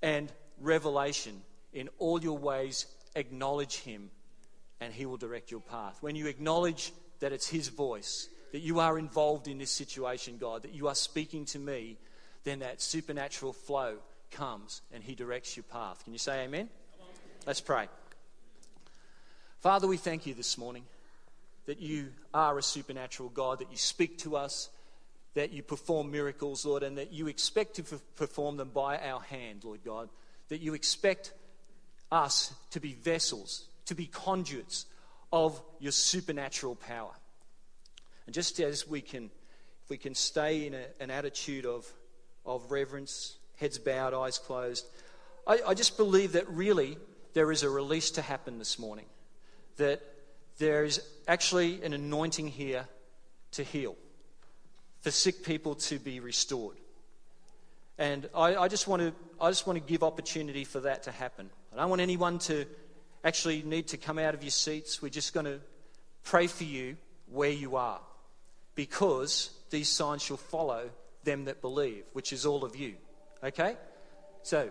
And 0.03 0.33
revelation, 0.61 1.43
in 1.73 1.91
all 1.99 2.23
your 2.23 2.39
ways, 2.39 2.87
acknowledge 3.15 3.77
him 3.77 4.11
and 4.81 4.93
he 4.93 5.07
will 5.07 5.17
direct 5.17 5.51
your 5.51 5.61
path. 5.61 5.99
When 6.01 6.17
you 6.17 6.27
acknowledge 6.27 6.93
that 7.25 7.33
it's 7.33 7.49
his 7.49 7.69
voice, 7.69 8.29
that 8.53 8.61
you 8.61 8.81
are 8.81 8.99
involved 8.99 9.49
in 9.49 9.57
this 9.57 9.71
situation, 9.71 10.37
God, 10.37 10.61
that 10.61 10.75
you 10.75 10.89
are 10.89 10.95
speaking 10.95 11.47
to 11.47 11.59
me, 11.59 11.97
then 12.45 12.59
that 12.59 12.83
supernatural 12.83 13.55
flow 13.55 13.97
comes 14.31 14.83
and 14.93 15.03
he 15.03 15.15
directs 15.15 15.57
your 15.57 15.65
path. 15.65 16.05
Can 16.05 16.13
you 16.13 16.19
say 16.19 16.45
amen? 16.45 16.69
Let's 17.47 17.63
pray. 17.63 17.89
Father, 19.63 19.87
we 19.87 19.97
thank 19.97 20.27
you 20.27 20.35
this 20.35 20.59
morning 20.59 20.85
that 21.65 21.81
you 21.81 22.09
are 22.35 22.59
a 22.59 22.63
supernatural 22.63 23.31
God, 23.31 23.61
that 23.61 23.71
you 23.71 23.79
speak 23.79 24.19
to 24.19 24.37
us, 24.37 24.69
that 25.33 25.51
you 25.51 25.63
perform 25.63 26.11
miracles, 26.11 26.67
Lord, 26.67 26.83
and 26.83 26.99
that 26.99 27.11
you 27.11 27.29
expect 27.29 27.77
to 27.77 27.85
perform 28.17 28.59
them 28.59 28.69
by 28.69 28.99
our 28.99 29.21
hand, 29.21 29.65
Lord 29.65 29.81
God. 29.83 30.11
That 30.51 30.61
you 30.61 30.75
expect 30.75 31.33
us 32.13 32.53
to 32.73 32.81
be 32.81 32.93
vessels, 32.93 33.65
to 33.87 33.95
be 33.95 34.05
conduits 34.05 34.85
of 35.33 35.61
your 35.81 35.93
supernatural 35.93 36.77
power. 36.77 37.13
And 38.27 38.35
just 38.35 38.61
as 38.61 38.87
we 38.89 39.01
can, 39.01 39.31
if 39.85 39.91
we 39.91 39.97
can 39.97 40.15
stay 40.15 40.67
in 40.67 40.75
a, 40.75 40.85
an 41.01 41.11
attitude 41.11 41.67
of, 41.67 41.87
of 42.47 42.71
reverence, 42.71 43.37
heads 43.57 43.79
bowed, 43.79 44.15
eyes 44.15 44.39
closed, 44.39 44.87
I, 45.47 45.61
I 45.69 45.75
just 45.75 45.97
believe 45.97 46.33
that 46.33 46.49
really 46.49 46.97
there 47.35 47.51
is 47.53 47.63
a 47.63 47.71
release 47.71 48.13
to 48.13 48.23
happen 48.23 48.59
this 48.59 48.79
morning. 48.79 49.07
That 49.77 50.01
there 50.59 50.85
is 50.85 51.03
actually 51.27 51.83
an 51.83 51.93
anointing 51.93 52.49
here 52.49 52.87
to 53.53 53.65
heal, 53.65 53.97
for 55.01 55.11
sick 55.11 55.45
people 55.45 55.75
to 55.75 55.99
be 55.99 56.21
restored. 56.21 56.77
And 57.99 58.29
I, 58.35 58.57
I, 58.57 58.69
just 58.69 58.89
want 58.89 59.03
to, 59.03 59.13
I 59.41 59.51
just 59.51 59.67
want 59.67 59.79
to 59.79 59.85
give 59.85 60.03
opportunity 60.03 60.65
for 60.65 60.81
that 60.81 61.05
to 61.05 61.13
happen. 61.13 61.51
I 61.73 61.77
don't 61.77 61.91
want 61.91 62.03
anyone 62.03 62.39
to 62.41 62.67
actually 63.25 63.63
need 63.63 63.89
to 63.89 63.97
come 63.97 64.19
out 64.19 64.35
of 64.35 64.43
your 64.43 64.51
seats. 64.51 65.01
We're 65.01 65.09
just 65.09 65.33
going 65.35 65.47
to 65.47 65.61
pray 66.23 66.47
for 66.47 66.65
you 66.65 66.97
where 67.27 67.51
you 67.51 67.77
are 67.77 68.01
because 68.75 69.51
these 69.71 69.89
signs 69.89 70.23
shall 70.23 70.37
follow 70.37 70.91
them 71.25 71.47
that 71.47 71.61
believe, 71.61 72.05
which 72.13 72.33
is 72.33 72.45
all 72.45 72.65
of 72.65 72.77
you. 72.77 72.95
Okay? 73.43 73.77
So 74.43 74.71